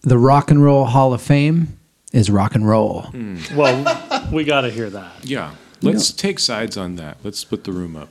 the 0.00 0.18
Rock 0.18 0.50
and 0.50 0.62
Roll 0.64 0.84
Hall 0.84 1.14
of 1.14 1.22
Fame 1.22 1.78
is 2.12 2.30
rock 2.30 2.54
and 2.54 2.66
roll. 2.68 3.02
Hmm. 3.02 3.36
Well, 3.56 4.28
we 4.32 4.44
got 4.44 4.62
to 4.62 4.70
hear 4.70 4.90
that. 4.90 5.12
Yeah. 5.24 5.52
Let's 5.80 6.12
take 6.12 6.38
sides 6.38 6.76
on 6.76 6.96
that. 6.96 7.16
Let's 7.24 7.38
split 7.38 7.64
the 7.64 7.72
room 7.72 7.96
up. 7.96 8.08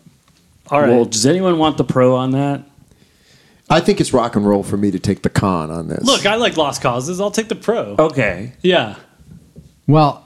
All 0.69 0.81
right. 0.81 0.89
Well, 0.89 1.05
does 1.05 1.25
anyone 1.25 1.57
want 1.57 1.77
the 1.77 1.83
pro 1.83 2.15
on 2.15 2.31
that? 2.31 2.63
I 3.69 3.79
think 3.79 4.01
it's 4.01 4.11
rock 4.11 4.35
and 4.35 4.45
roll 4.45 4.63
for 4.63 4.75
me 4.75 4.91
to 4.91 4.99
take 4.99 5.21
the 5.21 5.29
con 5.29 5.71
on 5.71 5.87
this. 5.87 6.03
Look, 6.03 6.25
I 6.25 6.35
like 6.35 6.57
Lost 6.57 6.81
Causes. 6.81 7.21
I'll 7.21 7.31
take 7.31 7.47
the 7.47 7.55
pro. 7.55 7.95
Okay. 7.97 8.51
Yeah. 8.61 8.95
Well, 9.87 10.25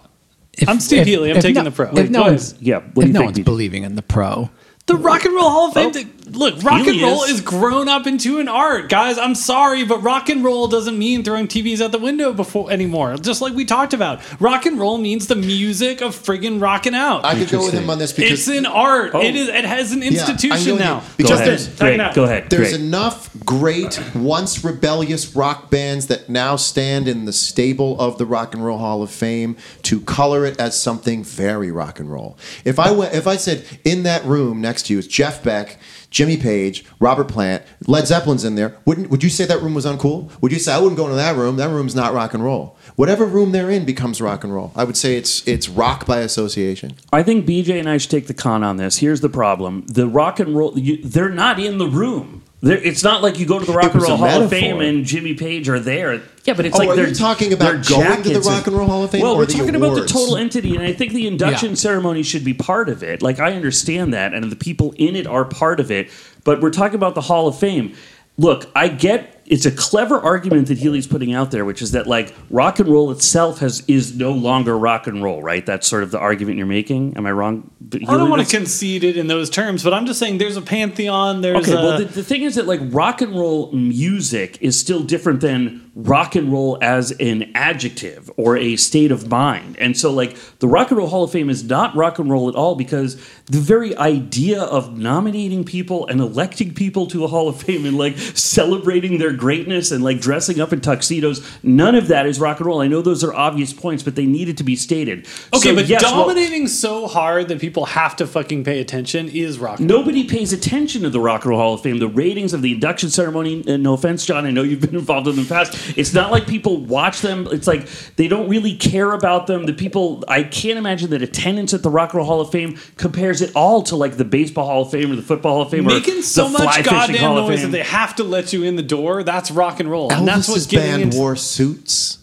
if, 0.53 0.67
I'm 0.67 0.79
Steve 0.79 1.01
if- 1.01 1.07
Healy. 1.07 1.29
I'm 1.31 1.35
taking 1.41 1.55
no- 1.63 1.69
the 1.69 1.71
pro. 1.71 1.87
If 1.89 1.93
Wait, 1.93 2.09
no 2.09 2.23
one's, 2.23 2.59
Yeah. 2.59 2.79
What 2.79 2.95
do 2.95 3.01
if 3.01 3.07
you 3.07 3.13
no 3.13 3.19
think? 3.19 3.35
one's 3.35 3.45
believing 3.45 3.83
in 3.83 3.95
the 3.95 4.01
pro, 4.01 4.49
The 4.87 4.95
Rock 4.95 5.25
and 5.25 5.35
Roll 5.35 5.49
Hall 5.49 5.67
of 5.67 5.73
Fame. 5.75 5.89
Oh. 5.89 5.93
thing- 5.93 6.11
look, 6.29 6.61
rock 6.63 6.81
Healy 6.81 7.01
and 7.01 7.01
roll 7.01 7.23
is. 7.23 7.31
is 7.31 7.41
grown 7.41 7.89
up 7.89 8.05
into 8.05 8.37
an 8.37 8.47
art, 8.47 8.89
guys. 8.89 9.17
I'm 9.17 9.33
sorry, 9.33 9.83
but 9.83 10.03
rock 10.03 10.29
and 10.29 10.43
roll 10.43 10.67
doesn't 10.67 10.97
mean 10.97 11.23
throwing 11.23 11.47
TVs 11.47 11.81
out 11.81 11.91
the 11.91 11.99
window 11.99 12.31
before 12.31 12.71
anymore. 12.71 13.17
Just 13.17 13.41
like 13.41 13.53
we 13.53 13.65
talked 13.65 13.93
about, 13.93 14.21
rock 14.39 14.65
and 14.65 14.79
roll 14.79 14.97
means 14.99 15.27
the 15.27 15.35
music 15.35 16.01
of 16.01 16.15
friggin' 16.15 16.61
rocking 16.61 16.93
out. 16.95 17.25
I 17.25 17.35
could 17.35 17.49
go 17.49 17.65
with 17.65 17.73
him 17.73 17.89
on 17.89 17.97
this 17.97 18.13
because 18.13 18.47
it's 18.47 18.57
an 18.57 18.65
art. 18.65 19.11
Oh. 19.13 19.21
It 19.21 19.35
is. 19.35 19.49
It 19.49 19.65
has 19.65 19.91
an 19.91 20.03
institution 20.03 20.77
going 20.77 20.79
now. 20.79 20.95
with 20.99 21.19
you. 21.19 21.27
Go 21.27 21.33
ahead. 21.33 21.47
there's 21.47 21.67
Great. 21.67 21.99
out. 21.99 22.15
Go 22.15 22.23
ahead. 22.25 22.49
There's 22.49 22.69
Great. 22.69 22.81
enough 22.81 23.29
great, 23.45 23.99
once 24.15 24.63
rebellious 24.63 25.35
rock 25.35 25.71
bands 25.71 26.07
that 26.07 26.29
now 26.29 26.55
stand 26.55 27.07
in 27.07 27.25
the 27.25 27.33
stable 27.33 27.99
of 27.99 28.17
the 28.17 28.25
Rock 28.25 28.53
and 28.53 28.63
Roll 28.63 28.77
Hall 28.77 29.01
of 29.01 29.09
Fame 29.09 29.57
to 29.83 29.99
color 29.99 30.45
it 30.45 30.59
as 30.59 30.79
something 30.79 31.23
very 31.23 31.71
rock 31.71 31.99
and 31.99 32.11
roll. 32.11 32.37
If 32.63 32.77
I 32.77 32.91
went, 32.91 33.15
if 33.15 33.25
I 33.27 33.37
said 33.37 33.65
in 33.83 34.03
that 34.03 34.23
room 34.25 34.61
next 34.61 34.75
next 34.75 34.87
to 34.87 34.93
you 34.93 34.99
is 34.99 35.07
Jeff 35.07 35.41
Beck, 35.41 35.77
Jimmy 36.15 36.37
Page, 36.37 36.85
Robert 37.01 37.27
Plant, 37.27 37.61
Led 37.87 38.07
Zeppelin's 38.07 38.45
in 38.45 38.55
there. 38.55 38.77
Wouldn't 38.85 39.09
would 39.09 39.21
you 39.21 39.29
say 39.29 39.43
that 39.43 39.61
room 39.61 39.73
was 39.73 39.85
uncool? 39.85 40.31
Would 40.41 40.53
you 40.53 40.59
say 40.59 40.71
I 40.73 40.77
wouldn't 40.77 40.95
go 40.95 41.03
into 41.03 41.17
that 41.17 41.35
room? 41.35 41.57
That 41.57 41.69
room's 41.69 41.93
not 41.93 42.13
rock 42.13 42.33
and 42.33 42.41
roll. 42.41 42.77
Whatever 42.95 43.25
room 43.25 43.51
they're 43.51 43.69
in 43.69 43.83
becomes 43.83 44.21
rock 44.21 44.45
and 44.45 44.55
roll. 44.55 44.71
I 44.77 44.85
would 44.85 44.95
say 44.95 45.17
it's 45.17 45.45
it's 45.45 45.67
rock 45.67 46.05
by 46.05 46.19
association. 46.19 46.95
I 47.11 47.21
think 47.21 47.45
BJ 47.45 47.77
and 47.77 47.89
I 47.89 47.97
should 47.97 48.11
take 48.11 48.27
the 48.27 48.33
con 48.33 48.63
on 48.63 48.77
this. 48.77 48.99
Here's 48.99 49.19
the 49.19 49.27
problem: 49.27 49.85
the 49.87 50.07
rock 50.07 50.39
and 50.39 50.55
roll, 50.55 50.79
you, 50.79 51.03
they're 51.03 51.27
not 51.27 51.59
in 51.59 51.79
the 51.79 51.87
room. 51.87 52.43
They're, 52.65 52.79
it's 52.79 53.03
not 53.03 53.21
like 53.21 53.37
you 53.37 53.45
go 53.45 53.59
to 53.59 53.65
the 53.65 53.73
Rock 53.73 53.93
and 53.93 54.01
Roll 54.01 54.13
a 54.13 54.17
Hall 54.17 54.41
of. 54.41 54.49
Fame 54.49 54.81
and 54.81 55.05
Jimmy 55.05 55.35
Page 55.35 55.69
are 55.69 55.79
there. 55.79 56.15
Yeah, 56.45 56.55
but 56.55 56.65
it's 56.65 56.75
Oh, 56.75 56.79
like 56.79 56.89
are 56.89 56.95
they're 56.95 57.09
you 57.09 57.13
talking 57.15 57.53
about 57.53 57.83
their 57.85 57.99
going 57.99 58.23
to 58.23 58.29
the 58.33 58.39
Rock 58.41 58.65
and 58.65 58.75
Roll 58.75 58.87
Hall 58.87 59.03
of 59.03 59.11
Fame 59.11 59.21
Well, 59.21 59.33
or 59.33 59.37
we're 59.37 59.45
the 59.45 59.53
talking 59.53 59.75
about 59.75 59.93
the 59.93 60.07
total 60.07 60.35
entity, 60.35 60.75
and 60.75 60.83
I 60.83 60.91
think 60.91 61.13
the 61.13 61.27
induction 61.27 61.69
Yeah. 61.69 61.75
ceremony 61.75 62.23
should 62.23 62.43
be 62.43 62.55
part 62.55 62.89
of 62.89 63.03
it. 63.03 63.21
Like 63.21 63.39
I 63.39 63.53
understand 63.53 64.15
that, 64.15 64.33
and 64.33 64.51
the 64.51 64.55
people 64.55 64.95
in 64.97 65.15
it 65.15 65.27
are 65.27 65.45
part 65.45 65.79
of 65.79 65.91
it. 65.91 66.09
But 66.43 66.59
we're 66.59 66.71
talking 66.71 66.95
about 66.95 67.13
the 67.13 67.21
Hall 67.21 67.47
of 67.47 67.55
Fame. 67.57 67.93
Look, 68.37 68.69
I 68.75 68.87
get 68.87 69.34
it's 69.45 69.65
a 69.65 69.71
clever 69.71 70.19
argument 70.19 70.67
that 70.69 70.77
Healy's 70.77 71.05
putting 71.05 71.33
out 71.33 71.51
there, 71.51 71.65
which 71.65 71.81
is 71.81 71.91
that 71.91 72.07
like 72.07 72.33
rock 72.49 72.79
and 72.79 72.89
roll 72.89 73.11
itself 73.11 73.59
has 73.59 73.83
is 73.87 74.15
no 74.15 74.31
longer 74.31 74.77
rock 74.77 75.07
and 75.07 75.21
roll, 75.23 75.43
right? 75.43 75.65
That's 75.65 75.87
sort 75.87 76.03
of 76.03 76.11
the 76.11 76.19
argument 76.19 76.57
you're 76.57 76.65
making. 76.65 77.15
Am 77.15 77.25
I 77.25 77.31
wrong? 77.31 77.69
I 77.93 78.17
don't 78.17 78.29
want 78.29 78.47
to 78.47 78.57
concede 78.57 79.03
it 79.03 79.17
in 79.17 79.27
those 79.27 79.49
terms, 79.49 79.83
but 79.83 79.93
I'm 79.93 80.05
just 80.05 80.19
saying 80.19 80.39
there's 80.39 80.57
a 80.57 80.61
pantheon. 80.61 81.41
There's 81.41 81.67
Okay, 81.67 81.73
a, 81.73 81.75
well, 81.75 81.99
the, 81.99 82.05
the 82.05 82.23
thing 82.23 82.41
is 82.41 82.55
that 82.55 82.65
like 82.65 82.79
rock 82.85 83.21
and 83.21 83.37
roll 83.37 83.71
music 83.71 84.57
is 84.61 84.79
still 84.79 85.03
different 85.03 85.41
than 85.41 85.84
rock 85.95 86.35
and 86.35 86.51
roll 86.51 86.77
as 86.81 87.11
an 87.21 87.49
adjective 87.55 88.29
or 88.35 88.57
a 88.57 88.75
state 88.75 89.11
of 89.11 89.29
mind. 89.29 89.77
And 89.79 89.97
so, 89.97 90.11
like, 90.11 90.35
the 90.59 90.67
Rock 90.67 90.91
and 90.91 90.97
Roll 90.97 91.07
Hall 91.07 91.23
of 91.23 91.31
Fame 91.31 91.49
is 91.49 91.63
not 91.63 91.95
rock 91.95 92.19
and 92.19 92.29
roll 92.29 92.49
at 92.49 92.55
all 92.55 92.75
because 92.75 93.15
the 93.45 93.59
very 93.59 93.95
idea 93.97 94.61
of 94.61 94.97
nominating 94.97 95.63
people 95.63 96.05
and 96.07 96.19
electing 96.19 96.73
people 96.73 97.07
to 97.07 97.23
a 97.23 97.27
Hall 97.27 97.47
of 97.47 97.61
Fame 97.61 97.85
and 97.85 97.97
like 97.97 98.17
celebrating 98.17 99.19
their 99.19 99.31
greatness 99.31 99.91
and 99.91 100.03
like 100.03 100.19
dressing 100.19 100.59
up 100.59 100.73
in 100.73 100.81
tuxedos, 100.81 101.41
none 101.63 101.95
of 101.95 102.07
that 102.09 102.25
is 102.25 102.39
rock 102.39 102.59
and 102.59 102.67
roll. 102.67 102.81
I 102.81 102.87
know 102.87 103.01
those 103.01 103.23
are 103.23 103.33
obvious 103.33 103.71
points, 103.71 104.03
but 104.03 104.15
they 104.15 104.25
needed 104.25 104.57
to 104.57 104.63
be 104.63 104.75
stated. 104.75 105.19
okay, 105.53 105.69
So, 105.69 105.75
but 105.75 105.87
yes, 105.87 106.03
well- 106.03 106.25
dominating 106.27 106.67
so 106.67 107.07
hard 107.07 107.47
that 107.47 107.59
people 107.61 107.85
have 107.85 108.15
to 108.17 108.27
fucking 108.27 108.63
pay 108.65 108.81
attention 108.81 109.29
is 109.29 109.59
rock. 109.59 109.79
and 109.79 109.87
Nobody 109.87 110.25
pays 110.27 110.51
attention 110.51 111.03
to 111.03 111.09
the 111.09 111.19
Rock 111.21 111.43
and 111.43 111.51
Roll 111.51 111.59
Hall 111.59 111.73
of 111.75 111.81
Fame. 111.81 111.99
The 111.99 112.07
ratings 112.07 112.53
of 112.53 112.61
the 112.61 112.73
induction 112.73 113.09
ceremony, 113.09 113.63
and 113.67 113.81
no 113.83 113.93
offense, 113.93 114.25
John, 114.25 114.45
I 114.45 114.51
know 114.51 114.63
you've 114.63 114.81
been 114.81 114.95
involved 114.95 115.27
in 115.27 115.35
the 115.37 115.45
past. 115.45 115.84
It's 115.95 116.13
not 116.13 116.31
like 116.31 116.47
people 116.47 116.77
watch 116.77 117.21
them. 117.21 117.47
It's 117.51 117.67
like 117.67 117.87
they 118.15 118.27
don't 118.27 118.49
really 118.49 118.75
care 118.75 119.11
about 119.11 119.47
them. 119.47 119.65
The 119.65 119.73
people, 119.73 120.23
I 120.27 120.43
can't 120.43 120.77
imagine 120.77 121.09
that 121.11 121.21
attendance 121.21 121.73
at 121.73 121.83
the 121.83 121.89
Rock 121.89 122.13
and 122.13 122.17
Roll 122.17 122.27
Hall 122.27 122.41
of 122.41 122.51
Fame 122.51 122.77
compares 122.97 123.41
it 123.41 123.51
all 123.55 123.81
to 123.83 123.95
like 123.95 124.17
the 124.17 124.25
Baseball 124.25 124.65
Hall 124.65 124.81
of 124.83 124.91
Fame 124.91 125.11
or 125.11 125.15
the 125.15 125.21
Football 125.21 125.53
Hall 125.53 125.61
of 125.63 125.71
Fame 125.71 125.85
or 125.87 125.93
Making 125.95 126.21
so 126.21 126.45
the 126.45 126.57
much 126.59 126.61
fly 126.63 126.81
goddamn 126.81 127.35
noise 127.35 127.61
that 127.61 127.71
they 127.71 127.83
have 127.83 128.15
to 128.15 128.23
let 128.23 128.53
you 128.53 128.63
in 128.63 128.75
the 128.75 128.83
door. 128.83 129.23
That's 129.23 129.51
rock 129.51 129.79
and 129.79 129.89
roll, 129.89 130.11
and 130.11 130.27
that's 130.27 130.47
Elvis's 130.47 130.49
what's 130.49 130.65
getting 130.67 130.91
band 130.91 131.01
into. 131.03 131.17
wore 131.17 131.35
suits. 131.35 132.19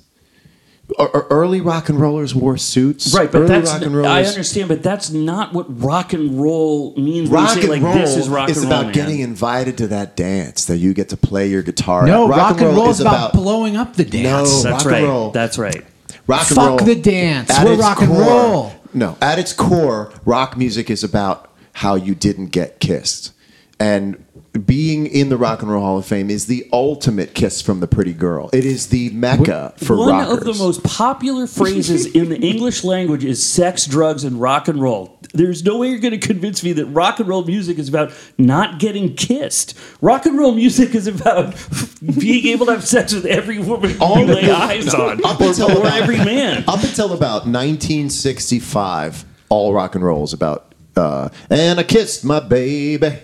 Or, 0.99 1.09
or 1.09 1.27
early 1.31 1.61
rock 1.61 1.89
and 1.89 2.01
rollers 2.01 2.35
wore 2.35 2.57
suits. 2.57 3.15
Right, 3.15 3.31
but 3.31 3.39
early 3.43 3.49
that's 3.49 3.73
rock 3.73 3.83
and 3.83 4.07
I 4.07 4.25
understand, 4.25 4.69
but 4.69 4.83
that's 4.83 5.11
not 5.11 5.53
what 5.53 5.67
rock 5.83 6.13
and 6.13 6.41
roll 6.41 6.95
means. 6.97 7.31
when 7.31 7.41
Rock 7.41 7.51
say, 7.51 7.61
and 7.61 7.69
like 7.71 7.83
roll 7.83 7.95
this 7.95 8.17
is 8.17 8.29
rock 8.29 8.51
is 8.51 8.59
and 8.59 8.67
roll, 8.67 8.73
about 8.73 8.85
man. 8.87 8.95
getting 8.95 9.21
invited 9.21 9.79
to 9.79 9.87
that 9.89 10.17
dance 10.17 10.65
that 10.67 10.79
you 10.79 10.93
get 10.95 11.09
to 11.11 11.17
play 11.17 11.49
your 11.49 11.63
guitar. 11.63 12.07
No, 12.07 12.25
at. 12.25 12.39
rock, 12.39 12.61
and 12.61 12.77
roll 12.77 12.91
is 12.91 13.01
about, 13.01 13.33
blowing 13.33 13.77
up 13.77 13.95
the 13.95 14.05
dance. 14.05 14.65
No. 14.65 14.71
That's 14.71 14.85
rock 14.85 14.85
and 14.85 14.93
right. 14.93 15.05
roll. 15.05 15.31
That's 15.31 15.59
right. 15.59 15.85
rock 16.27 16.47
and 16.49 16.57
Fuck 16.57 16.69
roll. 16.69 16.79
the 16.79 16.97
dance. 16.97 17.51
At 17.51 17.65
We're 17.67 17.75
its 17.75 17.83
rock 17.83 18.01
and 18.03 18.11
roll. 18.11 18.73
No, 18.95 19.17
at 19.23 19.39
its 19.39 19.53
core, 19.53 20.13
rock 20.25 20.57
music 20.57 20.91
is 20.91 21.03
about 21.03 21.51
how 21.75 21.95
you 21.95 22.15
didn't 22.15 22.49
get 22.49 22.81
kissed, 22.81 23.33
and 23.81 24.23
being 24.67 25.07
in 25.07 25.31
the 25.31 25.37
Rock 25.39 25.63
and 25.63 25.71
Roll 25.71 25.83
Hall 25.83 25.99
of 25.99 26.05
Fame 26.05 26.29
is 26.29 26.45
the 26.45 26.69
ultimate 26.75 27.35
kiss 27.35 27.63
from 27.63 27.81
the 27.81 27.87
pretty 27.87 28.13
girl. 28.13 28.51
It 28.53 28.67
is 28.67 28.89
the 28.89 29.09
mecca 29.11 29.73
for 29.79 29.97
One 29.97 30.09
rockers. 30.11 30.39
of 30.39 30.45
the 30.45 30.55
most 30.63 30.85
popular 30.85 31.47
phrases 31.47 32.05
in 32.07 32.29
the 32.29 32.39
English 32.39 32.85
language 32.85 33.25
is 33.25 33.43
sex, 33.45 33.87
drugs, 33.87 34.25
and 34.25 34.39
rock 34.39 34.69
and 34.69 34.79
roll. 34.81 35.19
There's 35.33 35.65
no 35.65 35.79
way 35.79 35.89
you're 35.89 36.01
going 36.01 36.19
to 36.19 36.27
convince 36.27 36.63
me 36.63 36.75
that 36.75 36.85
rock 36.87 37.19
and 37.19 37.27
roll 37.27 37.43
music 37.45 37.79
is 37.79 37.89
about 37.89 38.13
not 38.37 38.79
getting 38.79 39.15
kissed. 39.17 39.75
Rock 40.03 40.27
and 40.27 40.39
roll 40.39 40.53
music 40.53 40.95
is 40.95 41.07
about 41.07 41.55
being 42.19 42.47
able 42.49 42.67
to 42.67 42.73
have 42.73 42.85
sex 42.87 43.15
with 43.15 43.25
every 43.25 43.59
woman 43.59 43.97
All 44.03 44.19
you 44.19 44.27
the- 44.27 44.35
lay 44.35 44.51
eyes 44.51 44.93
on, 44.95 45.25
Up 45.25 45.41
or, 45.41 45.47
until 45.49 45.71
or 45.71 45.81
about- 45.81 46.03
every 46.03 46.19
man. 46.19 46.63
Up 46.69 46.83
until 46.85 47.15
about 47.15 47.47
1965, 47.47 49.25
all 49.49 49.73
rock 49.73 49.95
and 49.95 50.05
roll 50.05 50.25
is 50.25 50.35
about, 50.35 50.75
uh, 50.95 51.31
and 51.49 51.81
I 51.81 51.85
kissed 51.85 52.23
my 52.23 52.41
baby. 52.41 53.17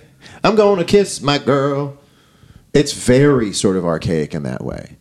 I'm 0.44 0.56
going 0.56 0.78
to 0.78 0.84
kiss 0.84 1.20
my 1.20 1.38
girl. 1.38 1.96
It's 2.74 2.92
very 2.92 3.52
sort 3.52 3.76
of 3.76 3.84
archaic 3.84 4.34
in 4.34 4.42
that 4.44 4.64
way. 4.64 4.96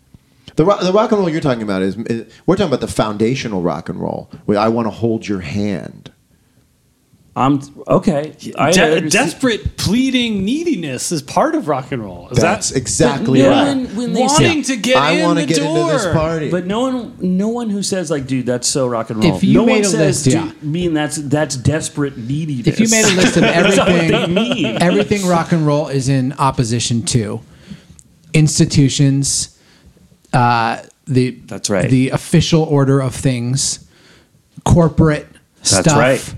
The, 0.55 0.65
ro- 0.65 0.81
the 0.81 0.91
rock 0.91 1.11
and 1.11 1.19
roll 1.19 1.29
you're 1.29 1.41
talking 1.41 1.61
about 1.61 1.83
is, 1.83 1.95
is 1.97 2.33
we're 2.45 2.55
talking 2.55 2.69
about 2.69 2.81
the 2.81 2.87
foundational 2.87 3.61
rock 3.61 3.89
and 3.89 3.99
roll. 3.99 4.31
I 4.47 4.69
want 4.69 4.87
to 4.87 4.91
hold 4.91 5.27
your 5.27 5.41
hand. 5.41 6.11
I'm 7.39 7.61
okay. 7.87 8.33
I 8.57 8.71
De- 8.71 9.09
desperate 9.09 9.77
pleading 9.77 10.43
neediness 10.43 11.11
is 11.11 11.21
part 11.21 11.53
of 11.53 11.67
rock 11.67 11.91
and 11.91 12.03
roll. 12.03 12.29
Is 12.29 12.39
That's 12.39 12.69
that 12.69 12.77
exactly 12.77 13.43
no 13.43 13.49
right. 13.51 13.67
one- 13.67 13.95
when 13.95 14.13
they 14.13 14.21
wanting 14.21 14.63
say- 14.63 14.75
to 14.75 14.81
get 14.81 14.97
I 14.97 15.11
in 15.11 15.35
the 15.35 15.45
get 15.45 15.57
door? 15.57 15.77
into 15.77 15.91
this 15.93 16.05
party. 16.13 16.49
But 16.49 16.65
no 16.65 16.79
one, 16.79 17.13
no 17.19 17.49
one 17.49 17.69
who 17.69 17.83
says 17.83 18.09
like, 18.09 18.25
"Dude, 18.25 18.47
that's 18.47 18.67
so 18.67 18.87
rock 18.87 19.11
and 19.11 19.23
roll." 19.23 19.35
If 19.35 19.43
you 19.43 19.53
no 19.59 19.65
made 19.67 19.73
one 19.73 19.81
a 19.81 19.85
says, 19.85 20.25
list, 20.25 20.27
yeah. 20.35 20.51
Mean 20.63 20.95
that's 20.95 21.17
that's 21.17 21.55
desperate 21.55 22.17
neediness." 22.17 22.67
If 22.67 22.79
you 22.79 22.89
made 22.89 23.05
a 23.05 23.15
list 23.15 23.37
of 23.37 23.43
That's 23.43 23.77
not 23.77 23.87
what 23.87 23.99
they 24.07 24.13
everything, 24.15 24.81
everything 24.81 25.27
rock 25.27 25.51
and 25.51 25.67
roll 25.67 25.89
is 25.89 26.09
in 26.09 26.33
opposition 26.39 27.03
to 27.03 27.39
institutions, 28.33 29.57
uh, 30.33 30.79
the 31.05 31.31
That's 31.45 31.69
right. 31.69 31.89
the 31.89 32.09
official 32.09 32.63
order 32.63 32.99
of 32.99 33.13
things, 33.13 33.85
corporate 34.65 35.27
That's 35.59 35.77
stuff. 35.81 35.97
right. 35.97 36.33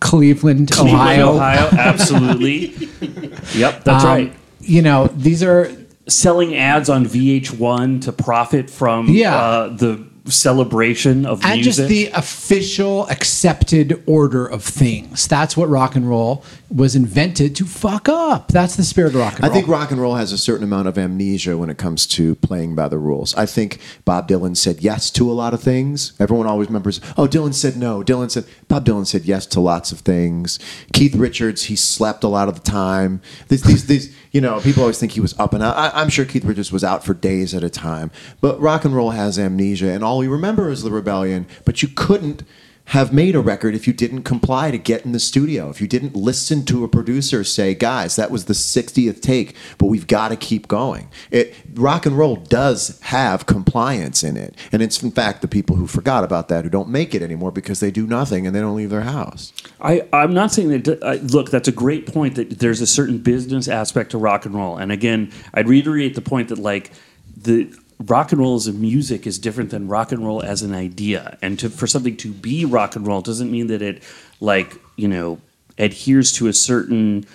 Cleveland, 0.00 0.70
Cleveland, 0.70 0.98
Ohio. 1.22 1.34
Ohio, 1.34 1.68
absolutely. 1.72 2.68
yep, 3.54 3.84
that's 3.84 4.04
Um, 4.04 4.10
right. 4.10 4.32
You 4.60 4.82
know, 4.82 5.06
these 5.14 5.42
are 5.42 5.70
Selling 6.08 6.56
ads 6.56 6.88
on 6.88 7.04
VH1 7.06 8.02
to 8.02 8.12
profit 8.12 8.68
from 8.68 9.08
Yeah. 9.08 9.36
uh, 9.36 9.68
the 9.68 10.04
celebration 10.26 11.26
of 11.26 11.44
and 11.44 11.60
music. 11.60 11.64
just 11.64 11.88
the 11.88 12.06
official 12.08 13.08
accepted 13.08 14.02
order 14.06 14.46
of 14.46 14.62
things. 14.62 15.26
That's 15.26 15.56
what 15.56 15.68
rock 15.68 15.96
and 15.96 16.08
roll 16.08 16.44
was 16.70 16.94
invented 16.94 17.56
to 17.56 17.64
fuck 17.64 18.08
up. 18.08 18.48
That's 18.48 18.76
the 18.76 18.84
spirit 18.84 19.14
of 19.14 19.20
rock 19.20 19.36
and 19.36 19.44
I 19.44 19.48
roll. 19.48 19.56
I 19.56 19.60
think 19.60 19.68
rock 19.68 19.90
and 19.90 20.00
roll 20.00 20.14
has 20.14 20.32
a 20.32 20.38
certain 20.38 20.64
amount 20.64 20.88
of 20.88 20.96
amnesia 20.96 21.58
when 21.58 21.68
it 21.68 21.78
comes 21.78 22.06
to 22.08 22.36
playing 22.36 22.74
by 22.74 22.88
the 22.88 22.98
rules. 22.98 23.34
I 23.34 23.46
think 23.46 23.80
Bob 24.04 24.28
Dylan 24.28 24.56
said 24.56 24.80
yes 24.80 25.10
to 25.12 25.30
a 25.30 25.34
lot 25.34 25.54
of 25.54 25.62
things. 25.62 26.12
Everyone 26.20 26.46
always 26.46 26.68
remembers, 26.68 27.00
oh, 27.16 27.26
Dylan 27.26 27.54
said 27.54 27.76
no. 27.76 28.02
Dylan 28.02 28.30
said, 28.30 28.44
Bob 28.68 28.84
Dylan 28.84 29.06
said 29.06 29.24
yes 29.24 29.46
to 29.46 29.60
lots 29.60 29.90
of 29.90 30.00
things. 30.00 30.58
Keith 30.92 31.14
Richards, 31.14 31.64
he 31.64 31.76
slept 31.76 32.22
a 32.24 32.28
lot 32.28 32.48
of 32.48 32.54
the 32.54 32.70
time. 32.70 33.20
These, 33.48 33.62
these, 33.62 33.86
these 33.86 34.16
you 34.32 34.40
know, 34.40 34.60
people 34.60 34.82
always 34.82 34.98
think 34.98 35.12
he 35.12 35.20
was 35.20 35.38
up 35.40 35.52
and 35.54 35.62
out. 35.62 35.76
I, 35.76 35.90
I'm 36.00 36.08
sure 36.08 36.24
Keith 36.24 36.44
Richards 36.44 36.70
was 36.70 36.84
out 36.84 37.04
for 37.04 37.14
days 37.14 37.54
at 37.54 37.64
a 37.64 37.70
time. 37.70 38.10
But 38.40 38.60
rock 38.60 38.84
and 38.84 38.94
roll 38.94 39.10
has 39.10 39.38
amnesia, 39.38 39.90
and 39.90 40.04
all 40.04 40.09
we 40.18 40.28
remember 40.28 40.70
is 40.70 40.82
the 40.82 40.90
rebellion. 40.90 41.46
But 41.64 41.82
you 41.82 41.88
couldn't 41.88 42.42
have 42.90 43.12
made 43.12 43.36
a 43.36 43.40
record 43.40 43.72
if 43.72 43.86
you 43.86 43.92
didn't 43.92 44.24
comply 44.24 44.72
to 44.72 44.76
get 44.76 45.04
in 45.04 45.12
the 45.12 45.20
studio. 45.20 45.70
If 45.70 45.80
you 45.80 45.86
didn't 45.86 46.16
listen 46.16 46.64
to 46.64 46.82
a 46.82 46.88
producer 46.88 47.44
say, 47.44 47.72
"Guys, 47.72 48.16
that 48.16 48.32
was 48.32 48.46
the 48.46 48.52
60th 48.52 49.20
take, 49.20 49.54
but 49.78 49.86
we've 49.86 50.08
got 50.08 50.28
to 50.28 50.36
keep 50.36 50.66
going." 50.66 51.08
It 51.30 51.54
rock 51.74 52.04
and 52.04 52.18
roll 52.18 52.34
does 52.34 52.98
have 53.02 53.46
compliance 53.46 54.24
in 54.24 54.36
it. 54.36 54.56
And 54.72 54.82
it's 54.82 55.04
in 55.04 55.12
fact 55.12 55.40
the 55.40 55.46
people 55.46 55.76
who 55.76 55.86
forgot 55.86 56.24
about 56.24 56.48
that 56.48 56.64
who 56.64 56.70
don't 56.70 56.88
make 56.88 57.14
it 57.14 57.22
anymore 57.22 57.52
because 57.52 57.78
they 57.78 57.92
do 57.92 58.08
nothing 58.08 58.44
and 58.44 58.56
they 58.56 58.60
don't 58.60 58.74
leave 58.74 58.90
their 58.90 59.02
house. 59.02 59.52
I, 59.80 60.02
I'm 60.12 60.34
not 60.34 60.52
saying 60.52 60.70
that. 60.70 61.04
I, 61.04 61.14
look, 61.14 61.50
that's 61.50 61.68
a 61.68 61.72
great 61.72 62.12
point. 62.12 62.34
That 62.34 62.58
there's 62.58 62.80
a 62.80 62.88
certain 62.88 63.18
business 63.18 63.68
aspect 63.68 64.10
to 64.10 64.18
rock 64.18 64.46
and 64.46 64.54
roll, 64.54 64.76
and 64.76 64.90
again, 64.90 65.30
I'd 65.54 65.68
reiterate 65.68 66.16
the 66.16 66.22
point 66.22 66.48
that 66.48 66.58
like 66.58 66.90
the 67.36 67.72
rock 68.06 68.32
and 68.32 68.40
roll 68.40 68.56
as 68.56 68.66
a 68.66 68.72
music 68.72 69.26
is 69.26 69.38
different 69.38 69.70
than 69.70 69.86
rock 69.86 70.10
and 70.12 70.24
roll 70.24 70.42
as 70.42 70.62
an 70.62 70.74
idea, 70.74 71.38
and 71.42 71.58
to, 71.58 71.70
for 71.70 71.86
something 71.86 72.16
to 72.18 72.32
be 72.32 72.64
rock 72.64 72.96
and 72.96 73.06
roll 73.06 73.20
doesn't 73.20 73.50
mean 73.50 73.66
that 73.68 73.82
it 73.82 74.02
like 74.40 74.76
you 74.96 75.08
know 75.08 75.40
adheres 75.78 76.32
to 76.32 76.46
a 76.46 76.52
certain 76.52 77.26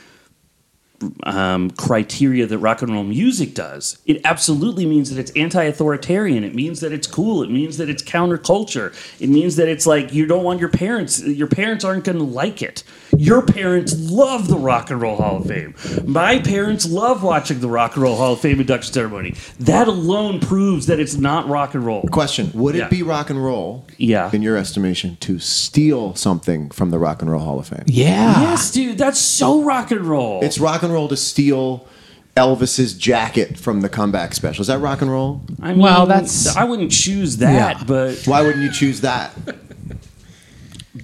um, 1.24 1.72
criteria 1.72 2.46
that 2.46 2.58
rock 2.58 2.82
and 2.82 2.92
roll 2.92 3.04
music 3.04 3.54
does. 3.54 4.00
It 4.06 4.22
absolutely 4.24 4.86
means 4.86 5.10
that 5.10 5.20
it's 5.20 5.32
anti-authoritarian. 5.32 6.44
It 6.44 6.56
means 6.56 6.80
that 6.80 6.92
it's 6.92 7.08
cool. 7.08 7.44
It 7.44 7.52
means 7.52 7.78
that 7.78 7.90
it's 7.90 8.04
counterculture. 8.04 8.94
It 9.20 9.30
means 9.30 9.56
that 9.58 9.68
it's 9.68 9.86
like 9.86 10.14
you 10.14 10.26
don't 10.26 10.44
want 10.44 10.60
your 10.60 10.70
parents. 10.70 11.22
Your 11.22 11.48
parents 11.48 11.84
aren't 11.84 12.06
going 12.06 12.18
to 12.18 12.24
like 12.24 12.62
it. 12.62 12.84
Your 13.18 13.42
parents 13.42 13.96
love 14.12 14.48
the 14.48 14.58
Rock 14.58 14.90
and 14.92 15.02
Roll 15.02 15.16
Hall 15.18 15.38
of 15.38 15.46
Fame. 15.48 15.76
My 16.06 16.40
parents 16.40 16.86
love 16.90 17.24
watching 17.24 17.60
the 17.60 17.68
Rock 17.70 17.96
and 17.96 18.04
Roll 18.04 18.16
Hall 18.18 18.34
of 18.34 18.40
Fame 18.42 18.60
induction 18.60 18.94
ceremony. 18.94 19.36
That 19.60 19.88
alone 19.88 20.40
proves 20.40 20.86
that 20.88 21.00
it's 21.00 21.16
not 21.16 21.48
rock 21.48 21.74
and 21.76 21.86
roll. 21.86 22.04
Question: 22.12 22.52
Would 22.54 22.76
Yeah. 22.76 22.86
it 22.86 22.90
be 22.90 23.04
rock 23.04 23.30
and 23.30 23.44
roll, 23.44 23.86
Yeah. 23.98 24.30
in 24.34 24.42
your 24.42 24.58
estimation, 24.58 25.18
to 25.22 25.40
steal 25.40 26.16
something 26.16 26.70
from 26.72 26.92
the 26.92 27.00
Rock 27.00 27.22
and 27.22 27.32
Roll 27.32 27.44
Hall 27.44 27.60
of 27.60 27.68
Fame? 27.68 27.84
Yeah. 27.86 28.42
Yes, 28.42 28.72
dude, 28.72 28.98
that's 28.98 29.20
so 29.20 29.62
rock 29.64 29.92
and 29.92 30.02
roll. 30.02 30.40
It's 30.44 30.58
rock 30.60 30.84
and 30.84 30.92
roll 30.94 31.08
to 31.08 31.18
steal 31.18 31.86
Elvis's 32.36 32.94
jacket 32.96 33.58
from 33.58 33.80
the 33.82 33.88
comeback 33.88 34.34
special. 34.36 34.62
Is 34.62 34.68
that 34.68 34.80
rock 34.80 35.02
and 35.02 35.10
roll? 35.10 35.42
I 35.62 35.70
mean, 35.70 35.80
Well, 35.80 36.06
that's- 36.06 36.54
I 36.58 36.66
wouldn't 36.66 36.92
choose 36.92 37.38
that, 37.38 37.78
Yeah. 37.78 37.84
but 37.88 38.24
Why 38.26 38.42
wouldn't 38.42 38.62
you 38.64 38.72
choose 38.72 39.02
that? 39.02 39.32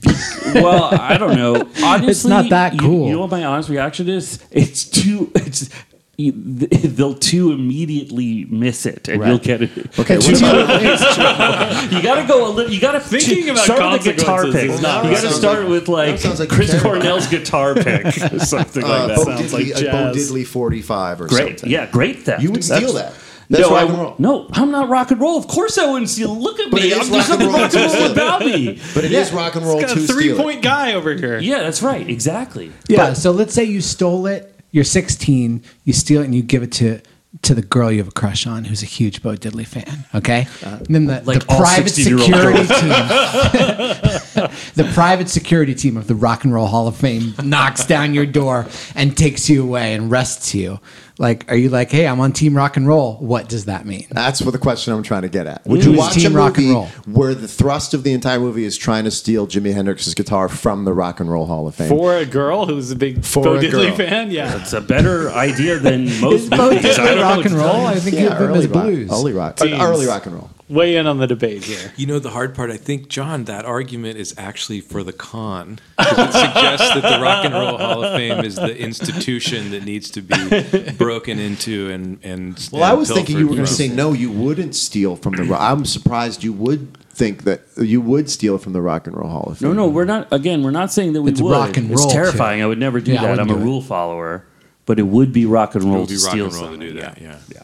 well, 0.55 0.85
I 0.99 1.17
don't 1.17 1.35
know. 1.35 1.55
Honestly, 1.83 2.11
it's 2.11 2.25
not 2.25 2.49
that 2.49 2.77
cool. 2.79 3.07
You, 3.07 3.13
know 3.13 3.19
what 3.21 3.31
my 3.31 3.43
honest 3.45 3.69
reaction 3.69 4.09
is? 4.09 4.43
It's 4.51 4.83
too. 4.83 5.31
It's 5.35 5.69
they'll 6.17 7.15
too 7.15 7.51
immediately 7.51 8.45
miss 8.45 8.85
it, 8.85 9.07
and 9.07 9.23
you'll 9.25 9.39
get 9.39 9.63
it. 9.63 9.71
Okay, 9.97 10.17
what 10.17 10.25
Too- 10.25 10.35
about- 10.37 11.91
you 11.91 12.01
got 12.03 12.21
to 12.21 12.27
go 12.27 12.47
a 12.47 12.51
little. 12.51 12.71
You 12.71 12.79
got 12.79 12.91
to 12.91 12.99
Thinking 12.99 13.49
about 13.49 13.63
start 13.63 13.91
with 13.93 14.05
a 14.07 14.13
guitar 14.13 14.43
pick. 14.45 14.69
is 14.69 14.81
not 14.81 15.05
you 15.05 15.11
got 15.11 15.21
to 15.21 15.29
start 15.31 15.61
like- 15.61 15.69
with 15.69 15.87
like 15.87 16.23
like 16.39 16.49
Chris. 16.49 16.79
Cornell's 16.81 17.27
guitar 17.27 17.73
pick, 17.73 18.05
or 18.31 18.39
something 18.39 18.83
Uh, 18.83 18.87
like 18.87 19.07
that. 19.07 19.15
Bo 19.17 19.23
sounds 19.23 19.41
Diddley, 19.53 19.73
like 19.73 19.83
a 19.83 19.91
Bo. 19.91 20.13
Diddley 20.13 20.45
45 20.45 21.21
or 21.21 21.27
Great, 21.27 21.59
something. 21.59 21.69
yeah, 21.71 21.85
great 21.89 22.19
theft. 22.23 22.43
You 22.43 22.51
would 22.51 22.63
steal 22.63 22.93
That's- 22.93 23.15
that. 23.15 23.27
That's 23.51 23.69
no, 23.69 23.75
rock 23.75 23.79
I- 23.83 23.89
and 23.89 23.97
roll. 23.99 24.15
No, 24.17 24.47
I'm 24.53 24.71
not 24.71 24.89
rock 24.89 25.11
and 25.11 25.19
roll. 25.21 25.37
Of 25.37 25.47
course 25.47 25.77
I 25.77 25.85
wouldn't 25.91 26.09
steal. 26.09 26.35
Look 26.35 26.59
at 26.59 26.71
But 26.71 26.81
me. 26.81 26.93
I'm 26.93 27.01
is 27.01 27.09
just 27.09 27.29
rock 27.29 27.39
and 27.39 27.49
roll 27.51 27.61
rock 27.61 27.73
and 27.73 27.93
roll 27.93 28.11
about 28.11 28.39
me. 28.41 28.79
But 28.95 29.03
it 29.05 29.11
is 29.11 29.31
rock 29.31 29.55
and 29.55 29.65
roll 29.65 29.79
Got 29.81 29.95
a 29.95 29.99
steal 29.99 30.07
three 30.15 30.31
it. 30.31 30.37
point 30.37 30.61
guy 30.61 30.93
over 30.93 31.13
here. 31.13 31.37
Yeah, 31.39 31.59
that's 31.63 31.81
right. 31.83 32.09
Exactly. 32.09 32.71
Yeah. 32.87 33.13
so 33.13 33.31
let's 33.31 33.53
say 33.53 33.63
you 33.65 33.81
stole 33.81 34.25
it. 34.27 34.47
You're 34.71 34.85
16. 34.85 35.63
You 35.83 35.93
steal 35.93 36.21
it 36.21 36.25
and 36.25 36.33
you 36.35 36.41
give 36.41 36.63
it 36.63 36.71
to 36.73 37.01
to 37.43 37.53
the 37.55 37.61
girl 37.61 37.89
you 37.89 37.99
have 37.99 38.09
a 38.09 38.11
crush 38.11 38.45
on, 38.45 38.65
who's 38.65 38.83
a 38.83 38.85
huge 38.85 39.23
Bo 39.23 39.35
Diddley 39.35 39.65
fan. 39.65 40.05
Okay. 40.13 40.47
Uh, 40.65 40.79
and 40.85 40.87
then 40.93 41.05
the, 41.05 41.21
like 41.23 41.39
the 41.45 41.51
all 41.53 41.59
private 41.61 41.87
16-year-old 41.93 42.25
security 42.67 42.67
team, 42.67 42.89
the 44.75 44.91
private 44.93 45.29
security 45.29 45.73
team 45.73 45.95
of 45.95 46.07
the 46.07 46.15
Rock 46.15 46.43
and 46.43 46.53
Roll 46.53 46.67
Hall 46.67 46.87
of 46.89 46.97
Fame 46.97 47.33
knocks 47.43 47.85
down 47.85 48.13
your 48.13 48.25
door 48.25 48.67
and 48.95 49.15
takes 49.15 49.49
you 49.49 49.63
away 49.63 49.93
and 49.93 50.11
arrests 50.11 50.53
you. 50.53 50.79
Like, 51.21 51.51
are 51.51 51.55
you 51.55 51.69
like, 51.69 51.91
hey, 51.91 52.07
I'm 52.07 52.19
on 52.19 52.33
Team 52.33 52.57
Rock 52.57 52.77
and 52.77 52.87
Roll? 52.87 53.17
What 53.17 53.47
does 53.47 53.65
that 53.65 53.85
mean? 53.85 54.07
That's 54.09 54.41
what 54.41 54.51
the 54.51 54.57
question 54.57 54.91
I'm 54.91 55.03
trying 55.03 55.21
to 55.21 55.29
get 55.29 55.45
at. 55.45 55.63
Would 55.67 55.83
Who's 55.83 55.93
you 55.93 55.99
watch 55.99 56.13
Team 56.15 56.35
a 56.35 56.37
rock 56.39 56.57
and 56.57 56.65
movie 56.65 56.73
roll? 56.75 56.87
where 57.05 57.35
the 57.35 57.47
thrust 57.47 57.93
of 57.93 58.01
the 58.03 58.11
entire 58.11 58.39
movie 58.39 58.63
is 58.65 58.75
trying 58.75 59.03
to 59.03 59.11
steal 59.11 59.45
Jimi 59.45 59.71
Hendrix's 59.71 60.15
guitar 60.15 60.49
from 60.49 60.83
the 60.83 60.93
Rock 60.93 61.19
and 61.19 61.29
Roll 61.29 61.45
Hall 61.45 61.67
of 61.67 61.75
Fame? 61.75 61.89
For 61.89 62.17
a 62.17 62.25
girl 62.25 62.65
who's 62.65 62.89
a 62.89 62.95
big 62.95 63.23
For 63.23 63.43
Bo 63.43 63.55
a 63.57 63.59
Diddley 63.59 63.87
girl. 63.89 63.95
fan, 63.97 64.31
yeah. 64.31 64.59
It's 64.59 64.73
a 64.73 64.81
better 64.81 65.29
idea 65.31 65.77
than 65.77 66.05
most 66.21 66.49
Bo 66.49 66.71
movies. 66.71 66.97
I 66.97 67.05
don't 67.05 67.05
Diddley 67.05 67.15
know 67.17 67.21
rock 67.21 67.37
what 67.37 67.45
and 67.45 67.55
to 67.55 67.61
roll? 67.61 67.81
you. 67.81 67.85
I 67.87 67.99
think 67.99 68.15
yeah, 68.15 68.21
of 68.25 68.31
him 68.37 68.43
early 68.49 68.65
rock, 68.67 68.83
blues. 68.83 69.11
early 69.11 69.33
rock, 69.33 69.55
Teens. 69.57 69.79
early 69.79 70.05
rock 70.07 70.25
and 70.25 70.35
roll. 70.35 70.49
Weigh 70.71 70.95
in 70.95 71.05
on 71.05 71.17
the 71.17 71.27
debate 71.27 71.63
here. 71.65 71.91
You 71.97 72.07
know 72.07 72.19
the 72.19 72.29
hard 72.29 72.55
part. 72.55 72.71
I 72.71 72.77
think 72.77 73.09
John, 73.09 73.43
that 73.45 73.65
argument 73.65 74.17
is 74.17 74.33
actually 74.37 74.79
for 74.81 75.03
the 75.03 75.11
con. 75.13 75.79
'Cause 75.97 76.11
It 76.17 76.31
suggests 76.31 76.93
that 76.93 77.01
the 77.03 77.21
Rock 77.21 77.45
and 77.45 77.53
Roll 77.53 77.77
Hall 77.77 78.03
of 78.03 78.13
Fame 78.15 78.43
is 78.45 78.55
the 78.55 78.77
institution 78.77 79.71
that 79.71 79.83
needs 79.83 80.09
to 80.11 80.21
be 80.21 80.91
broken 80.97 81.39
into 81.39 81.89
and 81.91 82.19
and. 82.23 82.69
Well, 82.71 82.83
I 82.83 82.93
was 82.93 83.11
thinking 83.11 83.37
you 83.37 83.47
were 83.47 83.53
going 83.55 83.65
to 83.65 83.71
say 83.73 83.87
no, 83.89 84.13
you 84.13 84.31
wouldn't 84.31 84.73
steal 84.75 85.15
from 85.17 85.35
the. 85.35 85.43
Ro- 85.43 85.57
I'm 85.59 85.85
surprised 85.85 86.43
you 86.43 86.53
would 86.53 86.97
think 87.13 87.43
that 87.43 87.61
you 87.77 87.99
would 87.99 88.29
steal 88.29 88.57
from 88.57 88.71
the 88.73 88.81
Rock 88.81 89.05
and 89.07 89.15
Roll 89.17 89.29
Hall 89.29 89.47
of 89.51 89.57
Fame. 89.57 89.69
No, 89.69 89.73
no, 89.73 89.87
we're 89.89 90.05
not. 90.05 90.27
Again, 90.31 90.63
we're 90.63 90.71
not 90.71 90.91
saying 90.93 91.13
that 91.13 91.21
we 91.21 91.31
It's 91.31 91.41
would. 91.41 91.51
rock 91.51 91.75
and 91.77 91.91
it's 91.91 92.01
roll, 92.01 92.09
terrifying. 92.09 92.59
too. 92.59 92.63
I 92.63 92.67
would 92.67 92.79
never 92.79 92.99
do 93.01 93.11
Yeah, 93.11 93.21
that. 93.23 93.39
I'm 93.39 93.47
wouldn't 93.47 93.59
a 93.59 93.61
it. 93.61 93.65
rule 93.65 93.81
follower, 93.81 94.45
but 94.85 94.99
it 94.99 95.07
would 95.07 95.33
be 95.33 95.45
rock 95.45 95.75
and 95.75 95.83
It 95.83 95.87
roll 95.87 95.99
would 95.99 96.09
be 96.09 96.15
to 96.17 96.23
rock 96.23 96.31
steal 96.31 96.45
and 96.45 96.53
roll 96.53 96.63
to 96.63 96.69
something. 96.71 96.79
do 96.93 96.99
that. 97.01 97.17
Yeah. 97.21 97.35
yeah. 97.53 97.63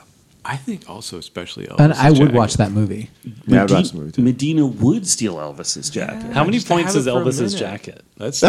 I 0.50 0.56
think 0.56 0.90
also 0.90 1.18
especially 1.18 1.68
Elvis. 1.68 1.80
And 1.80 1.94
I 1.94 2.10
would 2.12 2.34
watch 2.34 2.54
that 2.56 2.72
movie. 2.72 3.10
Yeah, 3.24 3.34
I'd 3.34 3.48
Medi- 3.70 3.74
watch 3.74 3.92
the 3.92 3.98
movie 3.98 4.12
too. 4.14 4.22
Medina 4.22 4.66
would 4.66 5.06
steal 5.06 5.36
Elvis's 5.36 5.90
jacket. 5.90 6.32
How 6.32 6.46
many 6.46 6.58
just 6.58 6.70
points 6.70 6.94
have 6.94 7.02
is 7.02 7.08
it 7.08 7.12
for 7.12 7.22
a 7.22 7.26
Elvis's 7.26 7.40
minute. 7.54 7.58
jacket? 7.58 8.02
That's 8.16 8.42
uh, 8.44 8.48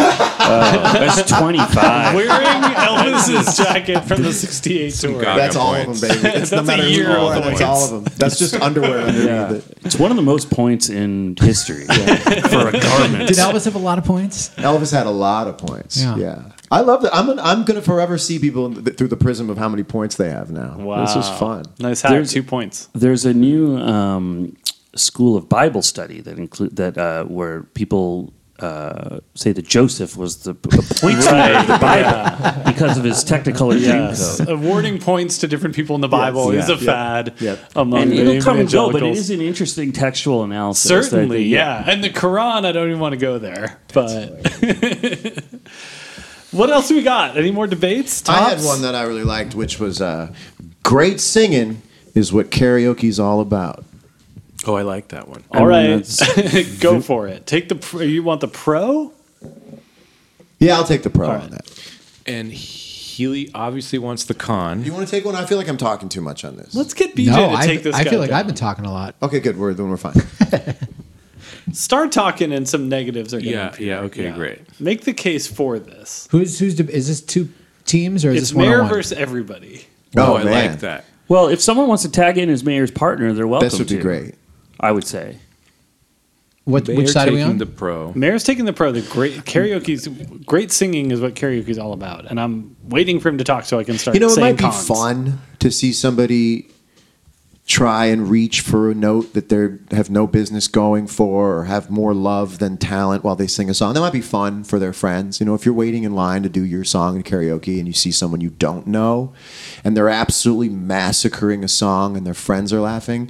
That's 0.93 1.29
25. 1.29 2.15
Wearing 2.15 2.29
Elvis's 2.31 3.57
jacket 3.57 4.01
from 4.05 4.23
the 4.23 4.31
68 4.33 4.93
tour. 4.93 5.21
God. 5.21 5.37
That's 5.37 5.55
Gaga 5.55 5.65
all 5.65 5.85
points. 5.85 6.03
of 6.03 6.09
them, 6.09 6.21
baby. 6.23 6.37
It's 6.41 6.51
no 6.51 6.57
That's 6.57 6.61
a 6.61 6.63
matter 6.63 6.83
who 6.83 6.89
year 6.89 7.03
you 7.09 7.15
of 7.15 7.17
are, 7.23 7.33
that's 7.35 7.45
points. 7.47 7.61
all 7.61 7.83
of 7.83 7.89
them. 8.05 8.13
That's 8.17 8.39
just 8.39 8.55
underwear 8.55 8.99
underneath 9.01 9.25
Yeah. 9.25 9.51
it. 9.53 9.77
It's 9.83 9.97
one 9.99 10.11
of 10.11 10.15
the 10.17 10.23
most 10.23 10.49
points 10.49 10.89
in 10.89 11.35
history 11.39 11.85
for 11.85 12.69
a 12.69 12.79
garment. 12.79 13.27
Did 13.27 13.37
Elvis 13.37 13.65
have 13.65 13.75
a 13.75 13.79
lot 13.79 13.97
of 13.97 14.05
points? 14.05 14.49
Elvis 14.55 14.91
had 14.91 15.05
a 15.05 15.11
lot 15.11 15.47
of 15.47 15.57
points. 15.57 16.01
Yeah. 16.01 16.15
Yeah, 16.15 16.43
I 16.71 16.81
love 16.81 17.01
that. 17.01 17.15
I'm 17.15 17.29
I'm 17.39 17.63
going 17.65 17.79
to 17.79 17.85
forever 17.85 18.17
see 18.17 18.37
people 18.39 18.65
in 18.67 18.83
the, 18.83 18.91
through 18.91 19.07
the 19.07 19.17
prism 19.17 19.49
of 19.49 19.57
how 19.57 19.69
many 19.69 19.83
points 19.83 20.15
they 20.17 20.29
have 20.29 20.51
now. 20.51 20.75
Wow. 20.77 21.05
This 21.05 21.15
is 21.15 21.29
fun. 21.39 21.65
Nice 21.79 22.01
hat. 22.01 22.09
There's- 22.11 22.31
Two 22.31 22.43
points. 22.43 22.89
There's 22.93 23.25
a 23.25 23.33
new 23.33 23.77
um, 23.77 24.55
school 24.95 25.35
of 25.35 25.49
Bible 25.49 25.81
study 25.81 26.21
that 26.21 26.37
include 26.37 26.75
that 26.75 26.97
uh, 26.97 27.23
where 27.25 27.63
people 27.63 28.33
uh, 28.59 29.19
say 29.35 29.51
that 29.53 29.65
Joseph 29.65 30.17
was 30.17 30.43
the 30.43 30.53
p- 30.53 30.77
appointee 30.77 31.53
of 31.55 31.65
the 31.67 31.77
Bible 31.79 32.63
because 32.71 32.97
of 32.97 33.03
his 33.05 33.23
Technicolor 33.23 33.79
Yes. 33.79 34.41
dreamcoat. 34.41 34.49
Awarding 34.49 34.99
points 34.99 35.37
to 35.39 35.47
different 35.47 35.75
people 35.75 35.95
in 35.95 36.01
the 36.01 36.09
Bible 36.09 36.53
Yes, 36.53 36.65
is 36.67 36.81
a 36.81 36.85
fad 36.85 37.35
yeah. 37.39 37.55
among 37.75 38.01
And 38.01 38.11
the 38.11 38.17
it'll 38.21 38.41
come 38.43 38.59
and 38.59 38.69
go, 38.69 38.91
but 38.91 39.01
it 39.01 39.15
is 39.15 39.29
an 39.29 39.39
interesting 39.41 39.93
textual 39.93 40.43
analysis. 40.43 40.87
Certainly, 40.89 41.37
think- 41.43 41.53
yeah. 41.53 41.83
And 41.89 42.03
the 42.03 42.09
Quran, 42.09 42.65
I 42.65 42.71
don't 42.73 42.89
even 42.89 42.99
want 42.99 43.13
to 43.13 43.17
go 43.17 43.37
there. 43.39 43.79
But 43.93 44.27
what 46.51 46.69
else 46.69 46.89
we 46.91 47.03
got? 47.03 47.37
Any 47.37 47.51
more 47.51 47.67
debates? 47.67 48.27
I 48.27 48.49
had 48.49 48.63
one 48.63 48.81
that 48.81 48.95
I 48.95 49.03
really 49.03 49.23
liked, 49.23 49.55
which 49.55 49.79
was 49.79 50.01
uh, 50.01 50.33
great 50.83 51.19
singing 51.19 51.81
is 52.15 52.33
what 52.33 52.51
karaoke's 52.51 53.19
all 53.19 53.39
about. 53.41 53.83
Oh, 54.65 54.75
I 54.75 54.81
like 54.81 55.09
that 55.09 55.27
one. 55.27 55.43
All 55.51 55.71
I 55.71 55.87
mean, 55.87 56.03
right, 56.03 56.77
go 56.79 56.99
for 57.01 57.27
it. 57.27 57.45
Take 57.45 57.69
the. 57.69 57.75
Pro, 57.75 58.01
you 58.01 58.23
want 58.23 58.41
the 58.41 58.47
pro? 58.47 59.13
Yeah, 60.59 60.75
I'll 60.75 60.83
take 60.83 61.03
the 61.03 61.09
pro 61.09 61.27
All 61.27 61.41
on 61.41 61.51
that. 61.51 61.91
And 62.25 62.51
Healy 62.51 63.49
obviously 63.55 63.99
wants 63.99 64.25
the 64.25 64.33
con. 64.33 64.83
You 64.83 64.93
want 64.93 65.07
to 65.07 65.11
take 65.11 65.23
one? 65.23 65.35
I 65.35 65.45
feel 65.45 65.57
like 65.57 65.69
I'm 65.69 65.77
talking 65.77 66.09
too 66.09 66.21
much 66.21 66.43
on 66.43 66.57
this. 66.57 66.75
Let's 66.75 66.93
get 66.93 67.15
BJ 67.15 67.27
no, 67.27 67.49
to 67.49 67.55
I, 67.55 67.65
take 67.65 67.83
this. 67.83 67.95
I 67.95 68.03
guy 68.03 68.09
feel 68.09 68.19
like 68.19 68.31
down. 68.31 68.39
I've 68.39 68.47
been 68.47 68.55
talking 68.55 68.85
a 68.85 68.91
lot. 68.91 69.15
okay, 69.21 69.39
good. 69.39 69.57
We're 69.57 69.73
then 69.73 69.89
we're 69.89 69.97
fine. 69.97 70.13
Start 71.73 72.11
talking, 72.11 72.51
and 72.53 72.67
some 72.67 72.89
negatives 72.89 73.33
are. 73.33 73.39
gonna 73.39 73.51
Yeah, 73.51 73.67
appear. 73.69 73.87
yeah, 73.87 73.99
okay, 74.01 74.31
great. 74.31 74.59
Make 74.79 75.01
the 75.01 75.13
case 75.13 75.47
for 75.47 75.79
this. 75.79 76.27
Who's 76.31 76.59
who's 76.59 76.75
de- 76.75 76.89
is 76.93 77.07
this 77.07 77.21
two 77.21 77.49
teams 77.85 78.23
or 78.25 78.31
is 78.31 78.37
It's 78.37 78.49
this 78.49 78.55
one 78.55 78.65
Mayer 78.67 78.75
on 78.81 78.85
one? 78.85 78.93
versus 78.93 79.17
everybody. 79.17 79.85
Oh, 80.17 80.33
Oh, 80.33 80.37
I 80.37 80.43
man. 80.43 80.71
like 80.71 80.79
that. 80.81 81.05
Well, 81.27 81.47
if 81.47 81.61
someone 81.61 81.87
wants 81.87 82.03
to 82.03 82.09
tag 82.11 82.37
in 82.37 82.49
as 82.49 82.63
Mayer's 82.63 82.89
partner, 82.91 83.33
they're 83.33 83.47
welcome. 83.47 83.67
this 83.69 83.77
would 83.77 83.87
be 83.87 83.97
to, 83.97 84.01
great. 84.01 84.35
I 84.79 84.91
would 84.91 85.05
say. 85.05 85.37
What 86.65 86.87
Mayer 86.87 86.97
which 86.97 87.09
side 87.09 87.27
are 87.27 87.31
we 87.31 87.37
taking 87.37 87.51
on? 87.51 87.57
the 87.57 87.65
pro. 87.65 88.11
Mayer's 88.15 88.43
taking 88.43 88.65
the 88.65 88.73
pro. 88.73 88.91
The 88.91 89.01
great 89.01 89.45
karaoke's 89.45 90.07
great 90.45 90.71
singing 90.71 91.09
is 91.11 91.19
what 91.19 91.33
karaoke's 91.35 91.77
all 91.79 91.93
about, 91.93 92.25
and 92.29 92.39
I'm 92.39 92.75
waiting 92.83 93.19
for 93.19 93.29
him 93.29 93.37
to 93.39 93.43
talk 93.43 93.65
so 93.65 93.79
I 93.79 93.83
can 93.83 93.97
start. 93.97 94.13
You 94.15 94.19
know, 94.19 94.27
it 94.27 94.31
saying 94.31 94.45
might 94.55 94.57
be 94.57 94.63
cons. 94.63 94.87
fun 94.87 95.39
to 95.59 95.71
see 95.71 95.91
somebody 95.93 96.67
try 97.69 98.05
and 98.05 98.31
reach 98.31 98.61
for 98.61 98.89
a 98.89 98.95
note 98.95 99.33
that 99.33 99.49
they 99.49 99.95
have 99.95 100.09
no 100.09 100.25
business 100.25 100.67
going 100.67 101.05
for 101.05 101.59
or 101.59 101.65
have 101.65 101.91
more 101.91 102.15
love 102.15 102.57
than 102.57 102.75
talent 102.77 103.23
while 103.23 103.35
they 103.35 103.45
sing 103.45 103.69
a 103.69 103.75
song. 103.75 103.93
That 103.93 103.99
might 103.99 104.11
be 104.11 104.21
fun 104.21 104.63
for 104.63 104.79
their 104.79 104.91
friends. 104.91 105.39
You 105.39 105.45
know, 105.45 105.53
if 105.53 105.65
you're 105.65 105.73
waiting 105.75 106.03
in 106.03 106.15
line 106.15 106.41
to 106.41 106.49
do 106.49 106.65
your 106.65 106.83
song 106.83 107.15
in 107.15 107.21
karaoke 107.21 107.77
and 107.77 107.87
you 107.87 107.93
see 107.93 108.11
someone 108.11 108.41
you 108.41 108.49
don't 108.49 108.87
know 108.87 109.33
and 109.83 109.95
they're 109.95 110.09
absolutely 110.09 110.69
massacring 110.69 111.63
a 111.63 111.67
song 111.67 112.17
and 112.17 112.25
their 112.25 112.33
friends 112.33 112.73
are 112.73 112.81
laughing, 112.81 113.29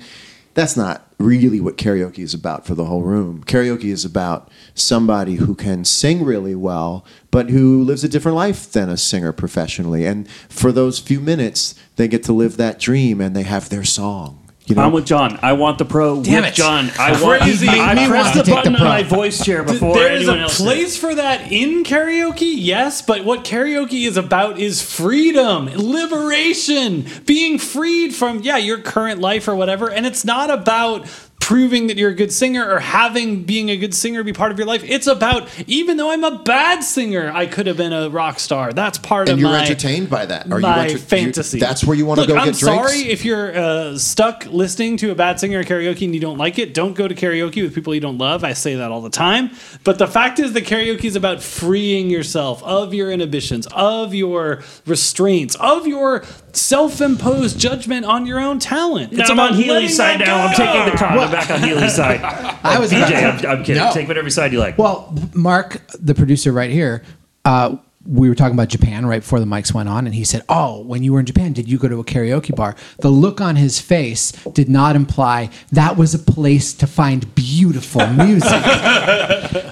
that's 0.54 0.76
not 0.76 1.06
really 1.20 1.60
what 1.60 1.78
karaoke 1.78 2.20
is 2.20 2.34
about 2.34 2.66
for 2.66 2.76
the 2.76 2.86
whole 2.86 3.04
room. 3.04 3.44
Karaoke 3.44 3.92
is 3.92 4.06
about 4.06 4.50
somebody 4.74 5.36
who 5.36 5.54
can 5.54 5.84
sing 5.84 6.24
really 6.24 6.56
well, 6.56 7.06
but 7.30 7.50
who 7.50 7.84
lives 7.84 8.04
a 8.04 8.10
different 8.10 8.38
life 8.38 8.72
than 8.72 8.90
a 8.90 8.98
singer 8.98 9.32
professionally. 9.32 10.06
And 10.06 10.30
for 10.48 10.72
those 10.72 11.00
few 11.00 11.20
minutes, 11.20 11.76
they 11.98 12.08
get 12.08 12.24
to 12.24 12.34
live 12.34 12.58
that 12.58 12.80
dream 12.80 13.20
and 13.20 13.36
they 13.36 13.44
have 13.44 13.70
their 13.70 13.84
song. 13.84 14.49
You 14.70 14.76
know, 14.76 14.84
I'm 14.84 14.92
with 14.92 15.08
John. 15.08 15.40
I 15.42 15.54
want 15.54 15.80
the 15.80 15.86
pro 15.86 16.22
Damn 16.22 16.44
with 16.44 16.52
it. 16.52 16.56
John. 16.56 16.92
I 17.00 17.20
want. 17.24 17.42
Crazy. 17.42 17.68
I 17.68 17.96
Me 17.96 18.08
pressed 18.08 18.36
the 18.36 18.44
button 18.52 18.74
the 18.74 18.80
on 18.80 18.86
my 18.86 19.02
voice 19.02 19.44
chair 19.44 19.64
before 19.64 19.96
There's 19.96 20.28
a 20.28 20.38
else. 20.38 20.62
place 20.62 20.96
for 20.96 21.16
that 21.16 21.52
in 21.52 21.84
karaoke, 21.84 22.54
yes, 22.56 23.02
but 23.02 23.26
what 23.26 23.44
karaoke 23.44 24.08
is 24.08 24.16
about 24.16 24.60
is 24.60 24.84
freedom, 24.84 25.66
liberation, 25.74 27.08
being 27.26 27.58
freed 27.58 28.14
from, 28.14 28.42
yeah, 28.42 28.58
your 28.58 28.78
current 28.78 29.20
life 29.20 29.48
or 29.48 29.56
whatever. 29.56 29.90
And 29.90 30.06
it's 30.06 30.24
not 30.24 30.52
about 30.52 31.08
proving 31.40 31.88
that 31.88 31.98
you're 31.98 32.12
a 32.12 32.16
good 32.16 32.32
singer 32.32 32.70
or 32.70 32.80
having 32.80 33.44
being 33.44 33.70
a 33.70 33.78
good 33.78 33.94
singer 33.96 34.24
be 34.24 34.34
part 34.34 34.52
of 34.52 34.58
your 34.60 34.68
life. 34.68 34.84
It's 34.84 35.08
about 35.08 35.48
even 35.68 35.98
though 35.98 36.12
I'm 36.12 36.24
a 36.24 36.38
bad 36.44 36.84
singer, 36.84 37.32
I 37.34 37.48
could 37.48 37.66
have 37.66 37.78
been 37.78 37.94
a 37.94 38.10
rock 38.10 38.40
star. 38.40 38.72
That's 38.74 38.98
part 39.00 39.30
And 39.30 39.34
of 39.36 39.40
you're 39.40 39.50
my 39.50 39.62
entertained 39.64 40.10
by 40.10 40.26
that. 40.28 40.52
Are 40.52 40.60
my 40.60 40.86
you 40.88 40.92
enter- 40.92 40.98
fantasy. 41.00 41.58
you- 41.58 41.62
that's 41.66 41.84
where 41.84 41.98
you 41.98 42.06
want 42.06 42.20
to 42.22 42.28
go 42.28 42.36
I'm 42.36 42.48
get 42.52 42.58
drinks. 42.58 42.60
sorry 42.92 43.00
if 43.10 43.26
you're 43.26 43.58
uh, 43.58 43.98
stuck 43.98 44.46
listening 44.48 44.98
to 44.98 45.12
a 45.12 45.16
bad 45.16 45.40
singer 45.40 45.60
at 45.62 45.66
karaoke 45.68 46.04
and 46.04 46.14
you 46.14 46.22
don't 46.22 46.38
like 46.38 46.60
it. 46.60 46.74
Don't 46.74 46.94
go 46.94 47.08
to 47.08 47.16
karaoke 47.16 47.64
with 47.64 47.74
people 47.74 47.96
you 47.96 48.02
don't 48.02 48.18
love. 48.18 48.44
I 48.44 48.54
say 48.54 48.76
that 48.76 48.92
all 48.92 49.02
the 49.02 49.10
time. 49.10 49.50
But 49.84 49.98
the 49.98 50.08
fact 50.08 50.40
is 50.40 50.54
the 50.54 50.62
karaoke 50.62 51.06
is 51.06 51.16
about 51.16 51.42
freeing 51.42 52.10
yourself 52.10 52.62
of 52.64 52.94
your 52.94 53.12
inhibitions, 53.12 53.66
of 53.72 54.14
your 54.14 54.62
restraints, 54.86 55.56
of 55.56 55.88
your 55.88 56.24
self-imposed 56.56 57.60
judgment 57.60 58.06
on 58.06 58.26
your 58.26 58.40
own 58.40 58.60
talent. 58.60 59.14
It's 59.14 59.30
I'm 59.30 59.40
on 59.40 59.54
Healy's 59.54 59.96
side 59.96 60.20
now. 60.20 60.46
I'm 60.48 60.56
taking 60.56 60.92
the 60.92 60.98
con. 60.98 61.18
I'm 61.20 61.32
back 61.32 61.50
on 61.50 61.62
Healy's 61.62 61.96
side. 61.96 62.22
I 62.22 62.80
was 62.80 62.92
BJ, 62.92 63.46
I'm, 63.46 63.46
I'm 63.58 63.64
kidding. 63.64 63.82
No. 63.84 63.92
Take 63.94 64.08
whatever 64.08 64.30
side 64.30 64.52
you 64.52 64.60
like. 64.60 64.78
Well, 64.78 65.14
Mark, 65.34 65.82
the 66.00 66.14
producer 66.16 66.52
right 66.52 66.70
here, 66.72 67.04
uh, 67.46 67.78
we 68.10 68.28
were 68.28 68.34
talking 68.34 68.56
about 68.56 68.70
Japan 68.70 69.06
right 69.06 69.22
before 69.22 69.40
the 69.40 69.46
mics 69.46 69.72
went 69.72 69.88
on, 69.88 70.08
and 70.08 70.16
he 70.16 70.24
said, 70.24 70.42
"Oh, 70.50 70.82
when 70.82 71.04
you 71.04 71.14
were 71.14 71.20
in 71.20 71.28
Japan, 71.28 71.54
did 71.54 71.70
you 71.70 71.78
go 71.78 71.88
to 71.88 72.00
a 72.00 72.04
karaoke 72.04 72.56
bar?" 72.56 72.76
The 73.00 73.10
look 73.10 73.40
on 73.40 73.56
his 73.56 73.80
face 73.80 74.32
did 74.54 74.68
not 74.68 74.96
imply 74.96 75.52
that 75.72 75.96
was 75.96 76.16
a 76.16 76.20
place 76.20 76.74
to 76.74 76.88
find 76.88 77.34
beautiful 77.36 78.08
music. 78.08 78.50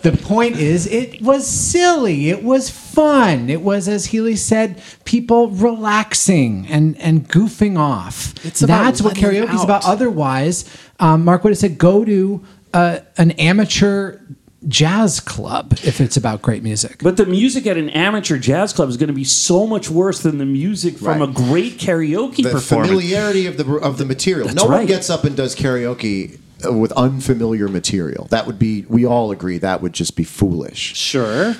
the 0.03 0.17
point 0.21 0.57
is, 0.57 0.85
it 0.85 1.19
was 1.19 1.47
silly. 1.47 2.29
It 2.29 2.43
was 2.43 2.69
fun. 2.69 3.49
It 3.49 3.61
was, 3.61 3.87
as 3.87 4.07
Healy 4.07 4.35
said, 4.35 4.81
people 5.03 5.49
relaxing 5.49 6.67
and 6.67 6.95
and 6.97 7.27
goofing 7.27 7.77
off. 7.77 8.33
It's 8.45 8.59
That's 8.59 9.01
what 9.01 9.19
letting 9.19 9.47
karaoke 9.47 9.55
is 9.55 9.63
about. 9.63 9.83
Otherwise, 9.85 10.65
um, 10.99 11.25
Mark 11.25 11.43
would 11.43 11.51
have 11.51 11.57
said, 11.57 11.79
"Go 11.79 12.05
to 12.05 12.45
uh, 12.73 12.99
an 13.17 13.31
amateur." 13.31 14.19
Jazz 14.67 15.19
club, 15.19 15.73
if 15.83 16.01
it's 16.01 16.17
about 16.17 16.41
great 16.41 16.61
music. 16.63 16.99
But 17.01 17.15
the 17.17 17.25
music 17.25 17.65
at 17.67 17.77
an 17.77 17.89
amateur 17.91 18.37
jazz 18.37 18.73
club 18.73 18.89
is 18.89 18.97
going 18.97 19.07
to 19.07 19.13
be 19.13 19.23
so 19.23 19.65
much 19.65 19.89
worse 19.89 20.19
than 20.21 20.37
the 20.39 20.45
music 20.45 20.97
from 20.97 21.19
Right. 21.19 21.29
a 21.29 21.31
great 21.31 21.77
karaoke 21.77 22.43
the 22.43 22.49
performance. 22.49 22.89
familiarity 22.89 23.45
of 23.45 23.57
the 23.57 23.65
of 23.75 23.97
the 23.97 24.05
material. 24.05 24.49
no 24.53 24.65
one 24.65 24.85
gets 24.85 25.09
up 25.09 25.23
and 25.23 25.35
does 25.37 25.55
karaoke 25.55 26.39
uh, 26.65 26.73
with 26.73 26.91
unfamiliar 26.93 27.67
material. 27.69 28.27
That 28.29 28.45
would 28.45 28.59
be. 28.59 28.85
We 28.89 29.05
all 29.05 29.31
agree 29.31 29.57
that 29.59 29.81
would 29.81 29.93
just 29.93 30.15
be 30.17 30.23
foolish. 30.25 30.95
Sure. 30.97 31.55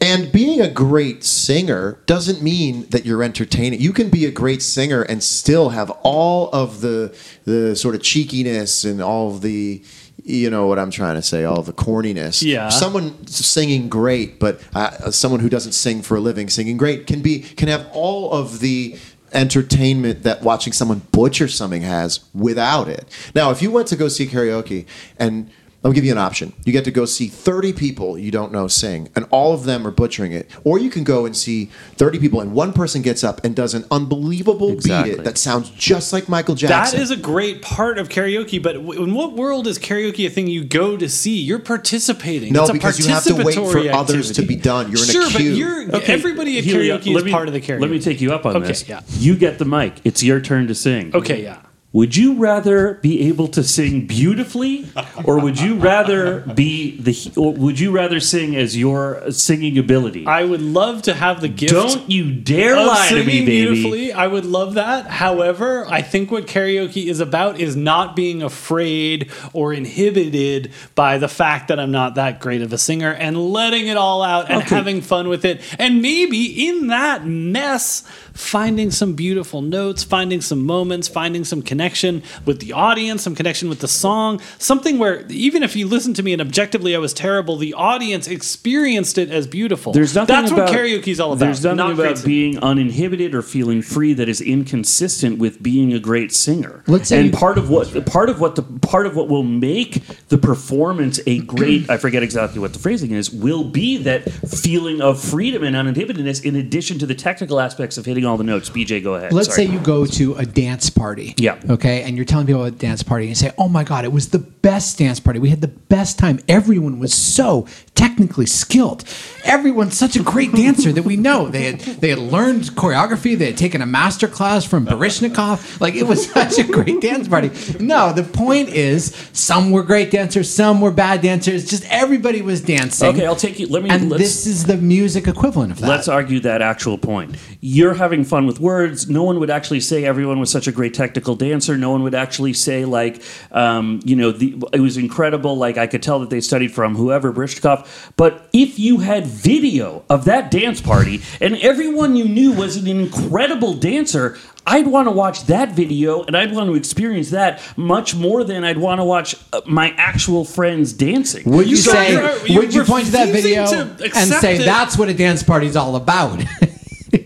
And 0.00 0.30
being 0.30 0.60
a 0.60 0.68
great 0.68 1.24
singer 1.24 1.98
doesn't 2.04 2.42
mean 2.42 2.86
that 2.90 3.06
you're 3.06 3.22
entertaining. 3.22 3.80
You 3.80 3.92
can 3.94 4.10
be 4.10 4.26
a 4.26 4.30
great 4.30 4.60
singer 4.60 5.00
and 5.00 5.22
still 5.22 5.70
have 5.70 5.88
all 6.02 6.50
of 6.52 6.82
the 6.82 7.16
the 7.46 7.74
sort 7.74 7.94
of 7.94 8.02
cheekiness 8.02 8.84
and 8.84 9.00
all 9.00 9.30
of 9.34 9.40
the 9.40 9.82
you 10.24 10.48
know 10.48 10.66
what 10.66 10.78
I'm 10.78 10.90
trying 10.90 11.16
to 11.16 11.22
say, 11.22 11.44
all 11.44 11.62
the 11.62 11.72
corniness. 11.72 12.42
Yeah. 12.42 12.70
Someone 12.70 13.26
singing 13.26 13.88
great, 13.88 14.40
but 14.40 14.60
uh, 14.74 15.10
someone 15.10 15.40
who 15.40 15.50
doesn't 15.50 15.72
sing 15.72 16.00
for 16.02 16.16
a 16.16 16.20
living 16.20 16.48
singing 16.48 16.78
great 16.78 17.06
can 17.06 17.20
be 17.20 17.40
can 17.40 17.68
have 17.68 17.86
all 17.92 18.32
of 18.32 18.60
the 18.60 18.96
entertainment 19.34 20.22
that 20.22 20.42
watching 20.42 20.72
someone 20.72 21.02
butcher 21.12 21.48
something 21.48 21.82
has 21.82 22.20
without 22.32 22.88
it. 22.88 23.04
Now, 23.34 23.50
if 23.50 23.60
you 23.60 23.70
went 23.70 23.88
to 23.88 23.96
go 23.96 24.08
see 24.08 24.26
karaoke 24.26 24.86
and 25.18 25.50
I'll 25.84 25.92
give 25.92 26.04
you 26.04 26.12
an 26.12 26.18
option. 26.18 26.54
You 26.64 26.72
get 26.72 26.84
to 26.84 26.90
go 26.90 27.04
see 27.04 27.28
30 27.28 27.74
people 27.74 28.16
you 28.16 28.30
don't 28.30 28.52
know 28.52 28.68
sing, 28.68 29.10
and 29.14 29.26
all 29.30 29.52
of 29.52 29.64
them 29.64 29.86
are 29.86 29.90
butchering 29.90 30.32
it. 30.32 30.50
Or 30.64 30.78
you 30.78 30.88
can 30.88 31.04
go 31.04 31.26
and 31.26 31.36
see 31.36 31.66
30 31.96 32.18
people, 32.18 32.40
and 32.40 32.52
one 32.54 32.72
person 32.72 33.02
gets 33.02 33.22
up 33.22 33.44
and 33.44 33.54
does 33.54 33.74
an 33.74 33.84
unbelievable 33.90 34.76
beat 34.76 35.06
it 35.06 35.24
that 35.24 35.36
sounds 35.36 35.68
just 35.70 36.12
like 36.12 36.28
Michael 36.28 36.54
Jackson. 36.54 36.98
That 36.98 37.02
is 37.02 37.10
a 37.10 37.16
great 37.16 37.60
part 37.60 37.98
of 37.98 38.08
karaoke, 38.08 38.62
but 38.62 38.76
in 38.76 39.14
what 39.14 39.34
world 39.34 39.66
is 39.66 39.78
karaoke 39.78 40.26
a 40.26 40.30
thing 40.30 40.46
you 40.46 40.64
go 40.64 40.96
to 40.96 41.08
see? 41.08 41.38
You're 41.38 41.58
participating. 41.58 42.52
No, 42.52 42.62
it's 42.62 42.70
a 42.70 42.72
because 42.72 42.98
you 42.98 43.12
have 43.12 43.24
to 43.24 43.34
wait 43.34 43.54
for 43.54 43.60
participatory 43.60 43.92
others 43.94 44.32
to 44.32 44.42
be 44.42 44.56
done. 44.56 44.86
You're 44.90 45.02
in 45.02 45.08
a 45.10 45.12
sure, 45.12 45.30
but 45.30 45.38
queue. 45.38 45.52
you're 45.52 45.94
everybody 46.04 46.58
at 46.58 46.64
karaoke 46.64 47.12
let 47.12 47.18
is 47.18 47.24
me- 47.24 47.30
part 47.30 47.48
of 47.48 47.54
the 47.54 47.60
karaoke. 47.60 47.80
Let 47.80 47.90
me 47.90 48.00
take 48.00 48.20
you 48.22 48.32
up 48.32 48.46
on 48.46 48.56
Okay, 48.56 48.68
this. 48.68 48.88
yeah. 48.88 49.02
You 49.18 49.36
get 49.36 49.58
the 49.58 49.64
mic. 49.66 49.94
It's 50.04 50.22
your 50.22 50.40
turn 50.40 50.66
to 50.68 50.74
sing. 50.74 51.14
Okay, 51.14 51.42
yeah. 51.42 51.58
Would 51.94 52.16
you 52.16 52.34
rather 52.34 52.94
be 52.94 53.28
able 53.28 53.46
to 53.46 53.62
sing 53.62 54.08
beautifully, 54.08 54.84
or 55.24 55.38
would 55.38 55.60
you 55.60 55.76
rather 55.76 56.40
be 56.40 57.00
the? 57.00 57.14
Or 57.36 57.52
would 57.52 57.78
you 57.78 57.92
rather 57.92 58.18
sing 58.18 58.56
as 58.56 58.76
your 58.76 59.30
singing 59.30 59.78
ability? 59.78 60.26
I 60.26 60.42
would 60.42 60.60
love 60.60 61.02
to 61.02 61.14
have 61.14 61.40
the 61.40 61.46
gift. 61.46 61.72
Don't 61.72 62.10
you 62.10 62.34
dare 62.34 62.74
lie 62.84 63.10
to 63.10 63.18
me, 63.18 63.24
baby. 63.24 63.44
beautifully. 63.46 64.12
I 64.12 64.26
would 64.26 64.44
love 64.44 64.74
that. 64.74 65.06
However, 65.06 65.86
I 65.88 66.02
think 66.02 66.32
what 66.32 66.48
karaoke 66.48 67.06
is 67.06 67.20
about 67.20 67.60
is 67.60 67.76
not 67.76 68.16
being 68.16 68.42
afraid 68.42 69.30
or 69.52 69.72
inhibited 69.72 70.72
by 70.96 71.18
the 71.18 71.28
fact 71.28 71.68
that 71.68 71.78
I'm 71.78 71.92
not 71.92 72.16
that 72.16 72.40
great 72.40 72.62
of 72.62 72.72
a 72.72 72.78
singer 72.78 73.12
and 73.12 73.38
letting 73.52 73.86
it 73.86 73.96
all 73.96 74.20
out 74.24 74.50
and 74.50 74.62
Okay. 74.64 74.74
having 74.74 75.00
fun 75.00 75.28
with 75.28 75.44
it. 75.44 75.60
And 75.78 76.02
maybe 76.02 76.66
in 76.68 76.88
that 76.88 77.24
mess, 77.24 78.02
finding 78.32 78.90
some 78.90 79.12
beautiful 79.14 79.62
notes, 79.62 80.02
finding 80.02 80.40
some 80.40 80.66
moments, 80.66 81.06
finding 81.06 81.44
some 81.44 81.62
connection 81.84 82.22
with 82.46 82.60
the 82.60 82.72
audience, 82.72 83.22
some 83.22 83.34
connection 83.34 83.68
with 83.68 83.80
the 83.80 83.88
song, 83.88 84.40
something 84.58 84.98
where 84.98 85.26
even 85.28 85.62
if 85.62 85.76
you 85.76 85.86
listen 85.86 86.14
to 86.14 86.22
me 86.22 86.32
and 86.32 86.40
objectively 86.40 86.94
I 86.96 86.98
was 86.98 87.12
terrible, 87.12 87.56
the 87.58 87.74
audience 87.74 88.26
experienced 88.26 89.18
it 89.18 89.30
as 89.30 89.46
beautiful. 89.46 89.92
There's 89.92 90.14
nothing 90.14 90.34
That's 90.34 90.50
about, 90.50 90.70
what 90.70 90.78
karaoke 90.78 91.08
is 91.08 91.20
all 91.20 91.32
about. 91.34 91.44
There's 91.44 91.62
nothing 91.62 91.76
not 91.76 91.90
about 91.90 92.02
creativity. 92.04 92.26
being 92.52 92.58
uninhibited 92.60 93.34
or 93.34 93.42
feeling 93.42 93.82
free 93.82 94.14
that 94.14 94.30
is 94.30 94.40
inconsistent 94.40 95.38
with 95.38 95.62
being 95.62 95.92
a 95.92 95.98
great 95.98 96.32
singer. 96.32 96.82
Let's 96.86 97.10
say 97.10 97.18
and 97.18 97.26
you- 97.26 97.32
part 97.32 97.58
of 97.58 97.68
what 97.68 98.06
part 98.06 98.30
of 98.30 98.40
what 98.40 98.54
the 98.56 98.62
part 98.62 99.04
of 99.06 99.14
what 99.14 99.28
will 99.28 99.42
make 99.42 100.02
the 100.28 100.38
performance 100.38 101.20
a 101.26 101.40
great 101.40 101.90
I 101.90 101.98
forget 101.98 102.22
exactly 102.22 102.60
what 102.60 102.72
the 102.72 102.78
phrasing 102.78 103.10
is 103.10 103.30
will 103.30 103.64
be 103.64 103.98
that 103.98 104.22
feeling 104.48 105.02
of 105.02 105.20
freedom 105.22 105.62
and 105.62 105.76
uninhibitedness 105.76 106.42
in 106.44 106.56
addition 106.56 106.98
to 107.00 107.04
the 107.06 107.14
technical 107.14 107.60
aspects 107.60 107.98
of 107.98 108.06
hitting 108.06 108.24
all 108.24 108.38
the 108.38 108.44
notes. 108.44 108.70
BJ, 108.70 109.02
go 109.02 109.14
ahead. 109.16 109.34
Let's 109.34 109.54
Sorry. 109.54 109.66
say 109.66 109.72
you 109.72 109.80
go 109.80 110.06
to 110.06 110.34
a 110.36 110.46
dance 110.46 110.88
party. 110.88 111.34
Yeah. 111.36 111.58
Okay. 111.74 112.02
And 112.02 112.16
you're 112.16 112.24
telling 112.24 112.46
people 112.46 112.64
about 112.64 112.74
a 112.74 112.78
dance 112.78 113.02
party 113.02 113.24
and 113.24 113.30
you 113.30 113.34
say, 113.34 113.52
oh 113.58 113.68
my 113.68 113.82
God, 113.82 114.04
it 114.04 114.12
was 114.12 114.28
the 114.28 114.38
best 114.38 114.98
dance 114.98 115.18
party. 115.18 115.40
We 115.40 115.50
had 115.50 115.60
the 115.60 115.68
best 115.68 116.18
time. 116.18 116.38
Everyone 116.48 117.00
was 117.00 117.12
so 117.12 117.66
technically 117.94 118.46
skilled. 118.46 119.04
Everyone's 119.44 119.96
such 119.96 120.14
a 120.14 120.22
great 120.22 120.52
dancer 120.52 120.92
that 120.92 121.02
we 121.02 121.16
know. 121.16 121.48
They 121.48 121.64
had 121.64 121.80
they 121.80 122.10
had 122.10 122.18
learned 122.18 122.62
choreography, 122.74 123.36
they 123.36 123.46
had 123.46 123.56
taken 123.56 123.82
a 123.82 123.86
master 123.86 124.28
class 124.28 124.64
from 124.64 124.86
Baryshnikov. 124.86 125.80
Like 125.80 125.94
it 125.94 126.04
was 126.04 126.30
such 126.32 126.58
a 126.58 126.64
great 126.64 127.00
dance 127.00 127.26
party. 127.28 127.50
No, 127.80 128.12
the 128.12 128.22
point 128.22 128.68
is 128.68 129.14
some 129.32 129.70
were 129.70 129.82
great 129.82 130.10
dancers, 130.10 130.48
some 130.52 130.80
were 130.80 130.92
bad 130.92 131.22
dancers. 131.22 131.68
Just 131.68 131.84
everybody 131.90 132.40
was 132.40 132.60
dancing. 132.60 133.08
Okay, 133.08 133.26
I'll 133.26 133.36
take 133.36 133.58
you. 133.58 133.66
Let 133.66 133.82
me. 133.82 133.90
And 133.90 134.12
this 134.12 134.46
is 134.46 134.64
the 134.64 134.76
music 134.76 135.26
equivalent 135.26 135.72
of 135.72 135.80
that. 135.80 135.88
Let's 135.88 136.08
argue 136.08 136.40
that 136.40 136.62
actual 136.62 136.98
point. 136.98 137.36
You're 137.60 137.94
having 137.94 138.24
fun 138.24 138.46
with 138.46 138.60
words. 138.60 139.08
No 139.08 139.24
one 139.24 139.40
would 139.40 139.50
actually 139.50 139.80
say 139.80 140.04
everyone 140.04 140.38
was 140.38 140.50
such 140.50 140.68
a 140.68 140.72
great 140.72 140.94
technical 140.94 141.34
dancer. 141.34 141.63
No 141.72 141.90
one 141.90 142.02
would 142.02 142.14
actually 142.14 142.52
say 142.52 142.84
like, 142.84 143.22
um, 143.52 144.00
you 144.04 144.16
know, 144.16 144.30
the, 144.32 144.62
it 144.72 144.80
was 144.80 144.96
incredible. 144.96 145.56
Like 145.56 145.78
I 145.78 145.86
could 145.86 146.02
tell 146.02 146.20
that 146.20 146.30
they 146.30 146.40
studied 146.40 146.72
from 146.72 146.94
whoever 146.96 147.32
Brishkov. 147.32 148.12
But 148.16 148.48
if 148.52 148.78
you 148.78 148.98
had 148.98 149.26
video 149.26 150.04
of 150.10 150.24
that 150.26 150.50
dance 150.50 150.80
party 150.80 151.22
and 151.40 151.56
everyone 151.56 152.16
you 152.16 152.26
knew 152.26 152.52
was 152.52 152.76
an 152.76 152.86
incredible 152.86 153.74
dancer. 153.74 154.36
I'd 154.66 154.86
want 154.86 155.08
to 155.08 155.12
watch 155.12 155.44
that 155.44 155.72
video 155.72 156.22
and 156.22 156.34
I'd 156.34 156.54
want 156.54 156.70
to 156.70 156.74
experience 156.74 157.28
that 157.30 157.60
much 157.76 158.14
more 158.14 158.44
than 158.44 158.64
I'd 158.64 158.78
want 158.78 158.98
to 158.98 159.04
watch 159.04 159.34
uh, 159.52 159.60
my 159.66 159.90
actual 159.98 160.46
friends 160.46 160.94
dancing. 160.94 161.42
Would 161.50 161.66
you, 161.66 161.72
You 161.72 161.76
say? 161.76 162.16
are- 162.16 162.56
would 162.56 162.72
you 162.72 162.82
point 162.84 163.04
to 163.04 163.12
that 163.12 163.28
video 163.28 163.66
to 163.66 164.10
and 164.16 164.30
say 164.32 164.56
it. 164.56 164.64
that's 164.64 164.96
what 164.96 165.10
a 165.10 165.14
dance 165.14 165.42
party's 165.42 165.76
all 165.76 165.96
about? 165.96 166.42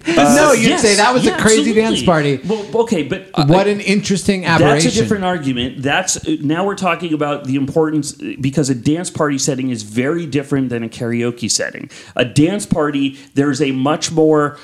Uh, 0.09 0.34
no, 0.34 0.52
you'd 0.52 0.68
Yes, 0.68 0.82
say 0.82 0.94
that 0.96 1.12
was 1.12 1.24
yeah, 1.24 1.36
a 1.36 1.40
crazy 1.40 1.70
absolutely. 1.70 1.82
dance 1.82 2.02
party. 2.02 2.40
Well, 2.44 2.82
okay, 2.82 3.02
but 3.02 3.30
uh, 3.34 3.46
what 3.46 3.66
an 3.66 3.80
interesting 3.80 4.44
aberration. 4.44 4.84
That's 4.84 4.96
a 4.96 5.00
different 5.00 5.24
argument. 5.24 5.82
That's 5.82 6.16
uh, 6.16 6.36
now 6.40 6.64
we're 6.64 6.76
talking 6.76 7.12
about 7.12 7.44
the 7.44 7.56
importance 7.56 8.20
uh, 8.20 8.34
because 8.40 8.70
a 8.70 8.74
dance 8.74 9.11
party 9.11 9.38
setting 9.38 9.70
is 9.70 9.82
very 9.82 10.26
different 10.26 10.70
than 10.70 10.82
a 10.82 10.88
karaoke 10.88 11.50
setting. 11.50 11.90
A 12.16 12.24
dance 12.24 12.66
party, 12.66 13.18
there's 13.34 13.61
a 13.61 13.72
much 13.72 14.11
more 14.11 14.59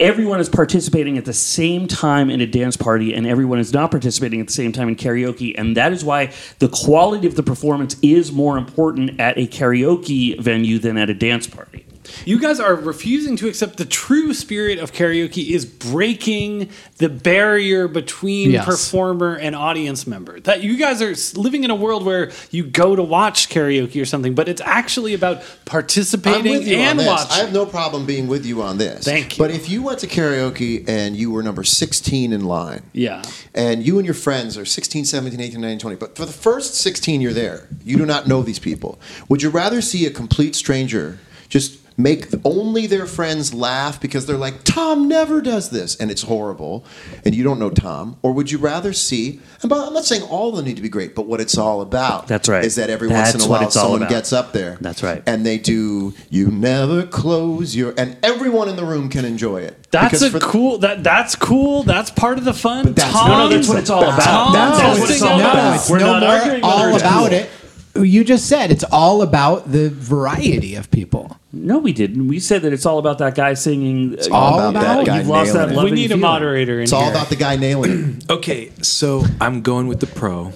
everyone 0.00 0.40
is 0.40 0.48
participating 0.48 1.18
at 1.18 1.24
the 1.24 1.32
same 1.32 1.88
time 1.88 2.30
in 2.30 2.40
a 2.40 2.46
dance 2.46 2.76
party 2.76 3.14
and 3.14 3.26
everyone 3.26 3.58
is 3.58 3.72
not 3.72 3.90
participating 3.90 4.40
at 4.40 4.46
the 4.46 4.52
same 4.52 4.72
time 4.72 4.88
in 4.88 4.96
karaoke 4.96 5.54
and 5.58 5.76
that 5.76 5.92
is 5.92 6.04
why 6.04 6.32
the 6.58 6.68
quality 6.68 7.26
of 7.26 7.34
the 7.34 7.42
performance 7.42 7.96
is 8.02 8.32
more 8.32 8.56
important 8.56 9.18
at 9.20 9.36
a 9.36 9.46
karaoke 9.46 10.38
venue 10.40 10.78
than 10.78 10.96
at 10.96 11.10
a 11.10 11.14
dance 11.14 11.46
party. 11.46 11.84
You 12.24 12.38
guys 12.40 12.60
are 12.60 12.74
refusing 12.74 13.36
to 13.38 13.48
accept 13.48 13.76
the 13.76 13.84
true 13.84 14.34
spirit 14.34 14.78
of 14.78 14.92
karaoke 14.92 15.50
is 15.50 15.64
breaking 15.66 16.68
the 16.98 17.08
barrier 17.08 17.88
between 17.88 18.50
Yes. 18.50 18.64
performer 18.64 19.34
and 19.34 19.54
audience 19.56 20.06
member. 20.06 20.40
That 20.40 20.62
you 20.62 20.76
guys 20.76 21.00
are 21.02 21.14
living 21.38 21.64
in 21.64 21.70
a 21.70 21.74
world 21.74 22.04
where 22.04 22.30
you 22.50 22.64
go 22.64 22.94
to 22.96 23.02
watch 23.02 23.48
karaoke 23.48 24.00
or 24.00 24.04
something, 24.04 24.34
but 24.34 24.48
it's 24.48 24.60
actually 24.64 25.14
about 25.14 25.38
I'm 25.38 25.44
participating 25.64 26.52
with 26.52 26.66
you 26.66 26.76
on 26.76 26.82
and 26.82 26.98
this. 27.00 27.06
watching. 27.06 27.32
I 27.32 27.36
have 27.38 27.52
no 27.52 27.66
problem 27.66 28.06
being 28.06 28.26
with 28.28 28.44
you 28.46 28.62
on 28.62 28.78
this. 28.78 29.04
Thank 29.04 29.36
you. 29.38 29.44
But 29.44 29.50
if 29.50 29.68
you 29.68 29.82
went 29.82 29.98
to 30.00 30.06
karaoke 30.06 30.88
and 30.88 31.16
you 31.16 31.30
were 31.30 31.42
number 31.42 31.64
16 31.64 32.32
in 32.32 32.44
line, 32.44 32.82
yeah. 32.92 33.22
and 33.54 33.84
you 33.84 33.98
and 33.98 34.06
your 34.06 34.14
friends 34.14 34.56
are 34.58 34.64
16, 34.64 35.04
17, 35.04 35.40
18, 35.40 35.60
19, 35.60 35.78
20, 35.78 35.96
but 35.96 36.16
for 36.16 36.24
the 36.26 36.32
first 36.32 36.74
16 36.74 37.20
you're 37.20 37.32
there, 37.32 37.68
you 37.84 37.96
do 37.96 38.06
not 38.06 38.26
know 38.26 38.42
these 38.42 38.58
people. 38.58 38.98
Would 39.28 39.42
you 39.42 39.50
rather 39.50 39.80
see 39.80 40.06
a 40.06 40.10
complete 40.10 40.54
stranger 40.54 41.18
just 41.48 41.78
make 41.96 42.26
only 42.44 42.86
their 42.86 43.06
friends 43.06 43.54
laugh 43.54 44.00
because 44.00 44.26
they're 44.26 44.36
like, 44.36 44.64
Tom 44.64 45.06
never 45.08 45.40
does 45.40 45.70
this, 45.70 45.94
and 45.96 46.10
it's 46.10 46.22
horrible, 46.22 46.84
and 47.24 47.34
you 47.34 47.44
don't 47.44 47.58
know 47.60 47.70
Tom? 47.70 48.16
Or 48.22 48.32
would 48.32 48.50
you 48.50 48.58
rather 48.58 48.92
see, 48.92 49.40
and 49.62 49.70
by- 49.70 49.78
I'm 49.78 49.92
not 49.94 50.04
saying 50.04 50.22
all 50.22 50.50
of 50.50 50.56
them 50.56 50.64
need 50.64 50.76
to 50.76 50.82
be 50.82 50.88
great, 50.88 51.14
but 51.14 51.26
what 51.26 51.40
it's 51.40 51.56
all 51.56 51.80
about 51.80 52.26
That's 52.26 52.48
right. 52.48 52.64
is 52.64 52.74
that 52.76 52.90
every 52.90 53.08
once 53.08 53.34
in 53.34 53.40
a 53.42 53.46
while 53.48 53.70
someone 53.70 54.02
about. 54.02 54.10
gets 54.10 54.32
up 54.32 54.52
there. 54.52 54.76
That's 54.80 55.02
right. 55.02 55.22
And 55.26 55.46
they 55.46 55.56
do, 55.58 56.14
you 56.30 56.50
never 56.50 57.06
close 57.06 57.76
your, 57.76 57.94
and 57.96 58.16
everyone 58.24 58.68
in 58.68 58.76
the 58.76 58.84
room 58.84 59.08
can 59.08 59.24
enjoy 59.24 59.62
it. 59.62 59.86
That's 59.92 60.06
Because 60.06 60.22
a 60.22 60.30
for- 60.30 60.40
cool. 60.40 60.78
That 60.78 61.04
that's 61.04 61.36
cool. 61.36 61.84
That's 61.84 62.10
part 62.10 62.38
of 62.38 62.44
the 62.44 62.52
fun. 62.54 62.86
But 62.86 62.96
that's- 62.96 63.14
Tom, 63.14 63.28
No, 63.28 63.38
no, 63.38 63.48
that's 63.56 63.68
what 63.68 63.78
it's 63.78 63.90
all 63.90 64.02
about. 64.02 64.20
Tom 64.22 64.52
That's 64.52 64.80
hosting 64.80 65.00
what 65.00 65.10
it's 65.10 65.22
all 65.22 65.32
all 65.32 65.38
that. 65.38 65.52
about. 65.54 65.88
No, 65.88 65.92
We're 65.92 65.98
no 66.00 66.06
not 66.12 66.20
more 66.20 66.30
arguing 66.30 66.62
all 66.64 66.96
about 66.96 67.18
cool. 67.30 67.38
it. 67.38 67.50
You 67.96 68.24
just 68.24 68.48
said 68.48 68.72
it's 68.72 68.84
all 68.84 69.22
about 69.22 69.70
the 69.70 69.88
variety 69.88 70.74
of 70.74 70.90
people. 70.90 71.38
No, 71.52 71.78
we 71.78 71.92
didn't. 71.92 72.26
We 72.26 72.40
said 72.40 72.62
that 72.62 72.72
it's 72.72 72.84
all 72.84 72.98
about 72.98 73.18
that 73.18 73.36
guy 73.36 73.54
singing. 73.54 74.12
Uh, 74.12 74.14
it's 74.14 74.28
all 74.28 74.58
oh, 74.58 74.70
about 74.70 74.82
that 74.82 75.06
guy 75.06 75.18
You've 75.18 75.28
lost 75.28 75.52
that 75.52 75.70
it. 75.70 75.76
We 75.76 75.92
need 75.92 76.10
a 76.10 76.16
moderator 76.16 76.78
in 76.78 76.82
It's 76.82 76.92
here. 76.92 77.00
all 77.00 77.10
about 77.10 77.28
the 77.28 77.36
guy 77.36 77.56
nailing 77.56 78.16
it. 78.18 78.24
Okay, 78.30 78.72
so 78.82 79.22
I'm 79.40 79.62
going 79.62 79.86
with 79.86 80.00
the 80.00 80.08
pro, 80.08 80.52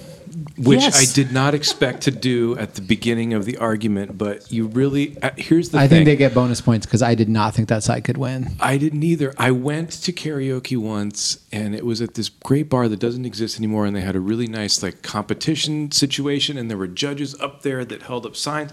which 0.59 0.81
Yes. 0.81 1.09
I 1.11 1.13
did 1.13 1.31
not 1.31 1.53
expect 1.53 2.01
to 2.03 2.11
do 2.11 2.57
at 2.57 2.75
the 2.75 2.81
beginning 2.81 3.33
of 3.33 3.45
the 3.45 3.57
argument. 3.57 4.17
But 4.17 4.51
you 4.51 4.67
really 4.67 5.17
uh, 5.21 5.31
here's 5.37 5.69
the 5.69 5.77
thing. 5.77 5.79
I 5.81 5.87
thing. 5.87 5.97
think 5.99 6.05
they 6.05 6.15
get 6.15 6.33
bonus 6.33 6.61
points 6.61 6.85
because 6.85 7.01
I 7.01 7.15
did 7.15 7.29
not 7.29 7.53
think 7.55 7.69
that 7.69 7.83
side 7.83 8.03
could 8.03 8.17
win. 8.17 8.49
I 8.59 8.77
didn't 8.77 9.03
either. 9.03 9.33
I 9.37 9.51
went 9.51 9.91
to 10.03 10.11
karaoke 10.11 10.77
once, 10.77 11.39
and 11.51 11.73
it 11.73 11.85
was 11.85 12.01
at 12.01 12.15
this 12.15 12.29
great 12.29 12.69
bar 12.69 12.87
that 12.87 12.99
doesn't 12.99 13.25
exist 13.25 13.57
anymore. 13.57 13.85
And 13.85 13.95
they 13.95 14.01
had 14.01 14.15
a 14.15 14.19
really 14.19 14.47
nice 14.47 14.83
like 14.83 15.01
competition 15.01 15.91
situation, 15.91 16.57
and 16.57 16.69
there 16.69 16.77
were 16.77 16.87
judges 16.87 17.39
up 17.39 17.61
there 17.61 17.85
that 17.85 18.03
held 18.03 18.25
up 18.25 18.35
signs. 18.35 18.71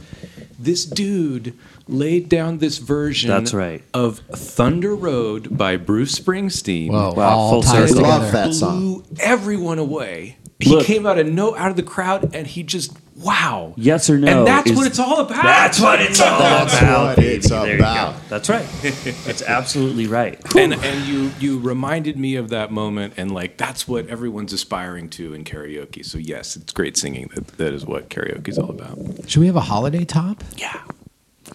This 0.59 0.85
dude 0.85 1.57
laid 1.87 2.29
down 2.29 2.59
this 2.59 2.79
version. 2.79 3.29
That's 3.31 3.55
right. 3.55 3.83
Of 3.95 4.19
Thunder 4.35 4.95
Road 4.97 5.57
by 5.57 5.77
Bruce 5.77 6.19
Springsteen. 6.19 6.91
Whoa, 6.91 7.13
Wow, 7.15 7.51
full 7.51 7.63
ties 7.63 7.91
circle. 7.91 8.03
Love 8.03 8.33
that 8.33 8.55
song. 8.55 8.79
blew 8.81 9.05
everyone 9.21 9.79
away. 9.79 10.39
He 10.59 10.71
Look. 10.71 10.87
came 10.87 11.07
out 11.07 11.19
of 11.19 11.27
no 11.27 11.55
out 11.55 11.71
of 11.71 11.77
the 11.77 11.83
crowd, 11.83 12.35
and 12.35 12.47
he 12.47 12.63
just 12.63 12.97
wow. 13.15 13.75
Yes 13.77 14.09
or 14.09 14.17
no? 14.17 14.39
And 14.39 14.47
that's 14.47 14.71
is- 14.71 14.77
what 14.77 14.87
it's 14.87 14.99
all 14.99 15.21
about. 15.21 15.43
That's 15.43 15.79
what 15.79 16.01
it's 16.01 16.19
all 16.19 16.39
That's 16.39 16.79
about. 16.79 17.17
what 17.17 17.25
it's. 17.25 17.51
There 17.51 17.77
about. 17.77 18.15
That's 18.31 18.49
right. 18.49 18.67
That's 18.83 19.43
absolutely 19.43 20.07
right. 20.07 20.41
and 20.57 20.73
and 20.73 21.07
you 21.07 21.31
you 21.39 21.59
reminded 21.59 22.17
me 22.17 22.37
of 22.37 22.49
that 22.49 22.73
moment, 22.73 23.15
and 23.19 23.33
like 23.33 23.59
that's 23.59 23.87
what 23.87 24.07
everyone's 24.09 24.55
aspiring 24.55 25.11
to 25.11 25.35
in 25.35 25.45
karaoke. 25.45 26.03
So 26.05 26.17
yes, 26.17 26.57
it's 26.57 26.73
great 26.73 26.97
singing. 26.97 27.31
That 27.35 27.47
that 27.59 27.75
is 27.75 27.85
what 27.85 28.09
karaoke 28.09 28.49
is 28.49 28.59
all 28.59 28.71
about. 28.71 28.99
Should 29.29 29.41
we 29.41 29.47
have 29.47 29.57
a 29.57 29.61
holiday 29.61 30.07
top? 30.07 30.43
Yeah. 30.57 30.81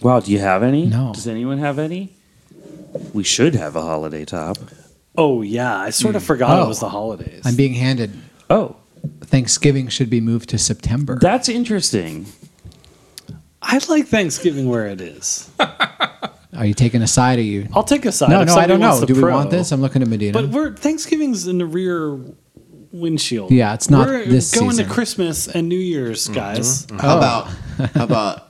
Wow, 0.00 0.20
do 0.20 0.30
you 0.30 0.38
have 0.38 0.62
any? 0.62 0.86
No. 0.86 1.12
Does 1.12 1.26
anyone 1.26 1.58
have 1.58 1.78
any? 1.80 2.12
We 3.12 3.24
should 3.24 3.54
have 3.56 3.74
a 3.74 3.82
holiday 3.82 4.24
top. 4.24 4.58
Oh 5.16 5.42
yeah, 5.42 5.76
I 5.76 5.90
sort 5.90 6.14
of 6.14 6.22
hmm. 6.22 6.26
forgot 6.26 6.60
Oh. 6.60 6.64
it 6.64 6.68
was 6.68 6.78
the 6.80 6.88
holidays. 6.88 7.42
I'm 7.44 7.56
being 7.56 7.74
handed 7.74 8.12
Oh, 8.48 8.76
Thanksgiving 9.22 9.88
should 9.88 10.10
be 10.10 10.20
moved 10.20 10.48
to 10.50 10.58
September. 10.58 11.18
that's 11.20 11.48
interesting. 11.48 12.26
I 13.60 13.80
like 13.88 14.06
Thanksgiving 14.06 14.68
where 14.68 14.86
it 14.86 15.00
is. 15.00 15.50
Are 16.54 16.66
you 16.66 16.74
taking 16.74 17.00
a 17.00 17.06
side? 17.06 17.38
Are 17.38 17.42
you? 17.42 17.68
I'll 17.72 17.84
take 17.84 18.04
a 18.04 18.12
side. 18.12 18.28
No, 18.28 18.44
no, 18.44 18.54
I 18.56 18.66
don't 18.66 18.80
know. 18.80 19.04
Do 19.04 19.14
we 19.14 19.20
pro. 19.20 19.32
want 19.32 19.50
this? 19.50 19.72
I'm 19.72 19.80
looking 19.80 20.02
at 20.02 20.08
Medina. 20.08 20.32
But 20.32 20.50
we're 20.50 20.74
Thanksgiving's 20.74 21.46
in 21.46 21.58
the 21.58 21.64
rear 21.64 22.18
windshield. 22.92 23.50
Yeah, 23.50 23.72
it's 23.74 23.88
not 23.88 24.06
We're 24.06 24.24
this 24.26 24.54
going 24.54 24.72
season. 24.72 24.86
to 24.86 24.92
Christmas 24.92 25.48
and 25.48 25.68
New 25.68 25.78
Year's, 25.78 26.24
mm-hmm. 26.24 26.34
guys. 26.34 26.86
Mm-hmm. 26.86 26.98
How 26.98 27.14
oh. 27.14 27.18
about 27.18 27.46
how 27.94 28.04
about 28.04 28.48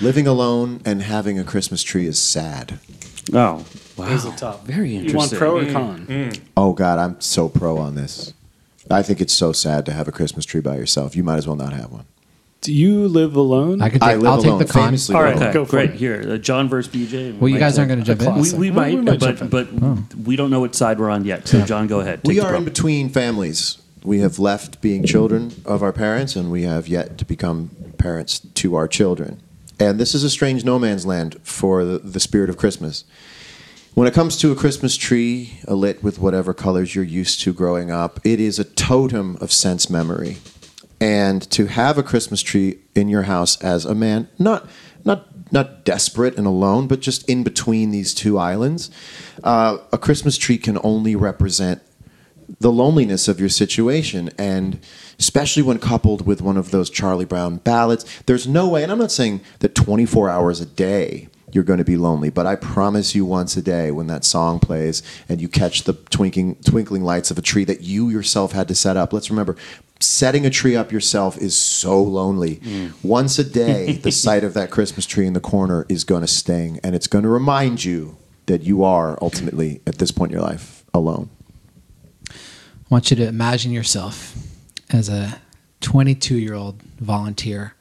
living 0.00 0.26
alone 0.26 0.80
and 0.84 1.02
having 1.02 1.38
a 1.38 1.44
Christmas 1.44 1.82
tree 1.82 2.06
is 2.06 2.20
sad? 2.20 2.78
Oh, 3.32 3.64
wow. 3.96 4.06
There's 4.06 4.24
the 4.24 4.32
top. 4.32 4.64
Very 4.64 4.96
interesting. 4.96 5.12
You 5.12 5.18
want 5.18 5.32
pro 5.32 5.58
or 5.58 5.70
con? 5.70 6.06
Mm, 6.06 6.32
mm. 6.32 6.40
Oh 6.56 6.72
God, 6.72 6.98
I'm 6.98 7.20
so 7.20 7.48
pro 7.48 7.76
on 7.76 7.94
this. 7.94 8.32
I 8.92 9.02
think 9.02 9.20
it's 9.20 9.32
so 9.32 9.52
sad 9.52 9.84
to 9.86 9.92
have 9.92 10.06
a 10.08 10.12
Christmas 10.12 10.44
tree 10.44 10.60
by 10.60 10.76
yourself. 10.76 11.16
You 11.16 11.24
might 11.24 11.36
as 11.38 11.46
well 11.46 11.56
not 11.56 11.72
have 11.72 11.90
one. 11.90 12.04
Do 12.60 12.72
you 12.72 13.08
live 13.08 13.34
alone? 13.34 13.82
I 13.82 13.88
could 13.90 14.02
I 14.04 14.12
take. 14.12 14.22
live 14.22 14.32
I'll 14.32 14.40
alone, 14.40 14.58
take 14.60 14.68
the 14.68 14.72
con. 14.72 14.84
famously 14.84 15.16
All 15.16 15.22
right. 15.24 15.34
Okay, 15.34 15.52
Go 15.52 15.64
for 15.64 15.70
great. 15.72 15.90
it. 15.90 15.96
Here, 15.96 16.24
uh, 16.34 16.36
John 16.38 16.68
versus 16.68 16.94
BJ. 16.94 17.36
Well, 17.36 17.48
you 17.48 17.58
guys 17.58 17.76
aren't 17.76 17.88
going 17.88 18.04
to 18.04 18.06
jump 18.14 18.22
in. 18.22 18.40
We, 18.40 18.68
we 18.68 18.70
might, 18.70 18.94
we 18.94 19.00
might 19.00 19.18
but 19.18 19.36
jump 19.38 19.40
in. 19.42 19.48
but 19.48 20.14
we 20.14 20.36
don't 20.36 20.50
know 20.50 20.60
what 20.60 20.76
side 20.76 21.00
we're 21.00 21.10
on 21.10 21.24
yet. 21.24 21.48
So, 21.48 21.64
John, 21.64 21.88
go 21.88 21.98
ahead. 21.98 22.22
Take 22.22 22.34
we 22.34 22.40
are 22.40 22.54
in 22.54 22.64
between 22.64 23.08
families. 23.08 23.78
We 24.04 24.20
have 24.20 24.38
left 24.38 24.80
being 24.80 25.04
children 25.04 25.52
of 25.64 25.82
our 25.82 25.92
parents, 25.92 26.36
and 26.36 26.52
we 26.52 26.62
have 26.62 26.86
yet 26.86 27.18
to 27.18 27.24
become 27.24 27.70
parents 27.98 28.38
to 28.38 28.74
our 28.76 28.86
children. 28.86 29.40
And 29.80 29.98
this 29.98 30.14
is 30.14 30.22
a 30.22 30.30
strange 30.30 30.64
no 30.64 30.78
man's 30.78 31.04
land 31.04 31.38
for 31.42 31.84
the, 31.84 31.98
the 31.98 32.20
spirit 32.20 32.48
of 32.48 32.56
Christmas. 32.56 33.02
When 33.94 34.08
it 34.08 34.14
comes 34.14 34.38
to 34.38 34.50
a 34.50 34.56
Christmas 34.56 34.96
tree 34.96 35.58
lit 35.68 36.02
with 36.02 36.18
whatever 36.18 36.54
colors 36.54 36.94
you're 36.94 37.04
used 37.04 37.42
to 37.42 37.52
growing 37.52 37.90
up, 37.90 38.20
it 38.24 38.40
is 38.40 38.58
a 38.58 38.64
totem 38.64 39.36
of 39.38 39.52
sense 39.52 39.90
memory. 39.90 40.38
And 40.98 41.42
to 41.50 41.66
have 41.66 41.98
a 41.98 42.02
Christmas 42.02 42.40
tree 42.40 42.78
in 42.94 43.08
your 43.08 43.24
house 43.24 43.60
as 43.60 43.84
a 43.84 43.94
man, 43.94 44.28
not 44.38 44.66
not 45.04 45.52
not 45.52 45.84
desperate 45.84 46.38
and 46.38 46.46
alone, 46.46 46.86
but 46.86 47.00
just 47.00 47.28
in 47.28 47.42
between 47.42 47.90
these 47.90 48.14
two 48.14 48.38
islands, 48.38 48.90
uh, 49.44 49.76
a 49.92 49.98
Christmas 49.98 50.38
tree 50.38 50.56
can 50.56 50.78
only 50.82 51.14
represent 51.14 51.82
the 52.60 52.72
loneliness 52.72 53.28
of 53.28 53.38
your 53.38 53.50
situation 53.50 54.30
and 54.38 54.80
especially 55.18 55.62
when 55.62 55.78
coupled 55.78 56.26
with 56.26 56.40
one 56.40 56.56
of 56.56 56.70
those 56.70 56.90
Charlie 56.90 57.24
Brown 57.24 57.56
ballads 57.56 58.04
there's 58.26 58.46
no 58.46 58.68
way 58.68 58.82
and 58.82 58.92
I'm 58.92 58.98
not 58.98 59.12
saying 59.12 59.40
that 59.60 59.74
24 59.74 60.28
hours 60.28 60.60
a 60.60 60.66
day 60.66 61.28
you're 61.52 61.64
going 61.64 61.78
to 61.78 61.84
be 61.84 61.96
lonely. 61.96 62.30
But 62.30 62.46
I 62.46 62.56
promise 62.56 63.14
you 63.14 63.24
once 63.24 63.56
a 63.56 63.62
day 63.62 63.90
when 63.90 64.06
that 64.08 64.24
song 64.24 64.58
plays 64.58 65.02
and 65.28 65.40
you 65.40 65.48
catch 65.48 65.84
the 65.84 65.92
twinkling 65.92 66.56
twinkling 66.56 67.04
lights 67.04 67.30
of 67.30 67.38
a 67.38 67.42
tree 67.42 67.64
that 67.64 67.82
you 67.82 68.08
yourself 68.08 68.52
had 68.52 68.68
to 68.68 68.74
set 68.74 68.96
up. 68.96 69.12
Let's 69.12 69.30
remember 69.30 69.56
setting 70.00 70.44
a 70.44 70.50
tree 70.50 70.74
up 70.74 70.90
yourself 70.90 71.38
is 71.38 71.56
so 71.56 72.02
lonely. 72.02 72.56
Mm. 72.56 72.92
Once 73.04 73.38
a 73.38 73.44
day 73.44 73.92
the 74.02 74.10
sight 74.10 74.44
of 74.44 74.54
that 74.54 74.70
Christmas 74.70 75.06
tree 75.06 75.26
in 75.26 75.32
the 75.32 75.40
corner 75.40 75.86
is 75.88 76.04
going 76.04 76.22
to 76.22 76.28
sting 76.28 76.80
and 76.82 76.94
it's 76.94 77.06
going 77.06 77.22
to 77.22 77.30
remind 77.30 77.84
you 77.84 78.16
that 78.46 78.62
you 78.62 78.82
are 78.82 79.18
ultimately 79.22 79.80
at 79.86 79.98
this 79.98 80.10
point 80.10 80.32
in 80.32 80.38
your 80.38 80.46
life 80.46 80.84
alone. 80.92 81.30
I 82.28 82.34
want 82.88 83.10
you 83.10 83.16
to 83.16 83.26
imagine 83.26 83.72
yourself 83.72 84.34
as 84.90 85.08
a 85.08 85.40
22 85.80 86.36
year 86.36 86.54
old 86.54 86.82
volunteer. 86.98 87.74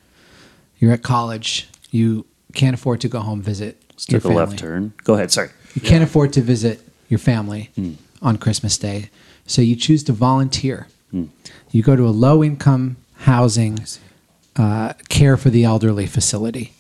You're 0.78 0.94
at 0.94 1.04
college. 1.04 1.68
You 1.90 2.26
can't 2.52 2.74
afford 2.74 3.02
to 3.02 3.08
go 3.10 3.20
home 3.20 3.42
visit 3.42 3.82
Just 3.96 4.12
your 4.12 4.22
family. 4.22 4.38
left 4.38 4.60
turn. 4.60 4.94
Go 5.04 5.14
ahead. 5.16 5.32
Sorry. 5.32 5.50
You 5.76 5.82
can't 5.82 6.04
afford 6.04 6.34
to 6.34 6.42
visit 6.42 6.82
your 7.10 7.20
family 7.20 7.70
Hmm. 7.76 7.94
on 8.22 8.38
Christmas 8.38 8.78
Day. 8.78 9.10
So 9.48 9.62
you 9.62 9.76
choose 9.76 10.04
to 10.06 10.14
volunteer. 10.14 10.88
Hmm. 11.12 11.26
You 11.72 11.84
go 11.84 11.96
to 11.96 12.04
a 12.08 12.12
low 12.12 12.44
income 12.44 12.98
housing 13.20 13.80
uh, 14.56 14.94
care 15.10 15.38
for 15.38 15.50
the 15.50 15.64
elderly 15.64 16.06
facility. 16.06 16.74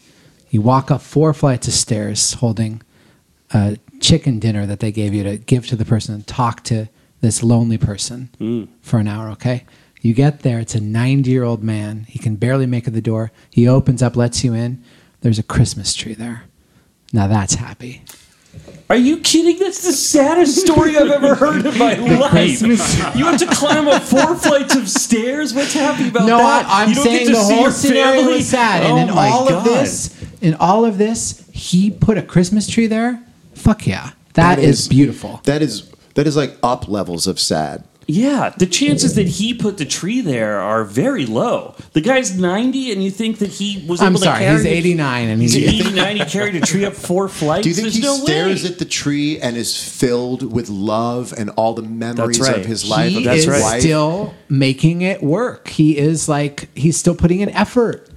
You 0.49 0.61
walk 0.61 0.91
up 0.91 1.01
four 1.01 1.33
flights 1.33 1.67
of 1.67 1.73
stairs 1.73 2.33
holding 2.33 2.81
a 3.53 3.77
chicken 4.01 4.39
dinner 4.39 4.65
that 4.65 4.79
they 4.81 4.91
gave 4.91 5.13
you 5.13 5.23
to 5.23 5.37
give 5.37 5.67
to 5.67 5.75
the 5.75 5.85
person 5.85 6.13
and 6.15 6.27
talk 6.27 6.63
to 6.65 6.87
this 7.21 7.43
lonely 7.43 7.77
person 7.77 8.29
Hmm. 8.39 8.63
for 8.81 8.99
an 8.99 9.07
hour, 9.07 9.29
okay? 9.31 9.63
You 10.01 10.13
get 10.13 10.39
there, 10.39 10.59
it's 10.59 10.73
a 10.75 10.81
90 10.81 11.29
year 11.29 11.43
old 11.43 11.63
man. 11.63 12.05
He 12.09 12.17
can 12.19 12.35
barely 12.35 12.65
make 12.65 12.87
it 12.87 12.91
the 12.91 13.01
door. 13.01 13.31
He 13.51 13.67
opens 13.67 14.01
up, 14.01 14.15
lets 14.15 14.43
you 14.43 14.53
in. 14.53 14.81
There's 15.21 15.39
a 15.39 15.43
Christmas 15.43 15.93
tree 15.93 16.13
there. 16.13 16.43
Now 17.13 17.27
that's 17.27 17.55
happy. 17.55 18.03
Are 18.89 18.97
you 18.97 19.19
kidding? 19.19 19.57
That's 19.59 19.81
the 19.85 19.93
saddest 19.93 20.57
story 20.59 20.97
I've 20.97 21.09
ever 21.09 21.35
heard 21.35 21.65
in 21.65 21.77
my 21.77 21.93
life. 22.19 22.61
You 22.61 23.25
have 23.25 23.39
to 23.39 23.47
climb 23.47 23.87
up 23.87 24.01
four 24.01 24.35
flights 24.35 24.75
of 24.75 24.89
stairs. 24.89 25.53
What's 25.53 25.73
happy 25.73 26.09
about 26.09 26.27
No, 26.27 26.37
that? 26.39 26.65
I, 26.65 26.83
I'm 26.83 26.89
You 26.89 26.95
don't 26.95 27.03
get 27.05 27.11
saying 27.13 27.27
to 27.27 27.33
the 27.33 27.43
see 27.43 27.55
whole 27.55 27.71
scenario 27.71 28.21
family? 28.23 28.39
is 28.39 28.49
sad, 28.49 28.83
Oh 28.83 28.97
and 28.97 29.09
in 29.09 29.15
my 29.15 29.29
all 29.29 29.47
of 29.53 29.63
this, 29.63 30.13
in 30.41 30.55
all 30.55 30.83
of 30.83 30.97
this, 30.97 31.47
he 31.53 31.89
put 31.91 32.17
a 32.17 32.21
Christmas 32.21 32.67
tree 32.67 32.87
there. 32.87 33.23
Fuck 33.53 33.87
yeah, 33.87 34.11
that 34.33 34.59
is, 34.59 34.87
beautiful. 34.89 35.39
That 35.45 35.61
is 35.61 35.89
that 36.15 36.27
is 36.27 36.35
like 36.35 36.57
up 36.61 36.89
levels 36.89 37.27
of 37.27 37.39
sad. 37.39 37.85
Yeah, 38.13 38.49
the 38.57 38.65
chances 38.65 39.15
that 39.15 39.27
he 39.27 39.53
put 39.53 39.77
the 39.77 39.85
tree 39.85 40.19
there 40.21 40.59
are 40.59 40.83
very 40.83 41.25
low. 41.25 41.75
The 41.93 42.01
guy's 42.01 42.37
90, 42.37 42.91
and 42.91 43.01
you 43.03 43.09
think 43.09 43.39
that 43.39 43.49
he 43.49 43.85
was 43.87 44.01
I'm 44.01 44.11
able 44.13 44.19
sorry, 44.21 44.39
to 44.39 44.45
carry 44.45 44.57
he's 44.57 44.65
89 44.65 45.27
and 45.29 45.41
He's 45.41 45.53
he's 45.53 45.81
89. 45.85 46.15
He 46.17 46.25
carried 46.25 46.55
a 46.55 46.61
tree 46.61 46.83
up 46.85 46.93
four 46.93 47.29
flights. 47.29 47.63
Do 47.63 47.69
you 47.69 47.75
think 47.75 47.85
There's 47.85 47.95
he 47.95 48.01
no 48.01 48.15
stares 48.17 48.63
way. 48.63 48.69
at 48.69 48.79
the 48.79 48.85
tree 48.85 49.39
and 49.39 49.55
is 49.55 49.81
filled 49.81 50.51
with 50.51 50.67
love 50.69 51.33
and 51.37 51.51
all 51.51 51.73
the 51.73 51.83
memories 51.83 52.39
right. 52.41 52.57
of 52.57 52.65
his 52.65 52.89
life? 52.89 53.11
he 53.11 53.17
of 53.19 53.23
That's 53.23 53.45
his 53.45 53.55
is 53.55 53.61
right. 53.63 53.79
still 53.81 54.33
making 54.49 55.03
it 55.03 55.23
work. 55.23 55.69
He 55.69 55.97
is 55.97 56.27
like 56.27 56.67
he's 56.77 56.97
still 56.97 57.15
putting 57.15 57.39
in 57.39 57.49
effort. 57.49 58.09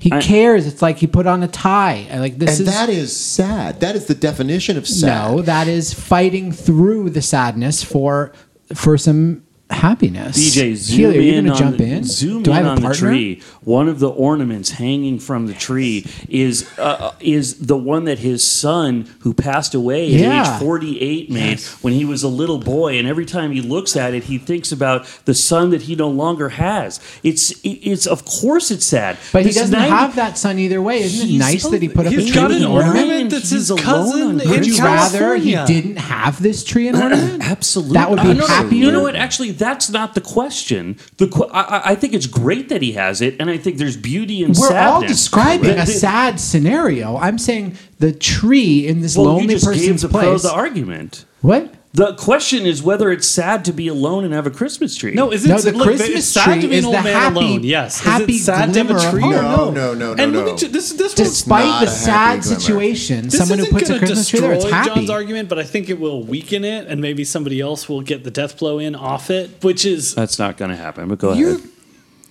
He 0.00 0.12
I- 0.12 0.20
cares. 0.22 0.66
It's 0.66 0.80
like 0.80 0.98
he 0.98 1.06
put 1.06 1.26
on 1.26 1.42
a 1.42 1.48
tie. 1.48 2.06
I 2.10 2.18
Like 2.20 2.38
this 2.38 2.58
and 2.60 2.68
is 2.68 2.74
that 2.74 2.88
is 2.88 3.14
sad. 3.16 3.80
That 3.80 3.96
is 3.96 4.06
the 4.06 4.14
definition 4.14 4.78
of 4.78 4.86
sad. 4.86 5.30
no. 5.32 5.42
That 5.42 5.66
is 5.66 5.92
fighting 5.92 6.52
through 6.52 7.10
the 7.10 7.20
sadness 7.20 7.82
for 7.82 8.32
for 8.74 8.96
some 8.96 9.42
happiness. 9.70 10.36
DJ, 10.38 10.74
zoom 10.74 10.96
Keely, 11.12 11.18
are 11.18 11.20
you 11.22 11.32
in 11.34 11.44
gonna 11.46 11.54
on 11.54 11.58
jump 11.58 11.76
the, 11.78 11.84
in? 11.84 12.04
Zoom 12.04 12.42
Do 12.42 12.52
I 12.52 12.58
in 12.58 12.64
have 12.64 12.78
on 12.78 12.84
a 12.84 12.88
the 12.88 12.94
tree. 12.94 13.42
One 13.62 13.88
of 13.88 13.98
the 14.00 14.08
ornaments 14.08 14.70
hanging 14.70 15.18
from 15.18 15.46
the 15.46 15.54
tree 15.54 16.06
is 16.28 16.68
uh, 16.78 17.12
is 17.20 17.66
the 17.66 17.76
one 17.76 18.04
that 18.04 18.18
his 18.20 18.46
son, 18.46 19.08
who 19.20 19.32
passed 19.34 19.74
away 19.74 20.06
at 20.14 20.20
Yeah. 20.20 20.54
age 20.56 20.60
48, 20.60 21.30
made 21.30 21.60
when 21.82 21.92
he 21.92 22.04
was 22.04 22.22
a 22.22 22.28
little 22.28 22.58
boy. 22.58 22.98
And 22.98 23.06
every 23.06 23.26
time 23.26 23.52
he 23.52 23.60
looks 23.60 23.96
at 23.96 24.14
it, 24.14 24.24
he 24.24 24.38
thinks 24.38 24.72
about 24.72 25.06
the 25.24 25.34
son 25.34 25.70
that 25.70 25.82
he 25.82 25.94
no 25.94 26.08
longer 26.08 26.50
has. 26.50 27.00
It's 27.22 27.52
it's 27.64 28.06
of 28.06 28.24
course 28.24 28.70
it's 28.70 28.86
sad, 28.86 29.18
But 29.32 29.46
he 29.46 29.52
doesn't 29.52 29.72
90 29.78 29.90
have 29.90 30.16
that 30.16 30.36
son 30.38 30.58
either 30.58 30.82
way. 30.82 31.00
Isn't 31.02 31.26
it 31.26 31.30
He's- 31.30 31.38
nice 31.40 31.66
that 31.68 31.82
he 31.82 31.88
put 31.88 32.06
up 32.06 32.12
a 32.12 32.16
tree 32.16 32.30
got 32.32 32.48
with 32.48 32.56
an 32.58 32.62
an 32.64 32.68
ornament? 32.70 32.98
ornament 32.98 33.30
that's 33.30 33.50
He's 33.50 33.68
his 33.68 33.70
alone 33.70 33.84
cousin 33.84 34.22
on 34.22 34.40
in 34.40 34.50
Would 34.50 34.66
you 34.66 34.78
rather 34.82 35.36
he 35.36 35.52
didn't 35.66 35.96
have 35.96 36.42
this 36.42 36.64
tree 36.64 36.88
and 36.88 36.96
ornament? 37.02 37.42
Absolutely, 37.42 37.94
That 37.94 38.10
would 38.10 38.16
be 38.22 38.30
Uh, 38.30 38.32
no, 38.34 38.40
no, 38.40 38.46
happier. 38.46 38.84
You 38.84 38.92
know 38.92 39.02
what? 39.02 39.16
Actually, 39.16 39.50
that's 39.60 39.88
not 39.90 40.14
the 40.16 40.20
question. 40.20 40.96
The 41.18 41.28
qu- 41.28 41.44
I, 41.52 41.92
I- 41.92 41.94
think 41.94 42.14
it's 42.14 42.26
great 42.26 42.68
that 42.70 42.82
he 42.82 42.92
has 42.94 43.20
it, 43.20 43.36
and 43.38 43.48
I 43.48 43.56
think 43.58 43.76
there's 43.76 43.96
beauty 43.96 44.42
in 44.42 44.48
We're 44.48 44.54
sadness. 44.68 44.90
all 44.92 45.00
describing 45.02 45.76
The- 45.76 45.82
a 45.82 45.86
sad 45.86 46.40
scenario. 46.40 47.16
I'm 47.16 47.38
saying 47.38 47.76
the 48.00 48.10
tree 48.12 48.88
in 48.88 49.00
this 49.02 49.16
Well, 49.16 49.26
you 49.26 49.32
lonely 49.32 49.54
just 49.54 49.66
gave 49.66 49.74
person's 49.78 50.02
the 50.02 50.08
pro 50.08 50.20
place. 50.30 50.42
the 50.42 50.52
argument. 50.52 51.24
what? 51.42 51.72
The 51.92 52.14
question 52.14 52.66
is 52.66 52.84
whether 52.84 53.10
it's 53.10 53.26
sad 53.26 53.64
to 53.64 53.72
be 53.72 53.88
alone 53.88 54.22
and 54.24 54.32
have 54.32 54.46
a 54.46 54.50
Christmas 54.50 54.94
tree. 54.94 55.12
No, 55.12 55.32
is 55.32 55.44
it 55.44 55.48
No, 55.48 55.58
the 55.58 55.72
look, 55.72 55.88
Christmas 55.88 56.10
it's 56.10 56.26
sad 56.28 56.44
tree 56.44 56.60
to 56.62 56.68
be 56.68 56.76
is 56.76 56.84
old 56.84 56.94
the 56.94 57.02
man 57.02 57.14
happy- 57.14 57.36
alone. 57.36 57.64
Yes, 57.64 57.98
happy 58.00 58.34
is 58.34 58.42
it 58.42 58.44
sad 58.44 58.72
to 58.72 58.78
have 58.78 58.86
glimmer 58.86 59.00
a 59.00 59.04
of 59.06 59.10
tree 59.10 59.20
No, 59.22 59.30
no? 59.30 59.70
no, 59.72 59.94
no, 59.94 60.14
no, 60.14 60.22
And 60.22 60.32
no. 60.32 60.38
let 60.44 60.52
me 60.52 60.56
ju- 60.56 60.68
this 60.68 60.92
this 60.92 61.14
Despite 61.14 61.80
the 61.84 61.90
sad 61.90 62.42
glimmer. 62.42 62.60
situation, 62.60 63.24
This 63.24 63.38
someone 63.38 63.58
who 63.58 63.64
isn't 63.64 63.76
puts 63.76 63.90
a 63.90 63.94
gonna 63.94 63.98
Christmas 64.06 64.28
tree 64.28 64.38
there 64.40 64.52
is 64.52 64.58
destroy 64.62 64.76
happy. 64.76 64.90
John's 64.94 65.10
argument, 65.10 65.48
but 65.48 65.58
I 65.58 65.64
think 65.64 65.90
it 65.90 65.98
will 65.98 66.22
weaken 66.22 66.64
it, 66.64 66.86
and 66.86 67.00
maybe 67.00 67.24
somebody 67.24 67.60
else 67.60 67.88
will 67.88 68.02
get 68.02 68.22
the 68.22 68.30
death 68.30 68.56
blow 68.58 68.78
in 68.78 68.94
off 68.94 69.28
it, 69.28 69.50
which 69.62 69.84
is 69.84 70.14
that's 70.14 70.38
not 70.38 70.56
going 70.56 70.70
to 70.70 70.76
happen. 70.76 71.08
But 71.08 71.18
go 71.18 71.32
you're. 71.32 71.56
ahead. 71.56 71.68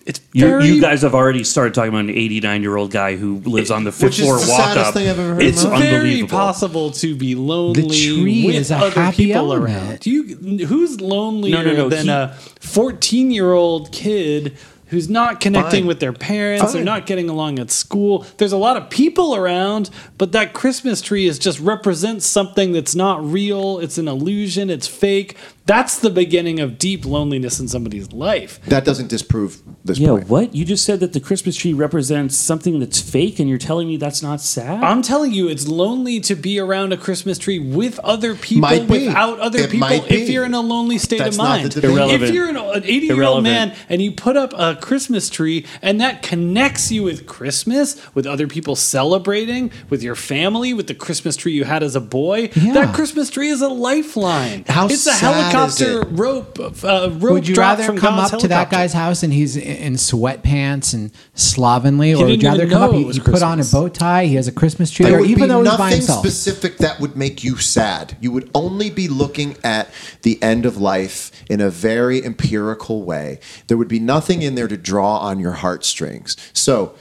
It's 0.10 0.20
You, 0.34 0.46
very. 0.48 0.66
you 0.66 0.82
guys 0.82 1.04
have 1.04 1.14
already 1.14 1.44
started 1.44 1.76
talking 1.76 1.90
about 1.90 2.00
an 2.06 2.10
89 2.10 2.62
year 2.64 2.76
old 2.76 2.90
guy 2.92 3.16
who 3.16 3.38
lives 3.42 3.70
on 3.70 3.84
the 3.84 3.92
fifth 3.92 4.04
Which 4.04 4.20
is 4.20 4.26
floor 4.26 4.40
the 4.40 4.50
walk 4.50 4.60
saddest 4.60 4.88
up. 4.88 4.94
thing 4.96 5.08
I've 5.08 5.20
ever 5.20 5.34
heard 5.36 5.44
it's 5.44 5.64
in 5.64 5.70
my 5.70 5.80
very 5.80 5.96
unbelievable. 5.98 6.30
possible 6.38 6.92
to 6.92 7.16
be 7.16 7.36
lonely 7.36 7.84
tree 7.84 8.46
with 8.48 8.56
is 8.56 8.72
a 8.72 8.78
other 8.78 8.90
happy 9.00 9.28
people 9.28 9.54
element. 9.54 9.76
around. 9.76 10.00
Do 10.00 10.10
you 10.10 10.66
who's 10.66 11.00
lonelier 11.00 11.54
No, 11.56 11.62
no, 11.64 11.74
no, 11.76 11.90
than 11.90 12.06
he- 12.06 12.12
a 12.12 12.34
14 12.60 13.30
year 13.32 13.54
old 13.54 13.92
kid 13.92 14.58
who's 14.88 15.08
not 15.08 15.40
connecting 15.40 15.82
Fine. 15.82 15.88
with 15.88 16.00
their 16.00 16.14
parents? 16.14 16.74
They're 16.74 16.84
not 16.84 17.06
getting 17.06 17.30
along 17.30 17.60
at 17.60 17.70
school. 17.70 18.26
There's 18.38 18.52
a 18.52 18.58
lot 18.58 18.76
of 18.78 18.90
people 18.90 19.36
around, 19.36 19.92
but 20.18 20.32
that 20.32 20.54
Christmas 20.54 21.02
tree 21.02 21.28
is 21.28 21.38
just 21.38 21.60
represents 21.60 22.26
something 22.26 22.72
that's 22.72 22.96
not 22.96 23.24
real. 23.24 23.78
It's 23.78 24.00
an 24.00 24.08
illusion. 24.08 24.72
It's 24.72 24.88
fake. 24.88 25.36
That's 25.66 26.00
the 26.00 26.10
beginning 26.10 26.60
of 26.60 26.80
deep 26.80 27.06
loneliness 27.06 27.60
in 27.60 27.68
somebody's 27.68 28.12
life. 28.12 28.60
That 28.66 28.86
doesn't 28.86 29.08
disprove 29.08 29.62
this 29.86 30.00
Yeah, 30.00 30.10
point. 30.10 30.28
what? 30.28 30.56
You 30.56 30.66
just 30.66 30.84
said 30.84 31.00
that 31.02 31.14
the 31.14 31.20
Christmas 31.20 31.56
tree 31.56 31.74
represents 31.74 32.36
something 32.36 32.80
that's 32.80 33.00
fake, 33.00 33.40
and 33.40 33.48
you're 33.48 33.60
telling 33.60 33.88
me 33.88 33.96
that's 33.98 34.24
not 34.24 34.42
sad? 34.42 34.84
I'm 34.84 35.04
telling 35.04 35.32
you, 35.32 35.48
it's 35.48 35.68
lonely 35.68 36.20
to 36.22 36.34
be 36.36 36.58
around 36.60 36.92
a 36.92 36.98
Christmas 36.98 37.38
tree 37.38 37.60
with 37.60 38.00
other 38.00 38.34
people, 38.34 38.62
Might 38.62 38.88
be. 38.88 39.06
without 39.08 39.40
other 39.40 39.60
It 39.60 39.70
people, 39.70 39.88
might 39.88 40.04
if 40.12 40.28
be. 40.28 40.34
you're 40.34 40.46
in 40.46 40.56
a 40.56 40.60
lonely 40.62 40.98
state 40.98 41.20
That's 41.20 41.36
of 41.36 41.44
not 41.44 41.50
mind. 41.62 41.72
the. 41.74 41.88
Irrelevant. 41.88 42.24
If 42.24 42.34
you're 42.34 42.50
an, 42.50 42.58
an 42.58 42.84
80 42.84 43.06
year 43.06 43.24
old 43.24 43.44
man 43.44 43.76
and 43.90 44.02
you 44.02 44.12
put 44.12 44.36
up 44.38 44.54
a 44.58 44.76
Christmas 44.76 45.30
tree 45.30 45.68
and 45.84 46.02
that 46.02 46.24
connects 46.24 46.92
you 46.92 47.04
with 47.04 47.28
Christmas, 47.28 47.96
with 48.16 48.26
other 48.26 48.48
people 48.48 48.76
celebrating, 48.76 49.72
with 49.90 50.02
your 50.02 50.16
family, 50.16 50.74
with 50.74 50.88
the 50.88 50.96
Christmas 50.96 51.36
tree 51.36 51.52
you 51.52 51.66
had 51.66 51.84
as 51.84 51.96
a 51.96 52.02
boy, 52.02 52.50
Yeah. 52.56 52.74
that 52.74 52.96
Christmas 52.96 53.30
tree 53.30 53.50
is 53.50 53.62
a 53.62 53.70
lifeline. 53.70 54.66
How 54.68 54.86
it's 54.86 54.96
a 55.06 55.12
sad 55.12 55.14
is 55.14 55.20
helicopter 55.20 55.59
it? 55.68 56.08
rope, 56.12 56.60
uh, 56.60 57.10
rope 57.12 57.22
Would 57.34 57.48
you 57.48 57.56
rather 57.56 57.84
from 57.84 57.98
come 57.98 58.16
God's 58.16 58.34
up 58.34 58.40
to 58.42 58.48
that 58.50 58.70
guy's 58.70 58.94
house 58.94 59.24
and 59.24 59.32
he's 59.34 59.56
in- 59.56 59.64
in 59.64 59.94
sweatpants 59.94 60.94
and 60.94 61.12
slovenly, 61.34 62.14
or 62.14 62.26
would 62.26 62.42
you 62.42 62.50
rather 62.50 62.68
come 62.68 62.82
up? 62.84 62.92
know 62.92 62.98
He, 62.98 63.12
he 63.12 63.20
put 63.20 63.42
on 63.42 63.60
a 63.60 63.64
bow 63.64 63.90
tie. 63.90 64.26
He 64.26 64.36
has 64.36 64.48
a 64.48 64.52
Christmas 64.52 64.92
tree 64.92 65.04
There 65.04 65.14
there, 65.14 65.22
would 65.22 65.30
even 65.30 65.44
be 65.44 65.48
though 65.50 65.64
he's 65.64 65.78
by 65.78 65.90
nothing 65.92 66.02
specific 66.02 66.78
that 66.78 67.00
would 67.00 67.16
make 67.16 67.44
you 67.44 67.58
sad. 67.58 68.18
You 68.20 68.32
would 68.32 68.50
only 68.54 68.90
be 68.90 69.08
looking 69.08 69.58
at 69.64 69.90
the 70.22 70.42
end 70.42 70.66
of 70.66 70.78
life 70.78 71.32
in 71.50 71.62
a 71.62 71.70
very 71.70 72.24
empirical 72.24 73.04
way. 73.04 73.40
There 73.68 73.78
would 73.78 73.88
be 73.88 74.00
nothing 74.00 74.42
in 74.42 74.56
there 74.56 74.68
to 74.68 74.78
draw 74.78 75.18
on 75.18 75.40
your 75.40 75.54
heartstrings. 75.54 76.36
So, 76.54 76.94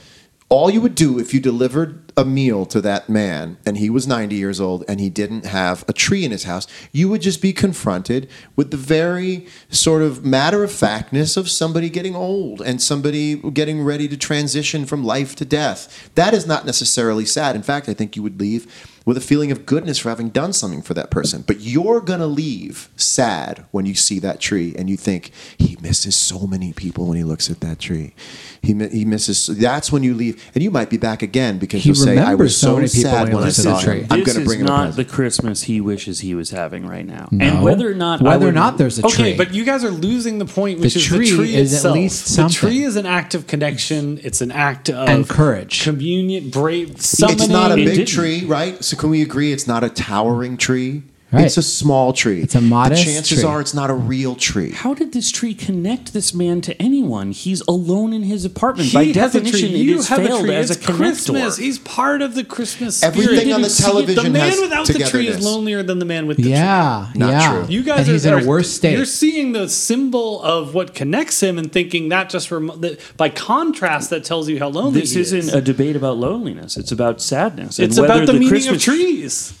all 0.49 0.71
you 0.71 0.81
would 0.81 0.95
do 0.95 1.19
if 1.19 1.31
you 1.31 1.39
delivered 1.39 2.11
a 2.17 2.25
meal 2.25 2.65
to 2.65 2.81
that 2.81 3.07
man 3.07 3.57
and 3.67 3.77
he 3.77 3.89
was 3.89 4.07
90 4.07 4.35
years 4.35 4.59
old 4.59 4.83
and 4.87 4.99
he 4.99 5.09
didn't 5.09 5.45
have 5.45 5.85
a 5.87 5.93
tree 5.93 6.25
in 6.25 6.31
his 6.31 6.43
house, 6.43 6.65
you 6.91 7.07
would 7.07 7.21
just 7.21 7.39
be 7.39 7.53
confronted 7.53 8.27
with 8.55 8.71
the 8.71 8.77
very 8.77 9.47
sort 9.69 10.01
of 10.01 10.25
matter 10.25 10.63
of 10.63 10.71
factness 10.71 11.37
of 11.37 11.49
somebody 11.49 11.87
getting 11.87 12.15
old 12.15 12.61
and 12.61 12.81
somebody 12.81 13.35
getting 13.35 13.83
ready 13.83 14.07
to 14.07 14.17
transition 14.17 14.85
from 14.87 15.03
life 15.03 15.35
to 15.35 15.45
death. 15.45 16.09
That 16.15 16.33
is 16.33 16.47
not 16.47 16.65
necessarily 16.65 17.25
sad. 17.25 17.55
In 17.55 17.63
fact, 17.63 17.87
I 17.87 17.93
think 17.93 18.15
you 18.15 18.23
would 18.23 18.39
leave 18.39 18.98
with 19.09 19.17
a 19.17 19.21
feeling 19.21 19.51
of 19.51 19.65
goodness 19.65 19.97
for 19.97 20.09
having 20.09 20.29
done 20.29 20.53
something 20.53 20.83
for 20.83 20.93
that 20.93 21.09
person. 21.09 21.43
But 21.47 21.61
you're 21.61 21.99
going 21.99 22.19
to 22.19 22.27
leave 22.27 22.89
sad 22.95 23.65
when 23.71 23.87
you 23.87 23.95
see 23.95 24.19
that 24.19 24.39
tree 24.39 24.75
and 24.77 24.87
you 24.87 24.97
think, 24.97 25.31
he 25.57 25.75
misses 25.81 26.15
so 26.15 26.45
many 26.45 26.73
people 26.73 27.07
when 27.07 27.17
he 27.17 27.23
looks 27.23 27.49
at 27.49 27.59
that 27.61 27.79
tree. 27.79 28.13
He, 28.61 28.73
he 28.89 29.05
misses, 29.05 29.47
that's 29.47 29.91
when 29.91 30.03
you 30.03 30.13
leave. 30.13 30.51
And 30.53 30.63
you 30.63 30.69
might 30.69 30.91
be 30.91 30.97
back 30.97 31.23
again 31.23 31.57
because 31.57 31.81
He 31.83 31.89
you'll 31.89 31.95
say, 31.95 32.11
I 32.19 32.33
remembers 32.33 32.39
was 32.45 32.57
so 32.59 32.67
so, 32.67 32.75
many 32.75 32.87
people 32.89 33.11
sad 33.11 33.21
when 33.23 33.27
he 33.29 33.35
when 33.35 33.43
I 33.45 33.49
saw 33.49 33.77
the 33.77 33.81
tree. 33.83 33.99
him. 34.01 34.07
I'm 34.11 34.19
this 34.23 34.27
going 34.33 34.39
to 34.39 34.45
bring 34.45 34.59
is 34.59 34.61
him 34.69 34.75
a 34.75 34.77
not 34.85 34.95
the 34.95 35.05
Christmas 35.05 35.63
he 35.63 35.81
wishes 35.81 36.19
he 36.19 36.35
was 36.35 36.51
having 36.51 36.85
right 36.85 37.05
now. 37.05 37.29
No. 37.31 37.45
And 37.45 37.63
whether 37.63 37.89
or 37.89 37.95
not 37.95 38.21
I 38.21 38.25
whether 38.25 38.47
or 38.47 38.51
not 38.51 38.77
there's 38.77 38.99
a 38.99 39.05
Okay, 39.05 39.15
tree. 39.15 39.25
Okay, 39.29 39.37
but 39.37 39.53
you 39.55 39.65
guys 39.65 39.83
are 39.83 39.89
losing 39.89 40.37
the 40.37 40.45
point, 40.45 40.79
which 40.81 40.93
The 40.93 40.99
is 40.99 41.05
tree 41.05 41.29
the 41.31 41.35
tree 41.35 41.55
is 41.55 41.73
at 41.73 41.77
itself. 41.77 41.95
least 41.95 42.35
the 42.37 42.49
tree 42.49 42.83
is 42.83 42.95
an 42.95 43.05
act 43.07 43.33
of 43.33 43.47
connection. 43.47 44.19
It's 44.23 44.41
an 44.41 44.51
act 44.51 44.89
of 44.89 45.07
And 45.09 45.27
courage. 45.27 45.83
communion, 45.83 46.49
brave, 46.51 47.01
summoning. 47.01 47.39
It's 47.39 47.49
not 47.49 47.71
a 47.71 47.75
big 47.75 47.95
didn't. 47.95 48.07
tree, 48.09 48.45
right? 48.45 48.83
So 48.83 48.97
can 48.99 49.09
we 49.09 49.21
agree 49.21 49.53
it's 49.53 49.65
not 49.65 49.81
a 49.81 49.89
towering 49.89 50.57
tree? 50.57 51.03
Right. 51.31 51.45
It's 51.45 51.57
a 51.57 51.61
small 51.61 52.11
tree. 52.11 52.41
It's 52.41 52.55
a 52.55 52.61
modest 52.61 53.05
The 53.05 53.11
chances 53.13 53.37
tree. 53.41 53.47
are 53.47 53.61
it's 53.61 53.75
not 53.75 53.91
a 53.91 53.93
real 53.93 54.33
tree. 54.35 54.71
How 54.71 54.95
did 54.95 55.13
this 55.13 55.29
tree 55.29 55.53
connect 55.53 56.11
this 56.11 56.33
man 56.33 56.59
to 56.61 56.81
anyone? 56.81 57.29
He's 57.33 57.61
alone 57.67 58.13
in 58.13 58.23
his 58.23 58.45
apartment. 58.45 58.89
He 58.89 58.95
By 58.97 59.03
has 59.19 59.35
a 59.35 59.39
definition, 59.41 59.69
tree. 59.69 59.79
it 59.79 59.83
You 59.83 59.95
has 59.97 60.07
have 60.07 60.25
a 60.25 60.39
tree. 60.39 60.55
as 60.55 60.71
It's 60.71 60.83
a 60.83 60.91
connector. 60.91 60.95
Christmas. 60.95 61.57
He's 61.57 61.77
part 61.77 62.23
of 62.23 62.33
the 62.33 62.43
Christmas 62.43 62.97
spirit. 62.97 63.15
Everything 63.17 63.53
on 63.53 63.61
the 63.61 63.67
Didn't 63.67 63.77
see 63.77 63.83
television 63.83 64.23
The 64.23 64.29
man 64.31 64.59
without 64.61 64.87
the 64.87 64.99
tree 65.03 65.27
is 65.27 65.39
lonelier 65.45 65.83
than 65.83 65.99
the 65.99 66.05
man 66.05 66.25
with 66.25 66.37
the 66.37 66.43
tree. 66.43 66.51
yeah, 66.53 67.11
Not 67.13 67.29
yeah. 67.29 67.51
true. 67.51 67.65
You 67.69 67.83
guys 67.83 67.99
and 67.99 68.09
are, 68.09 68.11
he's 68.13 68.25
in 68.25 68.33
a 68.33 68.47
worse 68.47 68.71
state. 68.71 68.95
You're 68.97 69.05
seeing 69.05 69.51
the 69.51 69.69
symbol 69.69 70.41
of 70.41 70.73
what 70.73 70.95
connects 70.95 71.43
him 71.43 71.59
and 71.59 71.71
thinking 71.71 72.09
that 72.09 72.31
just 72.31 72.49
rem- 72.49 72.71
that 72.81 72.99
by 73.17 73.29
contrast 73.29 74.09
that 74.09 74.23
tells 74.23 74.49
you 74.49 74.57
how 74.57 74.69
lonely 74.69 75.01
This 75.01 75.13
he 75.13 75.21
isn't 75.21 75.37
is. 75.39 75.53
a 75.53 75.61
debate 75.61 75.95
about 75.95 76.17
loneliness. 76.17 76.75
It's 76.75 76.91
about 76.91 77.21
sadness. 77.21 77.77
it's 77.77 77.99
whether 77.99 78.13
about 78.15 78.25
the, 78.25 78.33
meaning 78.33 78.49
Christmas, 78.49 78.77
of 78.77 78.81
trees. 78.95 79.53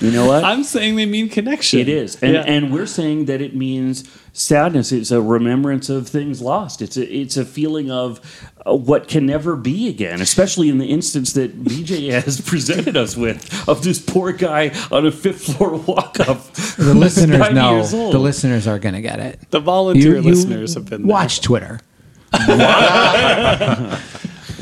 You 0.00 0.10
know 0.12 0.26
what? 0.26 0.44
I'm 0.44 0.64
saying 0.64 0.96
they 0.96 1.04
mean 1.04 1.28
connection. 1.28 1.78
It 1.78 1.86
is, 1.90 2.16
and 2.22 2.32
Yeah. 2.32 2.40
and 2.46 2.72
we're 2.72 2.86
saying 2.86 3.26
that 3.26 3.42
it 3.42 3.54
means 3.54 4.02
sadness. 4.32 4.92
It's 4.92 5.10
a 5.10 5.20
remembrance 5.20 5.90
of 5.90 6.08
things 6.08 6.40
lost. 6.40 6.80
It's 6.80 6.96
a 6.96 7.04
it's 7.06 7.36
a 7.36 7.44
feeling 7.44 7.90
of 7.90 8.18
uh, 8.66 8.74
what 8.74 9.08
can 9.08 9.26
never 9.26 9.56
be 9.56 9.88
again. 9.90 10.22
Especially 10.22 10.70
in 10.70 10.78
the 10.78 10.86
instance 10.86 11.34
that 11.34 11.62
BJ 11.64 12.10
has 12.24 12.40
presented 12.40 12.96
us 12.96 13.14
with 13.14 13.68
of 13.68 13.82
this 13.84 13.98
poor 13.98 14.32
guy 14.32 14.72
on 14.90 15.04
a 15.04 15.12
fifth 15.12 15.42
floor 15.54 15.76
walk 15.76 16.18
up. 16.20 16.50
the 16.78 16.94
listeners 16.94 17.50
know. 17.52 17.82
The 18.10 18.18
listeners 18.18 18.66
are 18.66 18.78
going 18.78 18.94
to 18.94 19.02
get 19.02 19.20
it. 19.20 19.50
the 19.50 19.60
volunteer 19.60 20.22
listeners 20.22 20.72
have 20.76 20.86
been 20.88 21.02
there. 21.02 21.12
watch 21.12 21.42
Twitter. 21.42 21.78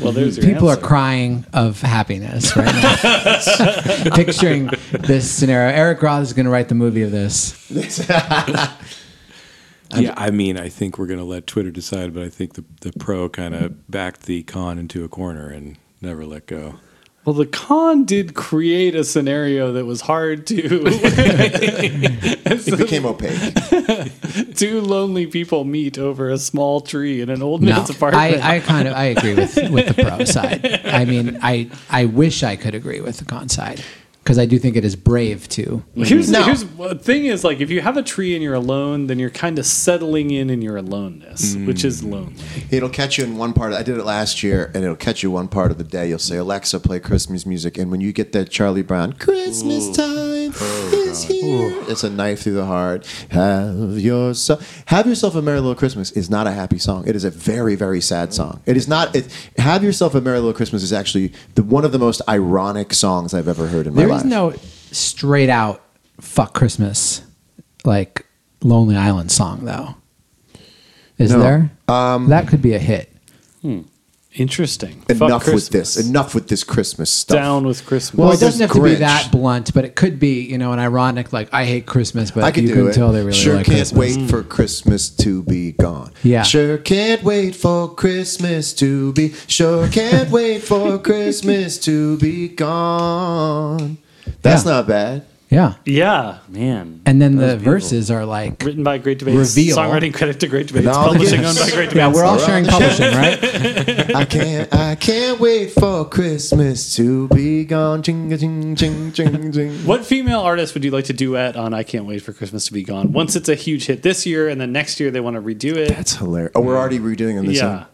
Well, 0.01 0.11
there's 0.13 0.37
your 0.37 0.45
People 0.45 0.69
answer. 0.69 0.83
are 0.83 0.87
crying 0.87 1.45
of 1.53 1.81
happiness 1.81 2.55
right 2.55 2.73
now, 2.73 4.11
picturing 4.15 4.69
this 4.91 5.29
scenario. 5.29 5.75
Eric 5.75 6.01
Roth 6.01 6.23
is 6.23 6.33
going 6.33 6.45
to 6.45 6.51
write 6.51 6.69
the 6.69 6.75
movie 6.75 7.03
of 7.03 7.11
this. 7.11 7.69
Yeah, 9.95 10.13
I 10.15 10.29
mean, 10.29 10.55
I 10.55 10.69
think 10.69 10.99
we're 10.99 11.07
going 11.07 11.17
to 11.19 11.25
let 11.25 11.47
Twitter 11.47 11.71
decide, 11.71 12.13
but 12.13 12.21
I 12.21 12.29
think 12.29 12.53
the, 12.53 12.63
the 12.81 12.91
pro 12.99 13.27
kind 13.27 13.55
of 13.55 13.89
backed 13.89 14.27
the 14.27 14.43
con 14.43 14.77
into 14.77 15.03
a 15.03 15.07
corner 15.07 15.49
and 15.49 15.77
never 15.99 16.25
let 16.27 16.45
go. 16.45 16.75
Well, 17.25 17.35
the 17.35 17.45
con 17.45 18.05
did 18.05 18.33
create 18.33 18.95
a 18.95 19.03
scenario 19.03 19.73
that 19.73 19.85
was 19.85 20.01
hard 20.01 20.47
to. 20.47 20.57
It 22.51 22.77
became 22.77 23.05
opaque. 23.05 24.55
two 24.55 24.81
lonely 24.81 25.27
people 25.27 25.63
meet 25.63 25.97
over 25.97 26.29
a 26.29 26.37
small 26.37 26.81
tree 26.81 27.21
in 27.21 27.29
an 27.29 27.41
old 27.43 27.61
No, 27.61 27.75
man's 27.75 27.89
apartment. 27.89 28.43
I, 28.43 28.55
I 28.55 28.59
kind 28.59 28.87
of 28.87 28.95
I 28.95 29.05
agree 29.05 29.35
with 29.35 29.55
with 29.69 29.95
the 29.95 30.03
pro 30.03 30.25
side. 30.25 30.81
I 30.85 31.05
mean, 31.05 31.37
I 31.41 31.69
I 31.89 32.05
wish 32.05 32.43
I 32.43 32.55
could 32.55 32.73
agree 32.75 33.01
with 33.01 33.17
the 33.17 33.25
con 33.25 33.49
side 33.49 33.83
because 34.29 34.37
I 34.37 34.45
do 34.45 34.59
think 34.59 34.75
it 34.75 34.85
is 34.85 34.95
brave 34.95 35.49
to. 35.49 35.83
Here's 35.95 36.29
No. 36.29 36.43
here's 36.43 36.63
the 36.63 36.93
thing 36.93 37.25
is 37.25 37.43
like 37.43 37.61
if 37.61 37.71
you 37.71 37.81
have 37.81 37.97
a 37.97 38.03
tree 38.03 38.35
and 38.35 38.43
you're 38.43 38.53
alone, 38.53 39.07
then 39.07 39.17
you're 39.17 39.31
kind 39.31 39.57
of 39.57 39.65
settling 39.65 40.29
in 40.29 40.51
in 40.51 40.61
your 40.61 40.77
aloneness, 40.77 41.55
which 41.55 41.83
is 41.83 42.03
mm. 42.03 42.11
lonely. 42.11 42.35
It'll 42.69 42.91
catch 42.91 43.17
you 43.17 43.23
in 43.23 43.37
one 43.37 43.53
part. 43.53 43.73
I 43.73 43.81
did 43.81 43.97
it 43.97 44.05
last 44.05 44.43
year, 44.43 44.69
and 44.75 44.83
it'll 44.83 44.95
catch 44.95 45.23
you 45.23 45.31
one 45.31 45.47
part 45.47 45.71
of 45.71 45.79
the 45.79 45.83
day. 45.83 46.09
You'll 46.09 46.19
say, 46.19 46.37
"Alexa, 46.37 46.79
play 46.81 46.99
Christmas 46.99 47.47
music," 47.47 47.79
and 47.79 47.89
when 47.89 48.01
you 48.01 48.13
get 48.13 48.31
that 48.33 48.51
Charlie 48.51 48.83
Brown, 48.83 49.13
"Christmas 49.13 49.89
time 49.97 50.53
oh. 50.61 50.98
Is 51.09 51.23
here," 51.23 51.73
it's 51.87 52.03
a 52.03 52.09
knife 52.09 52.41
through 52.43 52.53
the 52.53 52.65
heart. 52.65 53.05
Have 53.29 53.97
yourself, 53.99 54.83
have 54.85 55.07
yourself 55.07 55.35
a 55.35 55.41
merry 55.41 55.59
little 55.59 55.75
Christmas 55.75 56.11
is 56.11 56.29
not 56.29 56.47
a 56.47 56.51
happy 56.51 56.77
song. 56.79 57.03
It 57.07 57.15
is 57.15 57.23
a 57.23 57.29
very, 57.31 57.75
very 57.75 58.01
sad 58.01 58.33
song. 58.33 58.61
It 58.65 58.77
is 58.77 58.87
not. 58.87 59.15
It, 59.15 59.27
have 59.57 59.83
yourself 59.83 60.15
a 60.15 60.21
merry 60.21 60.37
little 60.39 60.53
Christmas 60.53 60.83
is 60.83 60.93
actually 60.93 61.33
the 61.55 61.63
one 61.63 61.85
of 61.85 61.91
the 61.91 61.99
most 61.99 62.21
ironic 62.29 62.93
songs 62.93 63.33
I've 63.33 63.47
ever 63.47 63.67
heard 63.67 63.87
in 63.87 63.93
my 63.95 64.01
There 64.01 64.09
life. 64.09 64.19
is 64.19 64.25
no 64.25 64.53
straight 64.91 65.49
out 65.49 65.81
fuck 66.19 66.53
Christmas 66.53 67.21
like 67.85 68.25
Lonely 68.63 68.95
Island 68.95 69.31
song 69.31 69.65
though. 69.65 69.95
Is 71.17 71.31
No. 71.31 71.39
there? 71.39 71.71
Um, 71.87 72.27
that 72.29 72.47
could 72.47 72.61
be 72.61 72.73
a 72.73 72.79
hit. 72.79 73.11
Hmm. 73.61 73.81
Interesting. 74.39 75.03
Enough 75.09 75.47
with 75.53 75.69
this. 75.69 75.97
Enough 75.97 76.33
with 76.33 76.47
this 76.47 76.63
Christmas 76.63 77.11
stuff. 77.11 77.35
Down 77.35 77.67
with 77.67 77.85
Christmas. 77.85 78.17
Well, 78.17 78.27
Well, 78.29 78.37
it 78.37 78.39
doesn't 78.39 78.59
there's 78.59 78.71
have 78.71 78.77
to 78.77 78.83
be 78.83 78.95
Grinch. 78.95 78.99
that 78.99 79.31
blunt, 79.31 79.73
but 79.73 79.83
it 79.83 79.95
could 79.95 80.17
be, 80.17 80.41
you 80.43 80.57
know, 80.57 80.71
an 80.71 80.79
ironic 80.79 81.33
like 81.33 81.49
I 81.53 81.65
hate 81.65 81.85
Christmas, 81.85 82.31
but 82.31 82.45
I 82.45 82.51
can 82.51 82.63
you 82.63 82.69
do 82.69 82.75
can 82.75 82.87
it. 82.89 82.93
tell 82.93 83.11
they 83.11 83.19
really 83.19 83.33
sure 83.33 83.55
like 83.55 83.65
can't 83.65 83.77
Christmas. 83.79 84.17
wait 84.17 84.29
for 84.29 84.41
Christmas 84.43 85.09
to 85.09 85.43
be 85.43 85.73
gone. 85.73 86.11
Yeah. 86.23 86.43
Sure 86.43 86.77
can't 86.77 87.21
wait 87.23 87.55
for 87.55 87.93
Christmas 87.93 88.73
to 88.75 89.11
be. 89.13 89.33
Sure 89.47 89.87
can't 89.89 90.29
wait 90.31 90.63
for 90.63 90.97
Christmas 91.09 91.77
to 91.79 92.17
be 92.17 92.47
gone. 92.47 93.97
That's 94.41 94.63
Yeah. 94.65 94.71
not 94.71 94.87
bad. 94.87 95.25
Yeah. 95.49 95.73
yeah. 95.83 96.39
Man. 96.47 97.01
And 97.07 97.19
then 97.19 97.35
the 97.35 97.47
beautiful. 97.47 97.71
verses 97.71 98.11
are 98.11 98.23
like 98.23 98.61
Written 98.63 98.83
by 98.83 98.99
Great 98.99 99.17
Debates. 99.17 99.57
Reveal. 99.57 99.77
Songwriting 99.77 100.13
credit 100.13 100.39
to 100.41 100.47
Great 100.47 100.67
Debates. 100.67 100.87
all 100.87 101.07
Publishing 101.07 101.41
gifts. 101.41 101.59
owned 101.59 101.69
by 101.69 101.75
Great 101.75 101.89
Debates. 101.89 101.95
Yeah, 101.99 102.13
we're 102.13 102.23
all 102.23 102.37
sharing 102.37 102.65
publishing, 102.65 103.11
right? 103.15 103.39
I 104.15 104.25
can't. 104.25 104.73
I 104.73 104.95
can't 104.95 105.39
wait 105.39 105.71
for 105.71 106.05
Christmas 106.05 106.95
to 106.97 107.27
be 107.29 107.65
gone. 107.65 108.03
Ching 108.03 108.29
ching 108.37 108.75
ching 108.75 109.11
ching 109.11 109.51
ching. 109.51 109.71
What 109.87 110.05
female 110.05 110.41
artist 110.41 110.75
would 110.75 110.83
you 110.83 110.91
like 110.91 111.05
to 111.05 111.13
duet 111.13 111.55
on 111.55 111.73
I 111.73 111.81
Can't 111.81 112.05
Wait 112.05 112.21
for 112.21 112.31
Christmas 112.31 112.65
to 112.67 112.73
Be 112.73 112.83
Gone? 112.83 113.11
Once 113.11 113.35
it's 113.35 113.49
a 113.49 113.55
huge 113.55 113.87
hit 113.87 114.03
this 114.03 114.27
year, 114.27 114.47
and 114.49 114.61
then 114.61 114.71
next 114.71 114.99
year 114.99 115.09
they 115.09 115.19
want 115.19 115.35
to 115.35 115.41
redo 115.41 115.75
it. 115.75 115.89
That's 115.89 116.15
hilarious. 116.15 116.51
Oh, 116.53 116.61
we're 116.61 116.77
already 116.77 116.99
redoing 116.99 117.39
on 117.39 117.45
this. 117.47 117.57
Yeah. 117.57 117.75
one. 117.75 117.85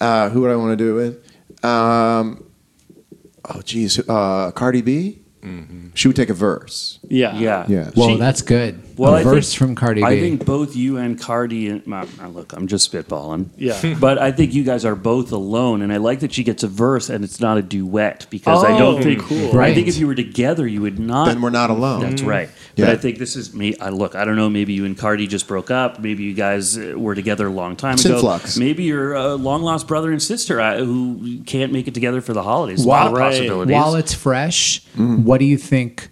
Uh, 0.00 0.28
who 0.30 0.40
would 0.42 0.50
I 0.50 0.56
want 0.56 0.76
to 0.76 0.84
do 0.84 0.98
it 0.98 1.02
with? 1.02 1.64
Um, 1.64 2.44
oh, 3.44 3.62
geez. 3.62 3.98
Uh, 4.08 4.50
Cardi 4.52 4.82
B. 4.82 5.22
She 5.94 6.08
would 6.08 6.16
take 6.16 6.30
a 6.30 6.34
verse. 6.34 6.98
yeah. 7.08 7.38
Yeah. 7.38 7.66
Yeah. 7.68 7.90
Whoa, 7.94 8.08
She- 8.08 8.18
that's 8.18 8.42
good. 8.42 8.80
Well, 8.96 9.14
a 9.14 9.18
I 9.18 9.22
verse 9.24 9.50
think- 9.52 9.58
from 9.58 9.74
Cardi 9.74 10.00
B. 10.00 10.06
I 10.06 10.18
think 10.20 10.44
both 10.46 10.74
you 10.74 10.96
and 10.96 11.20
Cardi 11.20 11.68
and 11.68 11.82
uh, 11.92 12.06
look, 12.28 12.52
I'm 12.52 12.66
just 12.66 12.90
spitballing. 12.90 13.50
Yeah. 13.56 13.94
but 14.00 14.18
I 14.18 14.32
think 14.32 14.54
you 14.54 14.64
guys 14.64 14.84
are 14.84 14.94
both 14.94 15.32
alone, 15.32 15.82
and 15.82 15.92
I 15.92 15.98
like 15.98 16.20
that 16.20 16.32
she 16.32 16.42
gets 16.44 16.62
a 16.62 16.68
verse 16.68 17.08
and 17.10 17.22
it's 17.24 17.40
not 17.40 17.58
a 17.58 17.62
duet 17.62 18.26
because 18.30 18.64
I 18.64 18.74
Oh, 18.74 18.78
don't 18.78 19.02
think. 19.02 19.22
cool. 19.22 19.58
I 19.60 19.74
think 19.74 19.88
if 19.88 19.98
you 19.98 20.06
were 20.06 20.14
together, 20.14 20.66
you 20.66 20.80
would 20.82 20.98
not. 20.98 21.26
Then 21.26 21.40
we're 21.42 21.50
not 21.50 21.70
alone. 21.70 22.00
That's 22.00 22.22
right. 22.22 22.48
Yeah. 22.76 22.86
But 22.86 22.94
I 22.94 22.96
think 22.96 23.18
this 23.18 23.36
is 23.36 23.54
me. 23.54 23.76
I 23.78 23.88
look. 23.90 24.14
I 24.14 24.24
don't 24.24 24.36
know. 24.36 24.48
Maybe 24.50 24.72
you 24.74 24.84
and 24.84 24.96
Cardi 24.96 25.26
just 25.26 25.46
broke 25.46 25.70
up. 25.70 25.98
Maybe 26.00 26.24
you 26.24 26.34
guys 26.34 26.76
uh, 26.78 26.94
were 26.96 27.14
together 27.14 27.46
a 27.46 27.50
long 27.50 27.76
time 27.76 27.94
It's 27.94 28.04
in 28.04 28.12
ago. 28.12 28.20
flux. 28.20 28.56
Maybe 28.58 28.84
you're 28.84 29.14
a 29.14 29.34
long 29.34 29.62
lost 29.62 29.86
brother 29.86 30.10
and 30.12 30.22
sister 30.22 30.60
uh, 30.60 30.78
who 30.78 31.42
can't 31.46 31.72
make 31.72 31.88
it 31.88 31.94
together 31.94 32.20
for 32.20 32.32
the 32.32 32.42
holidays. 32.42 32.84
A 32.84 32.88
While- 32.88 33.04
lot 33.04 33.12
of 33.12 33.18
Right. 33.18 33.30
possibilities. 33.32 33.72
While 33.74 33.94
it's 33.94 34.14
fresh, 34.14 34.82
Mm. 34.96 35.24
what 35.24 35.38
do 35.38 35.44
you 35.46 35.56
think 35.58 36.08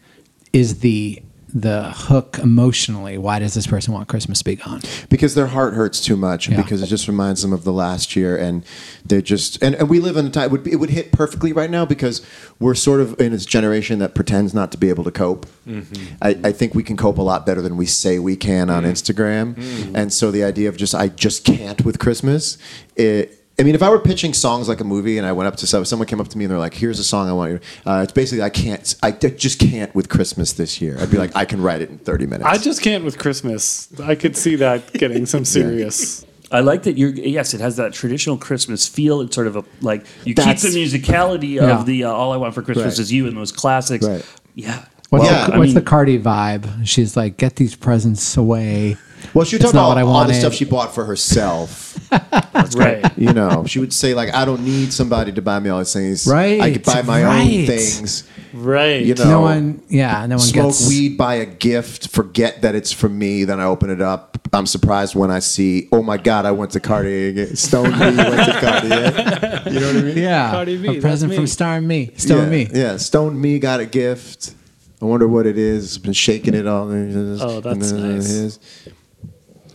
is 0.52 0.80
the 0.80 1.20
the 1.54 1.92
hook 1.94 2.38
emotionally? 2.42 3.16
Why 3.16 3.38
does 3.38 3.54
this 3.54 3.66
person 3.66 3.94
want 3.94 4.08
Christmas 4.08 4.40
to 4.40 4.44
be 4.44 4.56
gone? 4.56 4.80
because 5.08 5.34
their 5.34 5.46
heart 5.46 5.74
hurts 5.74 6.00
too 6.00 6.16
much 6.16 6.48
Yeah. 6.48 6.56
because 6.56 6.82
it 6.82 6.86
just 6.86 7.06
reminds 7.06 7.42
them 7.42 7.52
of 7.52 7.64
the 7.64 7.72
last 7.72 8.16
year 8.16 8.36
and 8.36 8.64
they're 9.04 9.22
just 9.22 9.62
and, 9.62 9.74
and 9.76 9.88
we 9.88 10.00
live 10.00 10.16
in 10.16 10.26
a 10.26 10.30
time 10.30 10.46
it 10.46 10.50
would, 10.50 10.66
it 10.66 10.76
would 10.76 10.90
hit 10.90 11.12
perfectly 11.12 11.52
right 11.52 11.70
now 11.70 11.84
because 11.84 12.20
we're 12.58 12.74
sort 12.74 13.00
of 13.00 13.18
in 13.20 13.32
this 13.32 13.46
generation 13.46 13.98
that 14.00 14.14
pretends 14.14 14.52
not 14.52 14.72
to 14.72 14.78
be 14.78 14.88
able 14.88 15.04
to 15.04 15.10
cope 15.10 15.46
mm-hmm. 15.66 16.14
I, 16.20 16.30
I 16.42 16.52
think 16.52 16.74
we 16.74 16.82
can 16.82 16.96
cope 16.96 17.18
a 17.18 17.22
lot 17.22 17.46
better 17.46 17.62
than 17.62 17.76
we 17.76 17.86
say 17.86 18.18
we 18.18 18.36
can 18.36 18.70
on 18.70 18.82
mm. 18.84 18.90
instagram 18.90 19.54
mm. 19.54 19.92
and 19.94 20.12
so 20.12 20.30
the 20.30 20.44
idea 20.44 20.68
of 20.68 20.76
just 20.76 20.94
i 20.94 21.08
just 21.08 21.44
can't 21.44 21.84
with 21.84 21.98
christmas 21.98 22.58
it 22.96 23.43
I 23.58 23.62
mean, 23.62 23.74
if 23.76 23.82
I 23.84 23.88
were 23.88 24.00
pitching 24.00 24.34
songs 24.34 24.68
like 24.68 24.80
a 24.80 24.84
movie, 24.84 25.16
and 25.16 25.24
I 25.26 25.30
went 25.32 25.46
up 25.46 25.54
to 25.56 25.66
some, 25.66 25.84
someone 25.84 26.08
came 26.08 26.20
up 26.20 26.26
to 26.28 26.36
me 26.38 26.44
and 26.44 26.50
they're 26.50 26.58
like, 26.58 26.74
"Here's 26.74 26.98
a 26.98 27.04
song 27.04 27.28
I 27.28 27.32
want 27.32 27.52
you." 27.52 27.60
Uh, 27.86 28.00
it's 28.02 28.12
basically 28.12 28.42
I 28.42 28.50
can't, 28.50 28.94
I 29.02 29.12
just 29.12 29.60
can't 29.60 29.94
with 29.94 30.08
Christmas 30.08 30.54
this 30.54 30.80
year. 30.80 30.96
I'd 31.00 31.10
be 31.10 31.18
like, 31.18 31.36
I 31.36 31.44
can 31.44 31.62
write 31.62 31.80
it 31.80 31.88
in 31.88 31.98
30 31.98 32.26
minutes. 32.26 32.44
I 32.46 32.58
just 32.58 32.82
can't 32.82 33.04
with 33.04 33.16
Christmas. 33.18 33.88
I 34.00 34.16
could 34.16 34.36
see 34.36 34.56
that 34.56 34.92
getting 34.94 35.24
some 35.26 35.44
serious. 35.56 36.26
I 36.50 36.60
like 36.60 36.82
that 36.84 36.98
you're. 36.98 37.10
Yes, 37.10 37.54
it 37.54 37.60
has 37.60 37.76
that 37.76 37.92
traditional 37.92 38.36
Christmas 38.38 38.88
feel. 38.88 39.20
It's 39.20 39.34
sort 39.34 39.46
of 39.46 39.56
a 39.56 39.64
like 39.80 40.04
you 40.24 40.34
That's- 40.34 40.62
keep 40.62 40.72
the 40.72 40.84
musicality 40.84 41.50
Yeah. 41.54 41.78
of 41.78 41.86
the 41.86 42.04
uh, 42.04 42.10
"All 42.10 42.32
I 42.32 42.36
Want 42.36 42.54
for 42.54 42.62
Christmas 42.62 42.94
Right. 42.94 42.98
Is 42.98 43.12
You" 43.12 43.28
and 43.28 43.36
those 43.36 43.52
classics. 43.52 44.04
Right. 44.06 44.24
Yeah. 44.56 44.84
What's, 45.10 45.26
Yeah, 45.26 45.46
the, 45.46 45.54
I 45.54 45.58
what's 45.58 45.68
mean- 45.68 45.74
the 45.76 45.82
Cardi 45.82 46.18
vibe? 46.18 46.86
She's 46.88 47.16
like, 47.16 47.36
get 47.36 47.54
these 47.56 47.76
presents 47.76 48.36
away. 48.36 48.96
Well, 49.32 49.44
she 49.44 49.56
would 49.56 49.62
talk 49.62 49.72
about 49.72 49.88
what 49.88 49.98
I 49.98 50.02
all, 50.02 50.08
all 50.08 50.22
the 50.24 50.28
wanted. 50.28 50.40
stuff 50.40 50.54
she 50.54 50.64
bought 50.64 50.94
for 50.94 51.04
herself. 51.04 51.98
right. 52.76 53.16
you 53.16 53.32
know, 53.32 53.64
she 53.66 53.78
would 53.78 53.92
say 53.92 54.14
like, 54.14 54.34
"I 54.34 54.44
don't 54.44 54.64
need 54.64 54.92
somebody 54.92 55.32
to 55.32 55.42
buy 55.42 55.58
me 55.60 55.70
all 55.70 55.78
these 55.78 55.92
things. 55.92 56.26
Right, 56.26 56.60
I 56.60 56.72
could 56.72 56.84
buy 56.84 57.02
my 57.02 57.22
own 57.24 57.30
right. 57.36 57.66
things. 57.66 58.24
Right. 58.52 59.04
You 59.04 59.14
know, 59.14 59.24
No 59.24 59.40
one, 59.40 59.82
yeah, 59.88 60.24
no 60.26 60.36
one 60.36 60.44
smoke 60.44 60.66
gets. 60.66 60.88
weed, 60.88 61.18
buy 61.18 61.34
a 61.34 61.46
gift, 61.46 62.08
forget 62.08 62.62
that 62.62 62.76
it's 62.76 62.92
from 62.92 63.18
me. 63.18 63.44
Then 63.44 63.58
I 63.58 63.64
open 63.64 63.90
it 63.90 64.00
up. 64.00 64.38
I'm 64.52 64.66
surprised 64.66 65.16
when 65.16 65.32
I 65.32 65.40
see, 65.40 65.88
oh 65.90 66.02
my 66.02 66.16
god, 66.16 66.46
I 66.46 66.52
went 66.52 66.70
to 66.72 66.80
Cartier. 66.80 67.30
again. 67.30 67.56
Stone 67.56 67.90
me 67.90 67.98
went 67.98 68.16
to 68.16 68.52
Cartier. 68.60 69.62
You 69.72 69.80
know 69.80 69.86
what 69.88 69.96
I 69.96 70.02
mean? 70.02 70.18
Yeah, 70.18 70.50
Cardi 70.52 70.76
B, 70.76 70.86
a 70.86 70.92
that's 70.92 71.02
present 71.02 71.30
me. 71.30 71.36
from 71.36 71.46
Star 71.48 71.80
Me, 71.80 72.12
Stone 72.16 72.44
yeah, 72.44 72.48
Me. 72.48 72.68
Yeah, 72.72 72.96
Stone 72.98 73.40
me 73.40 73.58
got 73.58 73.80
a 73.80 73.86
gift. 73.86 74.54
I 75.02 75.06
wonder 75.06 75.26
what 75.26 75.46
it 75.46 75.58
is. 75.58 75.98
Been 75.98 76.12
shaking 76.12 76.54
it 76.54 76.68
all. 76.68 76.88
Oh, 76.88 77.60
that's 77.60 77.90
nice. 77.90 78.58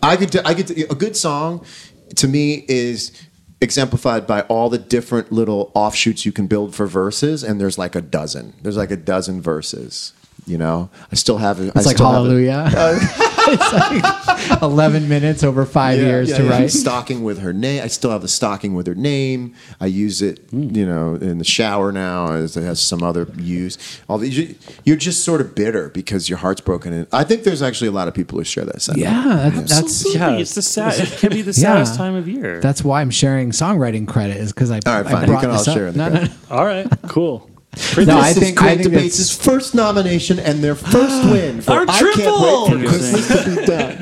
I 0.02 0.16
could. 0.18 0.36
I 0.46 0.54
could. 0.54 0.72
A 0.92 0.96
good 0.96 1.16
song, 1.16 1.66
to 2.16 2.28
me, 2.28 2.66
is 2.68 3.12
exemplified 3.62 4.26
by 4.26 4.42
all 4.44 4.70
the 4.70 4.78
different 4.78 5.32
little 5.32 5.72
offshoots 5.76 6.26
you 6.26 6.32
can 6.32 6.48
build 6.48 6.76
for 6.76 6.88
verses, 6.88 7.44
and 7.44 7.60
there's 7.60 7.78
like 7.78 7.96
a 7.96 8.02
dozen. 8.02 8.54
There's 8.62 8.78
like 8.78 8.92
a 8.92 8.98
dozen 8.98 9.42
verses. 9.42 10.14
You 10.50 10.58
know, 10.58 10.90
I 11.12 11.16
still 11.16 11.38
have 11.38 11.60
it. 11.60 11.72
It's 11.76 11.86
like 11.86 11.98
Hallelujah. 12.00 12.66
it's 12.74 13.74
like 14.52 14.62
11 14.62 15.08
minutes 15.08 15.44
over 15.44 15.64
five 15.66 16.00
years 16.00 16.34
to 16.34 16.44
write. 16.44 16.72
Stocking 16.72 17.24
with 17.24 17.40
her 17.40 17.54
name. 17.54 17.84
I 17.84 17.88
still 17.88 18.10
have 18.12 18.22
the 18.24 18.28
stocking 18.28 18.74
with 18.74 18.88
her 18.88 18.96
name. 18.96 19.54
I 19.80 19.86
use 19.86 20.22
it, 20.24 20.40
Hmm. 20.50 20.76
you 20.76 20.86
know, 20.86 21.16
in 21.16 21.38
the 21.38 21.44
shower 21.44 21.92
now. 21.92 22.32
As 22.34 22.58
it 22.58 22.64
has 22.64 22.80
some 22.82 23.04
other 23.04 23.28
use. 23.38 23.78
All 24.08 24.18
these, 24.18 24.38
you- 24.38 24.56
you're 24.86 24.98
just 24.98 25.24
sort 25.24 25.40
of 25.42 25.54
bitter 25.56 25.90
because 25.90 26.30
your 26.30 26.40
heart's 26.40 26.62
broken. 26.62 26.94
And 26.94 27.08
I 27.14 27.24
think 27.24 27.44
there's 27.44 27.62
actually 27.62 27.88
a 27.90 27.92
lot 27.92 28.08
of 28.08 28.14
people 28.16 28.38
who 28.40 28.44
share 28.44 28.66
that 28.66 28.82
sentiment. 28.82 29.14
Yeah, 29.14 29.24
that, 29.50 29.54
that's 29.54 29.72
Absolutely. 29.80 30.20
Yeah. 30.20 30.38
It's 30.38 30.56
the 30.56 30.62
sad. 30.64 31.00
It 31.00 31.12
can 31.20 31.30
be 31.30 31.42
the 31.44 31.52
Yeah. 31.52 31.74
saddest 31.74 31.96
time 31.96 32.16
of 32.16 32.28
year. 32.28 32.60
that's 32.60 32.84
why 32.84 33.02
I'm 33.02 33.12
sharing 33.12 33.52
songwriting 33.52 34.08
credit 34.08 34.38
is 34.38 34.52
because 34.52 34.72
I. 34.72 34.80
All 34.86 34.94
right, 35.02 35.06
fine. 35.06 35.22
You 35.22 35.28
brought 35.28 35.42
can 35.42 35.52
all 35.52 35.64
share 35.64 35.92
the 35.92 35.98
No, 35.98 36.10
credit. 36.10 36.32
no, 36.50 36.56
All 36.58 36.66
right. 36.66 36.88
Cool. 37.08 37.50
No. 37.98 38.06
this 38.06 38.10
I 38.10 38.30
is 38.30 38.40
think 38.40 38.58
Great 38.58 38.70
I 38.72 38.76
think 38.78 38.90
Debates' 38.92 39.20
it's, 39.20 39.36
first 39.46 39.76
nomination 39.76 40.40
and 40.40 40.64
their 40.64 40.76
first 40.76 41.24
win 41.32 41.62
for 41.62 41.72
Our 41.72 41.86
I 41.88 42.00
triple! 42.00 42.68
Can't 42.68 42.82
Wait 42.82 42.90
for 42.90 42.90
Christmas 42.90 43.28
to 43.44 43.56
be 43.56 43.66
done. 43.66 43.98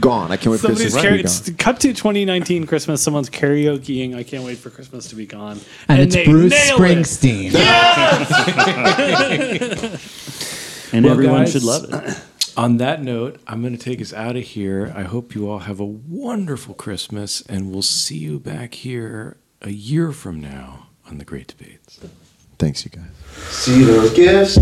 Gone. 0.00 0.32
I 0.32 0.36
can't 0.36 0.50
wait 0.52 0.60
for 0.60 0.66
Somebody's 0.68 0.92
Christmas 0.94 1.02
to 1.02 1.08
karaoke. 1.08 1.12
be 1.12 1.18
gone. 1.18 1.20
it's 1.20 1.50
cut 1.62 1.80
to 1.80 1.88
2019 1.94 2.66
Christmas. 2.66 3.02
Someone's 3.02 3.30
karaokeing. 3.30 4.14
I 4.16 4.22
can't 4.24 4.44
wait 4.44 4.58
for 4.58 4.70
Christmas 4.70 5.06
to 5.08 5.14
be 5.16 5.26
gone. 5.26 5.60
and, 5.88 6.00
it's 6.00 6.16
Bruce 6.28 6.50
nailed 6.50 6.80
it. 6.80 7.06
Springsteen. 7.06 7.54
and 10.92 11.04
Well, 11.04 11.12
everyone 11.12 11.42
guys, 11.42 11.52
should 11.52 11.62
love 11.62 11.84
it. 11.92 12.18
On 12.56 12.76
that 12.78 13.02
note, 13.02 13.40
I'm 13.46 13.62
going 13.62 13.76
to 13.76 13.82
take 13.82 14.00
us 14.00 14.12
out 14.12 14.36
of 14.36 14.42
here. 14.42 14.92
I 14.94 15.02
hope 15.04 15.34
you 15.34 15.48
all 15.48 15.60
have 15.60 15.80
a 15.80 15.84
wonderful 15.86 16.74
Christmas, 16.74 17.40
and 17.48 17.72
we'll 17.72 17.80
see 17.82 18.18
you 18.18 18.38
back 18.38 18.74
here 18.74 19.36
a 19.62 19.70
year 19.70 20.12
from 20.12 20.40
now 20.40 20.88
on 21.08 21.18
the 21.18 21.24
Great 21.24 21.46
Debates. 21.46 21.98
Thanks, 22.62 22.84
you 22.84 22.92
guys. 22.92 23.10
See 23.52 23.82
those 23.82 24.14
gifts 24.14 24.56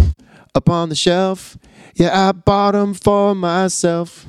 up 0.54 0.70
on 0.70 0.88
the 0.88 0.94
shelf? 0.94 1.58
Yeah, 1.94 2.28
I 2.28 2.32
bought 2.32 2.72
them 2.72 2.94
for 2.94 3.34
myself. 3.34 4.24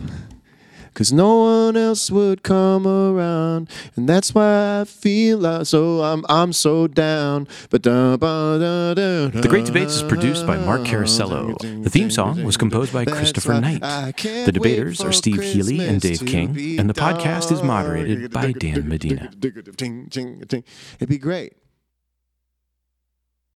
Cause 0.93 1.13
no 1.13 1.37
one 1.37 1.77
else 1.77 2.11
would 2.11 2.43
come 2.43 2.85
around, 2.85 3.69
and 3.95 4.09
that's 4.09 4.35
why 4.35 4.81
I 4.81 4.83
feel 4.83 5.37
like 5.37 5.65
so 5.67 6.03
I'm 6.03 6.25
I'm 6.27 6.51
so 6.51 6.85
down. 6.85 7.47
But 7.69 7.83
da, 7.83 8.17
ba, 8.17 8.57
da, 8.59 8.93
da, 8.93 9.39
The 9.39 9.47
Great 9.47 9.63
Debates 9.65 9.95
is 9.95 10.03
produced 10.03 10.45
by 10.45 10.57
Mark 10.57 10.81
Carasello. 10.81 11.57
The 11.85 11.89
theme 11.89 12.11
song 12.11 12.43
was 12.43 12.57
composed 12.57 12.91
by 12.91 13.05
Christopher 13.05 13.61
Knight. 13.61 13.79
The 13.79 14.51
debaters 14.51 14.99
are 14.99 15.13
Steve 15.13 15.41
Healy 15.41 15.79
and 15.79 16.01
Dave 16.01 16.25
King, 16.25 16.77
and 16.77 16.89
the 16.89 16.93
podcast 16.93 17.53
is 17.53 17.63
moderated 17.63 18.31
by 18.31 18.51
Dan 18.51 18.89
Medina. 18.89 19.31
It'd 19.41 21.07
be 21.07 21.17
great 21.17 21.53